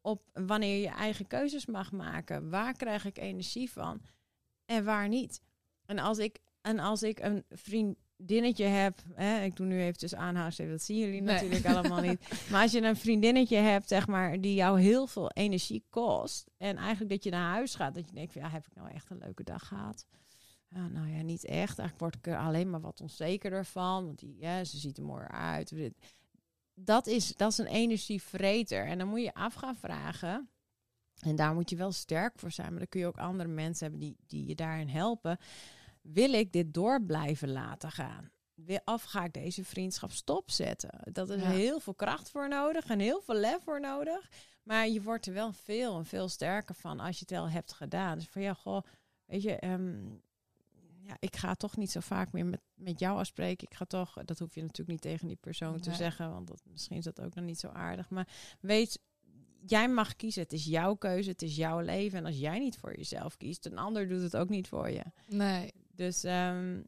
op 0.02 0.24
wanneer 0.34 0.82
je 0.82 0.90
eigen 0.90 1.28
keuzes 1.28 1.66
mag 1.66 1.92
maken. 1.92 2.50
Waar 2.50 2.74
krijg 2.74 3.06
ik 3.06 3.18
energie 3.18 3.72
van 3.72 4.02
en 4.66 4.84
waar 4.84 5.08
niet? 5.08 5.42
En 5.86 6.00
als 6.00 6.18
ik, 6.18 6.40
en 6.62 6.80
als 6.80 7.04
ik 7.04 7.20
een 7.20 7.44
vriend, 7.50 7.98
vriendinnetje 8.22 8.66
hebt, 8.66 9.04
hè, 9.14 9.44
ik 9.44 9.56
doe 9.56 9.66
nu 9.66 9.82
eventjes 9.82 10.16
aanhouden, 10.16 10.70
dat 10.70 10.82
zien 10.82 10.98
jullie 10.98 11.22
natuurlijk 11.22 11.66
allemaal 11.66 12.02
niet. 12.02 12.28
Maar 12.52 12.62
als 12.62 12.72
je 12.72 12.82
een 12.82 12.96
vriendinnetje 12.96 13.58
hebt, 13.58 13.88
zeg 13.88 14.08
maar, 14.08 14.42
die 14.42 14.54
jou 14.54 14.80
heel 14.80 15.08
veel 15.08 15.30
energie 15.30 15.86
kost. 15.90 16.50
En 16.58 16.78
eigenlijk 16.78 17.10
dat 17.10 17.24
je 17.24 17.30
naar 17.30 17.52
huis 17.52 17.76
gaat, 17.76 17.96
dat 17.96 18.08
je 18.08 18.16
denkt, 18.16 18.34
ja, 18.34 18.50
heb 18.50 18.68
ik 18.68 18.76
nou 18.76 18.90
echt 18.90 19.10
een 19.10 19.18
leuke 19.18 19.44
dag 19.44 19.68
gehad? 19.68 20.06
Nou 20.70 21.08
ja, 21.08 21.22
niet 21.22 21.46
echt. 21.46 21.80
Eigenlijk 21.80 22.00
word 22.00 22.16
ik 22.16 22.28
er 22.28 22.38
alleen 22.38 22.70
maar 22.70 22.82
wat 22.82 23.02
onzekerder 23.02 23.66
van. 23.66 24.06
Want 24.06 24.20
die, 24.20 24.36
ja, 24.40 24.64
ze 24.64 24.78
ziet 24.78 24.98
er 24.98 25.04
mooi 25.04 25.26
uit. 25.28 25.94
Dat 26.74 27.08
is, 27.08 27.36
dat 27.36 27.52
is 27.52 27.58
een 27.58 27.66
energievreter. 27.66 28.86
En 28.86 28.98
dan 28.98 29.08
moet 29.08 29.22
je 29.22 29.34
af 29.34 29.54
gaan 29.54 29.76
vragen. 29.76 30.50
En 31.20 31.36
daar 31.36 31.54
moet 31.54 31.70
je 31.70 31.76
wel 31.76 31.92
sterk 31.92 32.40
voor 32.40 32.52
zijn. 32.52 32.70
Maar 32.70 32.80
dan 32.80 32.88
kun 32.88 33.00
je 33.00 33.08
ook 33.08 33.18
andere 33.18 33.50
mensen 33.50 33.90
hebben 33.90 34.00
die, 34.08 34.16
die 34.28 34.46
je 34.46 34.56
daarin 34.56 34.88
helpen 34.88 35.40
wil 36.02 36.34
ik 36.34 36.52
dit 36.52 36.74
door 36.74 37.04
blijven 37.04 37.52
laten 37.52 37.92
gaan? 37.92 38.32
Of 38.86 39.04
ga 39.04 39.24
ik 39.24 39.34
deze 39.34 39.64
vriendschap 39.64 40.12
stopzetten? 40.12 41.00
Dat 41.12 41.30
is 41.30 41.44
heel 41.44 41.80
veel 41.80 41.94
kracht 41.94 42.30
voor 42.30 42.48
nodig 42.48 42.86
en 42.86 43.00
heel 43.00 43.22
veel 43.22 43.36
lef 43.36 43.64
voor 43.64 43.80
nodig. 43.80 44.30
Maar 44.64 44.88
je 44.88 45.02
wordt 45.02 45.26
er 45.26 45.34
wel 45.34 45.54
veel 45.54 45.98
en 45.98 46.06
veel 46.06 46.30
sterker 46.30 46.76
van 46.76 47.00
als 47.00 47.16
je 47.16 47.22
het 47.22 47.32
wel 47.32 47.50
hebt 47.50 47.74
gedaan. 47.74 48.18
Dus 48.18 48.28
van 48.28 48.42
ja, 48.42 48.54
goh, 48.54 48.82
weet 49.26 49.42
je, 49.42 49.56
ehm, 49.56 50.10
ja, 51.04 51.16
ik 51.20 51.36
ga 51.36 51.56
toch 51.56 51.78
niet 51.78 51.92
zo 51.92 52.00
vaak 52.00 52.32
meer 52.32 52.46
met, 52.46 52.62
met 52.74 53.00
jou 53.00 53.18
afspreken. 53.18 53.68
Ik 53.70 53.78
ga 53.78 53.86
toch, 53.86 54.14
dat 54.26 54.40
hoef 54.40 54.56
je 54.56 54.62
natuurlijk 54.62 54.90
niet 54.90 55.02
tegen 55.02 55.28
die 55.28 55.36
persoon 55.36 55.80
te 55.80 55.94
zeggen, 55.94 56.32
want 56.32 56.48
dat, 56.48 56.62
misschien 56.66 56.98
is 56.98 57.04
dat 57.04 57.22
ook 57.22 57.36
nog 57.36 57.46
niet 57.46 57.60
zo 57.60 57.68
aardig. 57.68 58.10
Maar 58.10 58.28
weet, 58.60 59.00
jij 59.66 59.90
mag 59.90 60.16
kiezen. 60.16 60.42
Het 60.42 60.54
is 60.54 60.66
jouw 60.66 60.96
keuze, 60.96 61.30
het 61.30 61.42
is 61.42 61.56
jouw 61.56 61.80
leven. 61.80 62.18
En 62.20 62.26
als 62.26 62.38
jij 62.38 62.60
niet 62.60 62.78
voor 62.78 62.96
jezelf 62.96 63.38
kiest, 63.38 63.66
een 63.66 63.78
ander 63.78 64.08
doet 64.08 64.22
het 64.22 64.38
ook 64.38 64.50
niet 64.50 64.68
voor 64.68 64.90
je. 64.90 65.04
Nee. 65.28 65.72
Dus 65.96 66.24
um, 66.24 66.88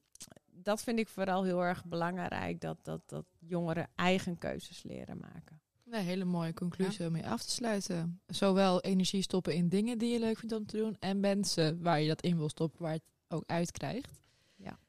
dat 0.52 0.84
vind 0.84 1.00
ik 1.00 1.08
vooral 1.08 1.44
heel 1.44 1.64
erg 1.64 1.86
belangrijk, 1.86 2.62
dat, 2.62 2.78
dat, 2.82 3.02
dat 3.06 3.26
jongeren 3.40 3.90
eigen 3.96 4.38
keuzes 4.38 4.84
leren 4.84 5.18
maken. 5.18 5.62
Een 5.86 6.04
hele 6.04 6.26
mooie 6.26 6.54
conclusie 6.54 7.06
om 7.06 7.12
mee 7.12 7.28
af 7.28 7.44
te 7.44 7.52
sluiten. 7.52 8.22
Zowel 8.28 8.82
energie 8.82 9.22
stoppen 9.22 9.54
in 9.54 9.70
dingen 9.70 9.98
die 9.98 10.14
je 10.14 10.20
leuk 10.20 10.38
vindt 10.38 10.56
om 10.56 10.66
te 10.66 10.78
doen, 10.78 10.96
en 11.00 11.20
mensen 11.20 11.82
waar 11.82 12.02
je 12.02 12.08
dat 12.08 12.22
in 12.22 12.38
wil 12.38 12.50
stoppen, 12.50 12.82
waar 12.82 12.94
het 12.94 13.04
ook 13.34 13.44
uitkrijgt. 13.46 14.22
Ja. 14.56 14.80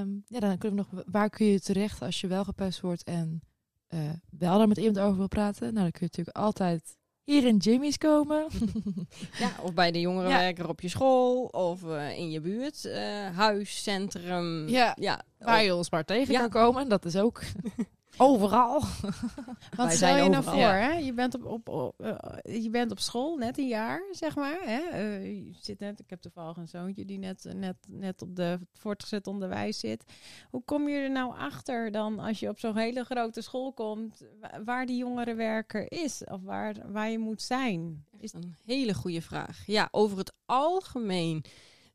Um, 0.00 0.24
ja, 0.26 0.40
dan 0.40 0.58
kunnen 0.58 0.84
we 0.84 0.94
nog, 0.94 1.04
waar 1.06 1.30
kun 1.30 1.46
je 1.46 1.60
terecht 1.60 2.02
als 2.02 2.20
je 2.20 2.26
wel 2.26 2.44
gepest 2.44 2.80
wordt 2.80 3.02
en 3.02 3.40
uh, 3.88 4.00
wel 4.30 4.58
daar 4.58 4.68
met 4.68 4.76
iemand 4.76 4.98
over 4.98 5.16
wil 5.16 5.28
praten? 5.28 5.62
Nou, 5.62 5.82
dan 5.82 5.90
kun 5.90 6.00
je 6.00 6.16
natuurlijk 6.16 6.36
altijd 6.36 6.96
hier 7.24 7.44
in 7.44 7.56
Jimmy's 7.56 7.98
komen. 7.98 8.46
ja, 9.42 9.50
of 9.62 9.74
bij 9.74 9.90
de 9.90 10.00
jongerenwerker 10.00 10.68
op 10.68 10.80
je 10.80 10.88
school 10.88 11.44
of 11.44 11.82
uh, 11.82 12.18
in 12.18 12.30
je 12.30 12.40
buurt. 12.40 12.84
Uh, 12.84 13.36
huis, 13.36 13.82
centrum. 13.82 14.68
Ja, 14.68 14.96
ja 15.00 15.22
waar 15.38 15.62
je 15.62 15.74
ons 15.74 15.90
maar 15.90 16.04
tegen 16.04 16.34
kan 16.34 16.48
komen. 16.48 16.88
Dat 16.88 17.04
is 17.04 17.16
ook 17.16 17.42
Overal. 18.18 18.82
Wat 19.76 19.92
stel 19.92 20.16
je 20.16 20.28
nou 20.28 20.44
voor? 20.44 20.54
Hè? 20.54 20.92
Je, 20.92 21.12
bent 21.12 21.44
op, 21.44 21.68
op, 21.68 21.94
uh, 22.00 22.62
je 22.62 22.70
bent 22.70 22.90
op 22.90 22.98
school, 22.98 23.36
net 23.36 23.58
een 23.58 23.68
jaar, 23.68 24.02
zeg 24.10 24.36
maar. 24.36 24.58
Hè? 24.60 24.80
Uh, 24.92 25.24
je 25.24 25.54
zit 25.60 25.78
net, 25.78 26.00
ik 26.00 26.10
heb 26.10 26.20
toevallig 26.20 26.56
een 26.56 26.68
zoontje 26.68 27.04
die 27.04 27.18
net, 27.18 27.46
net, 27.54 27.76
net 27.88 28.22
op 28.22 28.36
de 28.36 28.58
voortgezet 28.72 29.26
onderwijs 29.26 29.78
zit. 29.78 30.04
Hoe 30.50 30.62
kom 30.64 30.88
je 30.88 30.98
er 30.98 31.10
nou 31.10 31.38
achter 31.38 31.90
dan 31.90 32.18
als 32.18 32.40
je 32.40 32.48
op 32.48 32.58
zo'n 32.58 32.76
hele 32.76 33.04
grote 33.04 33.42
school 33.42 33.72
komt, 33.72 34.22
waar 34.64 34.86
die 34.86 34.96
jongerenwerker 34.96 35.92
is 35.92 36.24
of 36.24 36.42
waar, 36.42 36.74
waar 36.86 37.10
je 37.10 37.18
moet 37.18 37.42
zijn? 37.42 38.04
Is 38.20 38.32
een 38.32 38.56
hele 38.64 38.94
goede 38.94 39.22
vraag. 39.22 39.66
Ja, 39.66 39.88
over 39.90 40.18
het 40.18 40.32
algemeen 40.46 41.44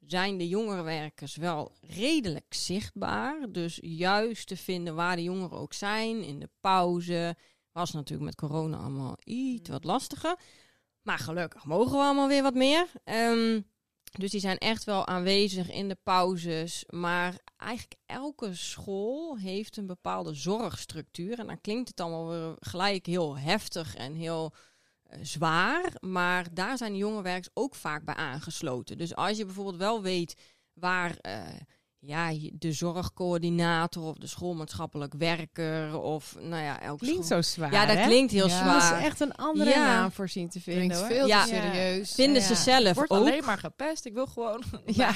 zijn 0.05 0.37
de 0.37 0.47
jongerenwerkers 0.47 1.35
wel 1.35 1.71
redelijk 1.81 2.53
zichtbaar. 2.53 3.51
Dus 3.51 3.79
juist 3.81 4.47
te 4.47 4.57
vinden 4.57 4.95
waar 4.95 5.15
de 5.15 5.23
jongeren 5.23 5.57
ook 5.57 5.73
zijn, 5.73 6.23
in 6.23 6.39
de 6.39 6.49
pauze. 6.59 7.35
Was 7.71 7.91
natuurlijk 7.91 8.25
met 8.25 8.35
corona 8.35 8.77
allemaal 8.77 9.17
iets 9.23 9.69
wat 9.69 9.83
lastiger. 9.83 10.35
Maar 11.01 11.19
gelukkig 11.19 11.65
mogen 11.65 11.91
we 11.91 12.03
allemaal 12.03 12.27
weer 12.27 12.43
wat 12.43 12.53
meer. 12.53 12.87
Um, 13.03 13.65
dus 14.11 14.31
die 14.31 14.39
zijn 14.39 14.57
echt 14.57 14.83
wel 14.83 15.07
aanwezig 15.07 15.69
in 15.71 15.87
de 15.87 15.97
pauzes. 16.03 16.83
Maar 16.89 17.39
eigenlijk 17.57 17.99
elke 18.05 18.55
school 18.55 19.37
heeft 19.37 19.77
een 19.77 19.87
bepaalde 19.87 20.33
zorgstructuur. 20.33 21.39
En 21.39 21.47
dan 21.47 21.61
klinkt 21.61 21.89
het 21.89 21.99
allemaal 21.99 22.27
weer 22.27 22.55
gelijk 22.59 23.05
heel 23.05 23.37
heftig 23.37 23.95
en 23.95 24.13
heel 24.13 24.53
zwaar, 25.21 25.93
maar 25.99 26.53
daar 26.53 26.77
zijn 26.77 26.91
de 26.91 26.97
jongerenwerkers 26.97 27.49
ook 27.53 27.75
vaak 27.75 28.03
bij 28.03 28.15
aangesloten. 28.15 28.97
Dus 28.97 29.15
als 29.15 29.37
je 29.37 29.45
bijvoorbeeld 29.45 29.77
wel 29.77 30.01
weet 30.01 30.35
waar 30.73 31.17
uh, 31.21 31.47
ja, 32.03 32.31
de 32.53 32.71
zorgcoördinator 32.71 34.03
of 34.03 34.17
de 34.17 34.27
schoolmaatschappelijk 34.27 35.13
werker 35.17 35.99
of 35.99 36.35
nou 36.39 36.63
ja, 36.63 36.81
elke 36.81 37.05
klinkt 37.05 37.27
zo 37.27 37.41
zwaar. 37.41 37.71
Ja, 37.71 37.85
dat 37.85 38.05
klinkt 38.05 38.31
heel 38.31 38.49
zwaar. 38.49 38.89
Dat 38.89 38.99
is 38.99 39.05
echt 39.05 39.19
een 39.19 39.35
andere 39.35 39.69
ja. 39.69 39.85
naam 39.85 40.11
voor 40.11 40.29
zien 40.29 40.49
te 40.49 40.61
vinden. 40.61 40.87
Klinkt 40.87 41.13
veel 41.13 41.27
te 41.27 41.43
serieus. 41.47 42.13
Vinden 42.13 42.41
ze 42.41 42.55
zelf 42.55 42.87
ik 42.87 42.95
word 42.95 43.09
alleen 43.09 43.43
maar 43.45 43.57
gepest. 43.57 44.05
Ik 44.05 44.13
wil 44.13 44.27
gewoon. 44.27 44.63
Ja. 44.85 45.13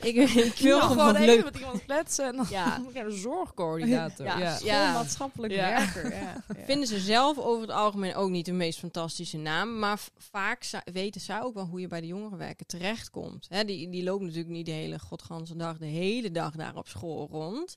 ik, 0.00 0.16
ik, 0.16 0.58
wil 0.58 0.80
gewoon 0.80 1.14
even 1.14 1.44
met 1.44 1.56
iemand 1.56 1.84
kletsen. 1.84 2.46
ja. 2.50 2.82
een 2.94 3.12
zorgcoördinator. 3.12 4.26
Ja. 4.26 4.56
Schoolmaatschappelijk 4.56 5.54
werker. 5.54 6.32
Vinden 6.66 6.86
ze 6.86 6.98
zelf 6.98 7.38
over 7.38 7.60
het 7.60 7.70
algemeen 7.70 8.14
ook 8.14 8.30
niet 8.30 8.46
de 8.46 8.52
meest 8.52 8.78
fantastische 8.78 9.36
naam, 9.36 9.78
maar 9.78 10.00
vaak 10.16 10.70
weten 10.92 11.20
zij 11.20 11.42
ook 11.42 11.54
wel 11.54 11.66
hoe 11.66 11.80
je 11.80 11.86
bij 11.86 12.00
de 12.00 12.06
jongerenwerken 12.06 12.66
terechtkomt. 12.66 13.46
Hè, 13.48 13.64
die, 13.64 13.90
die 13.90 14.02
lopen 14.02 14.26
natuurlijk 14.26 14.54
niet 14.54 14.66
de 14.66 14.72
hele 14.72 14.98
godganse 14.98 15.56
dag 15.56 15.78
de 15.78 15.86
hele 15.86 15.96
dag 16.30 16.54
daar 16.54 16.76
op 16.76 16.88
school 16.88 17.26
rond. 17.30 17.76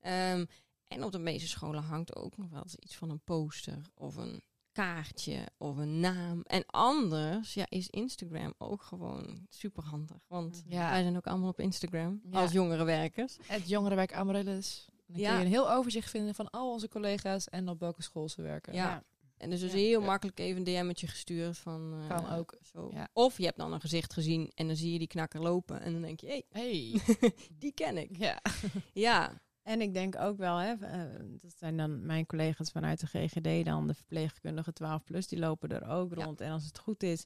Um, 0.00 0.46
en 0.88 1.04
op 1.04 1.12
de 1.12 1.18
meeste 1.18 1.48
scholen 1.48 1.82
hangt 1.82 2.16
ook 2.16 2.36
nog 2.36 2.50
wel 2.50 2.64
iets 2.78 2.96
van 2.96 3.10
een 3.10 3.20
poster 3.24 3.80
of 3.94 4.16
een 4.16 4.42
kaartje 4.72 5.48
of 5.56 5.76
een 5.76 6.00
naam. 6.00 6.42
En 6.42 6.66
anders 6.66 7.54
ja, 7.54 7.66
is 7.68 7.88
Instagram 7.88 8.54
ook 8.58 8.82
gewoon 8.82 9.46
super 9.48 9.82
handig. 9.84 10.16
Want 10.26 10.62
Ja. 10.66 10.90
wij 10.90 11.02
zijn 11.02 11.16
ook 11.16 11.26
allemaal 11.26 11.48
op 11.48 11.60
Instagram 11.60 12.20
Ja. 12.30 12.40
als 12.40 12.52
jongere 12.52 12.84
werkers. 12.84 13.36
Het 13.46 13.68
jongerenwerk 13.68 14.12
Amaryllis. 14.14 14.86
Dan 15.06 15.20
Ja. 15.20 15.28
kun 15.30 15.38
je 15.38 15.44
een 15.44 15.50
heel 15.50 15.70
overzicht 15.72 16.10
vinden 16.10 16.34
van 16.34 16.50
al 16.50 16.70
onze 16.72 16.88
collega's 16.88 17.48
en 17.48 17.68
op 17.68 17.80
welke 17.80 18.02
school 18.02 18.28
ze 18.28 18.42
werken. 18.42 18.74
Ja. 18.74 19.02
En 19.42 19.50
dus 19.50 19.62
is 19.62 19.72
Ja. 19.72 19.78
heel 19.78 20.00
Ja. 20.00 20.06
makkelijk 20.06 20.38
even 20.38 20.56
een 20.66 20.84
DM'tje 20.86 21.06
gestuurd 21.06 21.58
van... 21.58 21.94
eh, 22.00 22.08
Kan 22.08 22.30
ook. 22.30 22.56
Zo. 22.62 22.90
Ja. 22.92 23.08
Of 23.12 23.38
je 23.38 23.44
hebt 23.44 23.56
dan 23.58 23.72
een 23.72 23.80
gezicht 23.80 24.12
gezien 24.12 24.50
en 24.54 24.66
dan 24.66 24.76
zie 24.76 24.92
je 24.92 24.98
die 24.98 25.06
knakker 25.08 25.40
lopen. 25.40 25.80
En 25.80 25.92
dan 25.92 26.02
denk 26.02 26.20
je, 26.20 26.26
hé, 26.26 26.42
Hey. 26.50 27.00
hey, 27.18 27.32
die 27.58 27.72
ken 27.72 27.96
ik. 27.98 28.16
ja. 28.18 28.40
Ja, 28.92 29.40
En 29.62 29.80
ik 29.80 29.94
denk 29.94 30.16
ook 30.18 30.36
wel, 30.36 30.56
hè, 30.56 30.72
eh, 30.72 31.00
dat 31.40 31.52
zijn 31.58 31.76
dan 31.76 32.06
mijn 32.06 32.26
collega's 32.26 32.70
vanuit 32.70 33.00
de 33.00 33.06
GGD, 33.06 33.64
dan 33.64 33.86
de 33.86 33.94
verpleegkundige 33.94 34.72
12 34.72 35.04
plus, 35.04 35.26
die 35.26 35.38
lopen 35.38 35.68
er 35.70 35.88
ook 35.88 36.14
Ja. 36.16 36.24
rond. 36.24 36.40
En 36.40 36.50
als 36.50 36.64
het 36.64 36.78
goed 36.78 37.02
is, 37.02 37.24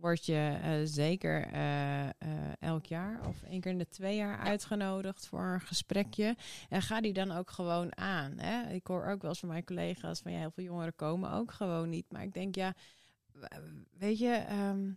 word 0.00 0.26
je 0.26 0.58
eh, 0.62 0.72
zeker 0.84 1.46
eh, 1.46 2.04
eh, 2.04 2.12
elk 2.58 2.86
jaar 2.86 3.26
of 3.28 3.42
één 3.42 3.60
keer 3.60 3.72
in 3.72 3.78
de 3.78 3.88
twee 3.88 4.16
jaar 4.16 4.38
uitgenodigd 4.38 5.26
voor 5.26 5.44
een 5.44 5.60
gesprekje. 5.60 6.36
En 6.68 6.82
ga 6.82 7.00
die 7.00 7.12
dan 7.12 7.32
ook 7.32 7.50
gewoon 7.50 7.96
aan. 7.96 8.38
Hè? 8.38 8.72
Ik 8.72 8.86
hoor 8.86 9.06
ook 9.06 9.20
wel 9.20 9.30
eens 9.30 9.40
van 9.40 9.48
mijn 9.48 9.64
collega's 9.64 10.20
van 10.20 10.32
ja, 10.32 10.38
heel 10.38 10.50
veel 10.50 10.64
jongeren 10.64 10.94
komen 10.94 11.32
ook 11.32 11.52
gewoon 11.52 11.88
niet. 11.88 12.06
Maar 12.12 12.22
ik 12.22 12.34
denk 12.34 12.54
ja, 12.54 12.74
weet 13.98 14.18
je, 14.18 14.32
ehm, 14.32 14.92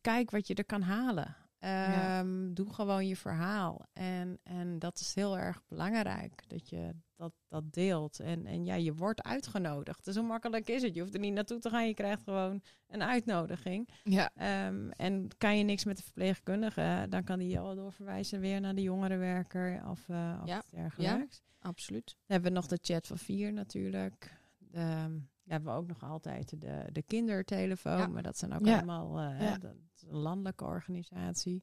kijk 0.00 0.30
wat 0.30 0.46
je 0.46 0.54
er 0.54 0.64
kan 0.64 0.82
halen. 0.82 1.36
Ja. 1.58 2.18
Ehm, 2.20 2.52
Doe 2.54 2.72
gewoon 2.74 3.06
je 3.06 3.16
verhaal. 3.16 3.80
En, 3.92 4.38
en 4.42 4.78
dat 4.78 4.98
is 5.00 5.14
heel 5.14 5.38
erg 5.38 5.62
belangrijk, 5.68 6.42
dat 6.48 6.68
je 6.68 6.94
dat, 7.16 7.32
dat 7.48 7.72
deelt. 7.72 8.20
En, 8.20 8.46
en 8.46 8.64
ja, 8.64 8.74
je 8.74 8.94
wordt 8.94 9.22
uitgenodigd. 9.22 10.04
Dus 10.04 10.16
hoe 10.16 10.26
makkelijk 10.26 10.68
is 10.68 10.82
het? 10.82 10.94
Je 10.94 11.00
hoeft 11.00 11.14
er 11.14 11.20
niet 11.20 11.32
naartoe 11.34 11.58
te 11.58 11.70
gaan, 11.70 11.86
je 11.86 11.94
krijgt 11.94 12.22
gewoon 12.22 12.62
een 12.86 13.02
uitnodiging. 13.02 13.88
ja. 14.02 14.30
Ehm, 14.34 14.88
en 14.90 15.28
kan 15.38 15.58
je 15.58 15.64
niks 15.64 15.84
met 15.84 15.96
de 15.96 16.02
verpleegkundige, 16.02 17.06
dan 17.08 17.24
kan 17.24 17.38
die 17.38 17.48
je 17.48 17.58
al 17.58 17.74
doorverwijzen 17.74 18.40
weer 18.40 18.60
naar 18.60 18.74
de 18.74 18.82
jongerenwerker 18.82 19.88
of, 19.88 20.08
eh 20.08 20.38
of 20.42 20.48
Ja. 20.48 20.62
dergelijks. 20.70 21.42
absoluut. 21.58 22.06
Dan 22.06 22.16
hebben 22.26 22.48
we 22.52 22.56
nog 22.56 22.66
de 22.66 22.78
chat 22.80 23.06
van 23.06 23.18
vier 23.18 23.52
natuurlijk. 23.52 24.40
De, 24.58 25.20
hebben 25.46 25.72
we 25.72 25.78
ook 25.78 25.86
nog 25.86 26.02
altijd 26.02 26.60
de, 26.60 26.84
de 26.92 27.02
kindertelefoon. 27.02 27.98
Ja. 27.98 28.06
Maar 28.06 28.22
dat 28.22 28.38
zijn 28.38 28.52
ook 28.54 28.66
Ja. 28.66 28.76
allemaal 28.76 29.18
eh, 29.18 29.40
Ja. 29.40 29.58
dat 29.58 29.74
is 29.94 30.02
een 30.02 30.16
landelijke 30.16 30.64
organisatie. 30.64 31.62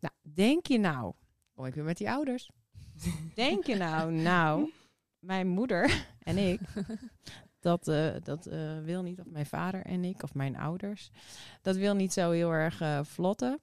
Nou, 0.00 0.14
denk 0.34 0.66
je 0.66 0.78
nou, 0.78 1.14
kom 1.54 1.64
ik 1.64 1.74
weer 1.74 1.84
met 1.84 1.96
die 1.96 2.10
ouders. 2.10 2.50
denk 3.34 3.66
je 3.66 3.76
nou, 3.76 4.12
nou, 4.12 4.72
mijn 5.18 5.48
moeder 5.48 6.06
en 6.18 6.38
ik, 6.38 6.60
dat, 7.60 7.88
eh, 7.88 8.14
dat 8.22 8.46
eh, 8.46 8.78
wil 8.80 9.02
niet, 9.02 9.20
of 9.20 9.26
mijn 9.26 9.46
vader 9.46 9.84
en 9.84 10.04
ik, 10.04 10.22
of 10.22 10.34
mijn 10.34 10.56
ouders, 10.56 11.10
dat 11.62 11.76
wil 11.76 11.94
niet 11.94 12.12
zo 12.12 12.30
heel 12.30 12.50
erg 12.52 13.06
vlotten. 13.08 13.60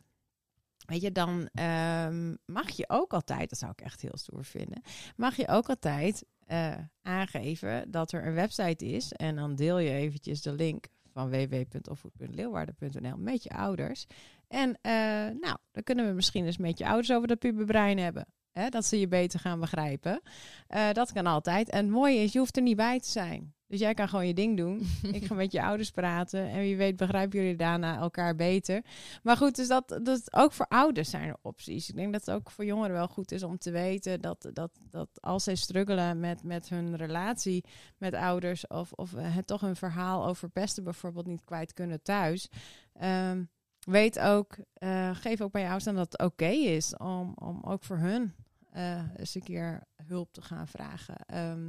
Weet 0.85 1.01
je, 1.01 1.11
dan 1.11 1.49
ehm, 1.53 2.35
mag 2.45 2.69
je 2.69 2.89
ook 2.89 3.13
altijd, 3.13 3.49
dat 3.49 3.59
zou 3.59 3.71
ik 3.71 3.81
echt 3.81 4.01
heel 4.01 4.17
stoer 4.17 4.43
vinden, 4.43 4.81
mag 5.15 5.35
je 5.35 5.47
ook 5.47 5.69
altijd 5.69 6.25
eh, 6.49 6.73
aangeven 7.01 7.91
dat 7.91 8.11
er 8.11 8.27
een 8.27 8.33
website 8.33 8.85
is. 8.85 9.11
En 9.11 9.35
dan 9.35 9.55
deel 9.55 9.77
je 9.77 9.91
eventjes 9.91 10.41
de 10.41 10.51
link 10.51 10.85
van 11.13 11.29
www.opvoed.leeuwarden.nl 11.29 13.17
met 13.17 13.43
je 13.43 13.49
ouders. 13.49 14.05
En 14.47 14.77
eh, 14.81 14.91
nou, 15.39 15.57
dan 15.71 15.83
kunnen 15.83 16.07
we 16.07 16.13
misschien 16.13 16.45
eens 16.45 16.57
met 16.57 16.77
je 16.77 16.85
ouders 16.85 17.11
over 17.11 17.27
dat 17.27 17.39
puberbrein 17.39 17.97
hebben. 17.97 18.25
Hè, 18.51 18.69
dat 18.69 18.85
ze 18.85 18.99
je 18.99 19.07
beter 19.07 19.39
gaan 19.39 19.59
begrijpen. 19.59 20.21
Eh, 20.67 20.91
dat 20.91 21.11
kan 21.11 21.25
altijd. 21.25 21.69
En 21.69 21.85
het 21.85 21.93
mooie 21.93 22.19
is, 22.19 22.31
je 22.31 22.39
hoeft 22.39 22.57
er 22.57 22.63
niet 22.63 22.75
bij 22.75 22.99
te 22.99 23.09
zijn. 23.09 23.53
Dus 23.69 23.79
jij 23.79 23.93
kan 23.93 24.09
gewoon 24.09 24.27
je 24.27 24.33
ding 24.33 24.57
doen. 24.57 24.81
Ik 25.11 25.25
ga 25.25 25.33
met 25.33 25.51
je 25.51 25.63
ouders 25.63 25.91
praten. 25.91 26.49
En 26.49 26.59
wie 26.59 26.77
weet 26.77 26.95
begrijpen 26.95 27.39
jullie 27.39 27.55
daarna 27.55 27.97
elkaar 27.97 28.35
beter. 28.35 28.83
Maar 29.23 29.37
goed, 29.37 29.55
dus 29.55 29.67
dat, 29.67 29.99
dat 30.03 30.33
ook 30.35 30.51
voor 30.51 30.65
ouders 30.67 31.09
zijn 31.09 31.27
er 31.27 31.37
opties. 31.41 31.89
Ik 31.89 31.95
denk 31.95 32.11
dat 32.11 32.25
het 32.25 32.35
ook 32.35 32.51
voor 32.51 32.65
jongeren 32.65 32.93
wel 32.95 33.07
goed 33.07 33.31
is 33.31 33.43
om 33.43 33.57
te 33.57 33.71
weten 33.71 34.21
dat, 34.21 34.49
dat, 34.53 34.71
dat 34.89 35.09
als 35.21 35.43
zij 35.43 35.55
struggelen 35.55 36.19
met, 36.19 36.43
met 36.43 36.69
hun 36.69 36.95
relatie 36.95 37.63
met 37.97 38.13
ouders 38.13 38.67
of, 38.67 38.91
of 38.91 39.13
eh, 39.13 39.35
het 39.35 39.47
toch 39.47 39.61
hun 39.61 39.75
verhaal 39.75 40.25
over 40.25 40.49
pesten 40.49 40.83
bijvoorbeeld 40.83 41.27
niet 41.27 41.43
kwijt 41.43 41.73
kunnen 41.73 42.01
thuis. 42.01 42.49
ehm, 42.93 43.43
weet 43.79 44.19
ook, 44.19 44.57
eh, 44.73 45.15
geef 45.15 45.41
ook 45.41 45.51
bij 45.51 45.61
je 45.61 45.67
ouders 45.67 45.87
aan 45.87 45.95
dat 45.95 46.11
het 46.11 46.21
oké 46.21 46.49
is 46.49 46.97
om, 46.97 47.33
om 47.35 47.61
ook 47.63 47.83
voor 47.83 47.97
hun 47.97 48.33
eh, 48.69 49.03
eens 49.17 49.35
een 49.35 49.43
keer 49.43 49.83
hulp 50.07 50.31
te 50.33 50.41
gaan 50.41 50.67
vragen. 50.67 51.15
Ehm, 51.25 51.67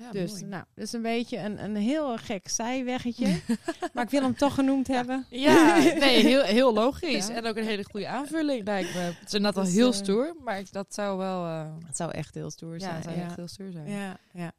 Ja, 0.00 0.10
dus 0.12 0.30
mooi. 0.30 0.44
nou, 0.44 0.64
dat 0.74 0.84
is 0.84 0.92
een 0.92 1.02
beetje 1.02 1.38
een, 1.38 1.64
een 1.64 1.76
heel 1.76 2.18
gek 2.18 2.48
zijweggetje. 2.48 3.40
maar 3.94 4.04
ik 4.04 4.10
wil 4.10 4.22
hem 4.22 4.36
toch 4.36 4.54
genoemd 4.54 4.86
hebben. 4.86 5.26
Ja, 5.30 5.76
nee, 5.76 6.22
heel, 6.22 6.42
heel 6.42 6.72
logisch. 6.74 7.26
Ja. 7.26 7.34
En 7.34 7.46
ook 7.46 7.56
een 7.56 7.64
hele 7.64 7.84
goede 7.90 8.08
aanvulling, 8.08 8.64
lijkt 8.64 8.94
me. 8.94 9.00
Het 9.00 9.16
is 9.26 9.34
inderdaad 9.34 9.64
al 9.64 9.70
heel 9.70 9.90
eh, 9.92 9.96
stoer, 9.96 10.36
maar 10.44 10.58
ik- 10.58 10.72
dat 10.72 10.94
zou 10.94 11.18
wel... 11.18 11.44
eh, 11.46 11.74
Het 11.86 11.96
zou 11.96 12.10
echt 12.10 12.34
heel 12.34 12.50
stoer 12.50 12.72
ja, 12.72 12.78
zijn. 12.80 12.94
het 12.94 13.04
zou 13.04 13.16
ja. 13.16 13.22
echt 13.24 13.36
heel 13.36 13.48
stoer 13.48 13.72
zijn. 13.72 13.88
ja, 13.88 14.16
ja. 14.32 14.52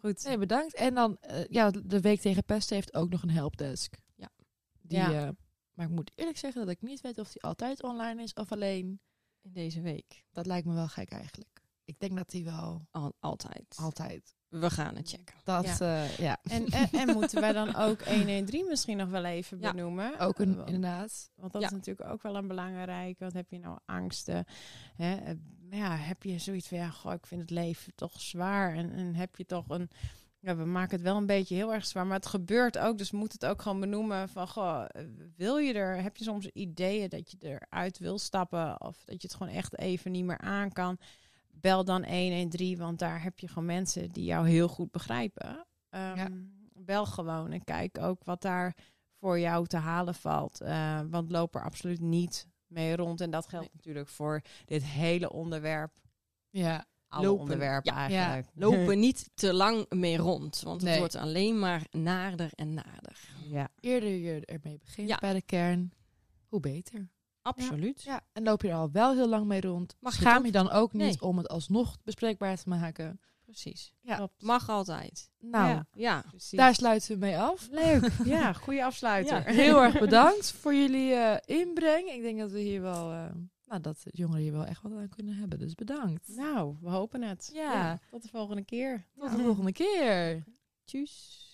Goed. 0.00 0.24
Nee, 0.24 0.38
bedankt. 0.38 0.74
En 0.74 0.94
dan, 0.94 1.18
ja, 1.50 1.70
de 1.84 2.00
Week 2.00 2.20
tegen 2.20 2.44
Pesten 2.44 2.76
heeft 2.76 2.94
ook 2.94 3.10
nog 3.10 3.22
een 3.22 3.30
helpdesk. 3.30 3.94
Ja. 4.14 4.28
Die, 4.82 4.98
Ja. 4.98 5.12
eh, 5.26 5.28
maar 5.72 5.86
ik 5.86 5.92
moet 5.92 6.12
eerlijk 6.14 6.38
zeggen 6.38 6.60
dat 6.60 6.70
ik 6.74 6.82
niet 6.82 7.00
weet 7.00 7.18
of 7.18 7.32
die 7.32 7.42
altijd 7.42 7.82
online 7.82 8.22
is 8.22 8.32
of 8.34 8.52
alleen. 8.52 9.00
In 9.46 9.52
deze 9.52 9.80
week. 9.80 10.24
Dat 10.32 10.46
lijkt 10.46 10.66
me 10.66 10.74
wel 10.74 10.88
gek 10.88 11.10
eigenlijk. 11.10 11.60
Ik 11.84 11.98
denk 11.98 12.16
dat 12.16 12.30
die 12.30 12.44
wel 12.44 12.86
Al, 12.90 13.14
altijd. 13.20 13.74
altijd. 13.76 14.34
We 14.48 14.70
gaan 14.70 14.96
het 14.96 15.08
checken. 15.08 15.34
Dat, 15.44 15.78
Ja. 15.78 16.02
ja. 16.04 16.08
ja. 16.18 16.38
En, 16.42 16.66
en, 16.66 16.88
en 16.90 17.12
moeten 17.14 17.40
wij 17.40 17.52
dan 17.52 17.74
ook 17.74 18.04
113 18.08 18.66
misschien 18.68 18.96
nog 18.96 19.08
wel 19.08 19.24
even 19.24 19.60
Ja, 19.60 19.70
benoemen? 19.72 20.18
Ook 20.18 20.38
een, 20.38 20.50
Eh, 20.50 20.56
want- 20.56 20.68
inderdaad. 20.70 21.30
Want 21.34 21.52
dat 21.52 21.62
Ja. 21.62 21.68
is 21.68 21.72
natuurlijk 21.74 22.10
ook 22.10 22.22
wel 22.22 22.36
een 22.36 22.48
belangrijke. 22.48 23.18
Want 23.18 23.32
heb 23.32 23.50
je 23.50 23.58
nou 23.58 23.78
angsten? 23.84 24.44
Hè? 24.96 25.14
eh, 25.16 25.34
Ja, 25.70 25.96
heb 25.96 26.22
je 26.22 26.38
zoiets 26.38 26.68
van, 26.68 26.78
ja, 26.78 26.88
goh, 26.90 27.12
ik 27.12 27.26
vind 27.26 27.40
het 27.40 27.50
leven 27.50 27.94
toch 27.94 28.20
zwaar. 28.20 28.74
En, 28.74 28.92
en 28.92 29.14
heb 29.14 29.36
je 29.36 29.44
toch 29.46 29.68
een... 29.68 29.90
Ja, 30.46 30.56
we 30.56 30.64
maken 30.64 30.90
het 30.96 31.00
wel 31.06 31.16
een 31.16 31.26
beetje 31.26 31.54
heel 31.54 31.72
erg 31.72 31.86
zwaar, 31.86 32.06
maar 32.06 32.16
het 32.16 32.26
gebeurt 32.26 32.78
ook. 32.78 32.98
Dus 32.98 33.10
we 33.10 33.16
moeten 33.16 33.38
het 33.40 33.48
ook 33.50 33.62
gewoon 33.62 33.80
benoemen 33.80 34.28
van, 34.28 34.48
goh, 34.48 34.84
wil 35.36 35.56
je 35.56 35.72
er... 35.74 36.02
Heb 36.02 36.16
je 36.16 36.24
soms 36.24 36.46
ideeën 36.46 37.08
dat 37.08 37.30
je 37.30 37.36
eruit 37.40 37.98
wil 37.98 38.18
stappen? 38.18 38.80
Of 38.80 39.04
dat 39.04 39.22
je 39.22 39.28
het 39.28 39.36
gewoon 39.36 39.52
echt 39.52 39.78
even 39.78 40.12
niet 40.12 40.24
meer 40.24 40.38
aan 40.38 40.72
kan? 40.72 40.98
Bel 41.50 41.84
dan 41.84 42.04
113, 42.04 42.78
want 42.78 42.98
daar 42.98 43.22
heb 43.22 43.38
je 43.38 43.48
gewoon 43.48 43.64
mensen 43.66 44.08
die 44.12 44.24
jou 44.24 44.48
heel 44.48 44.68
goed 44.68 44.90
begrijpen. 44.90 45.66
Ehm, 45.90 46.16
Ja. 46.16 46.28
Bel 46.78 47.06
gewoon 47.06 47.52
en 47.52 47.64
kijk 47.64 47.98
ook 47.98 48.24
wat 48.24 48.42
daar 48.42 48.76
voor 49.18 49.38
jou 49.38 49.66
te 49.66 49.76
halen 49.76 50.14
valt. 50.14 50.60
Eh, 50.60 51.00
want 51.10 51.30
loop 51.30 51.54
er 51.54 51.64
absoluut 51.64 52.00
niet 52.00 52.48
mee 52.66 52.96
rond. 52.96 53.20
En 53.20 53.30
dat 53.30 53.46
geldt 53.48 53.64
Nee. 53.66 53.74
natuurlijk 53.76 54.08
voor 54.08 54.40
dit 54.64 54.84
hele 54.84 55.32
onderwerp. 55.32 55.92
Ja. 56.50 56.84
Alle 57.08 57.26
Lopen. 57.26 57.40
onderwerpen 57.42 57.92
Ja. 57.94 57.98
eigenlijk. 58.08 58.48
Lopen 58.54 58.98
niet 59.06 59.30
te 59.34 59.52
lang 59.52 59.86
mee 59.90 60.16
rond. 60.16 60.60
Want 60.64 60.80
het 60.80 60.90
Nee. 60.90 60.98
wordt 60.98 61.16
alleen 61.16 61.58
maar 61.58 61.82
naarder 61.90 62.50
en 62.54 62.74
naarder. 62.74 63.18
ja. 63.48 63.68
Eerder 63.80 64.08
je 64.10 64.44
ermee 64.44 64.78
begint 64.78 65.08
Ja. 65.08 65.16
bij 65.20 65.32
de 65.32 65.42
kern, 65.42 65.92
hoe 66.48 66.60
beter. 66.60 67.08
Absoluut. 67.42 68.02
Ja. 68.02 68.20
En 68.32 68.42
loop 68.42 68.62
je 68.62 68.68
er 68.68 68.74
al 68.74 68.90
wel 68.92 69.14
heel 69.14 69.28
lang 69.28 69.46
mee 69.46 69.60
rond. 69.60 69.96
Mag 70.00 70.14
je 70.14 70.20
Schaam 70.20 70.44
je 70.44 70.52
dan 70.52 70.70
ook 70.70 70.92
niet 70.92 71.02
Nee. 71.02 71.20
om 71.20 71.36
het 71.38 71.48
alsnog 71.48 71.96
bespreekbaar 72.04 72.56
te 72.56 72.68
maken. 72.68 73.20
Precies. 73.44 73.94
Ja. 74.00 74.16
Klopt. 74.16 74.42
Mag 74.42 74.68
altijd. 74.68 75.30
Nou, 75.38 75.82
Ja. 75.92 76.24
Daar 76.50 76.74
sluiten 76.74 77.12
we 77.12 77.18
mee 77.18 77.38
af. 77.38 77.68
Leuk. 77.70 78.08
Ja, 78.24 78.52
goede 78.52 78.84
afsluiter. 78.84 79.36
Ja. 79.36 79.52
Heel 79.54 79.82
erg 79.82 79.98
bedankt 79.98 80.52
voor 80.60 80.74
jullie 80.74 81.12
eh, 81.14 81.56
inbreng. 81.58 82.08
Ik 82.08 82.22
denk 82.22 82.38
dat 82.38 82.50
we 82.50 82.60
hier 82.60 82.82
wel, 82.82 83.12
eh, 83.12 83.24
nou, 83.66 83.80
dat 83.80 84.02
jongeren 84.10 84.42
hier 84.42 84.52
wel 84.52 84.64
echt 84.64 84.82
wat 84.82 84.92
aan 84.92 85.08
kunnen 85.08 85.34
hebben. 85.36 85.58
Dus 85.58 85.74
bedankt. 85.74 86.36
Nou, 86.36 86.76
we 86.80 86.88
hopen 86.88 87.22
het. 87.22 87.50
Ja. 87.52 87.98
Tot 88.10 88.22
de 88.22 88.28
volgende 88.28 88.64
keer. 88.64 89.06
Tot 89.18 89.30
de 89.30 89.42
volgende 89.42 89.72
keer. 89.72 90.44
Tjus. 90.84 91.45